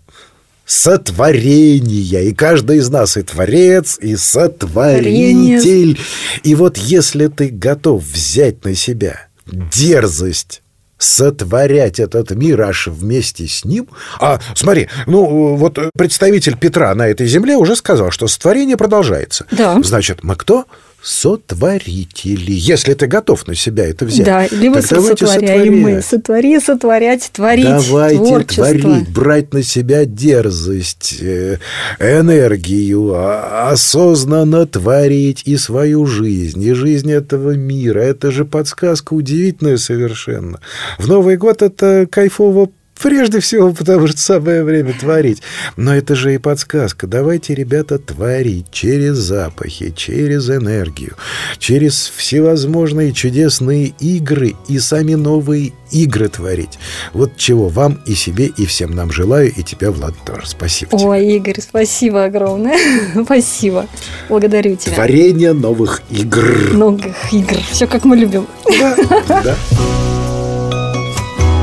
сотворения. 0.65 2.25
И 2.25 2.35
каждый 2.35 2.79
из 2.79 2.89
нас 2.91 3.17
и 3.17 3.23
творец, 3.23 3.99
и 4.01 4.17
сотворитель. 4.17 5.99
И 6.43 6.55
вот 6.55 6.77
если 6.77 7.29
ты 7.29 7.49
готов 7.49 8.03
взять 8.03 8.65
на 8.65 8.75
себя 8.75 9.29
дерзость 9.47 10.63
сотворять 10.99 12.01
этот 12.01 12.31
мир 12.31 12.63
аж 12.63 12.89
вместе 12.89 13.47
с 13.47 13.65
ним. 13.65 13.89
А 14.19 14.41
смотри, 14.55 14.89
ну 15.07 15.57
вот 15.57 15.79
представитель 15.97 16.57
Петра 16.57 16.95
на 16.95 17.09
этой 17.09 17.27
земле 17.27 17.57
уже 17.57 17.77
сказал, 17.77 18.11
что 18.11 18.27
сотворение 18.27 18.77
продолжается. 18.77 19.47
Да. 19.51 19.81
Значит, 19.83 20.23
мы 20.23 20.37
кто? 20.37 20.65
Сотворители. 21.09 22.51
Если 22.51 22.93
ты 22.95 23.07
готов 23.07 23.47
на 23.47 23.55
себя 23.55 23.87
это 23.87 24.05
взять. 24.05 24.27
Да, 24.27 24.49
либо 24.51 24.83
так 24.83 24.87
сотворяемые. 24.87 26.03
сотворять. 26.03 26.05
Сотвори, 26.05 26.61
сотворять, 26.61 27.31
творить. 27.33 27.65
Давайте 27.65 28.17
творчество. 28.17 28.65
творить, 28.67 29.09
брать 29.11 29.55
на 29.55 29.63
себя 29.63 30.05
дерзость, 30.05 31.19
э, 31.21 31.59
энергию, 32.01 33.13
а- 33.15 33.71
осознанно 33.71 34.67
творить 34.67 35.43
и 35.45 35.57
свою 35.57 36.07
жизнь, 36.07 36.61
и 36.61 36.73
жизнь 36.73 37.13
этого 37.13 37.53
мира. 37.53 38.01
Это 38.01 38.33
же 38.33 38.45
подсказка 38.45 39.15
удивительная 39.15 39.77
совершенно. 39.77 40.59
В 40.99 41.07
Новый 41.07 41.37
год 41.37 41.63
это 41.63 42.09
кайфово 42.11 42.71
Прежде 43.01 43.41
всего, 43.41 43.73
потому 43.73 44.07
что 44.07 44.19
самое 44.19 44.65
время 44.65 44.95
творить. 44.99 45.43
Но 45.77 45.95
это 45.95 46.15
же 46.15 46.35
и 46.35 46.39
подсказка. 46.39 47.07
Давайте, 47.07 47.55
ребята, 47.55 47.99
творить 47.99 48.67
через 48.71 49.17
запахи, 49.17 49.93
через 49.95 50.49
энергию, 50.49 51.15
через 51.59 52.13
всевозможные 52.17 53.13
чудесные 53.13 53.95
игры 54.01 54.55
и 54.69 54.79
сами 54.79 55.15
новые 55.15 55.73
игры 55.91 56.29
творить. 56.29 56.79
Вот 57.13 57.37
чего 57.37 57.69
вам 57.69 58.01
и 58.07 58.15
себе, 58.15 58.47
и 58.47 58.67
всем 58.67 58.93
нам 58.93 59.13
желаю, 59.13 59.53
и 59.55 59.63
тебя, 59.63 59.91
Влад, 59.91 60.15
тоже. 60.25 60.47
Спасибо 60.47 60.97
тебе. 60.97 61.09
Ой, 61.09 61.27
Игорь, 61.37 61.61
спасибо 61.61 62.25
огромное. 62.25 62.79
спасибо. 63.25 63.87
Благодарю 64.29 64.77
тебя. 64.77 64.95
Творение 64.95 65.53
новых 65.53 66.03
игр. 66.11 66.73
Многих 66.73 67.15
игр. 67.33 67.59
Все 67.71 67.87
как 67.87 68.05
мы 68.05 68.17
любим. 68.17 68.47
Да, 68.79 68.97
да. 69.45 69.57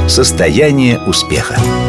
Состояние 0.08 1.00
успеха. 1.08 1.83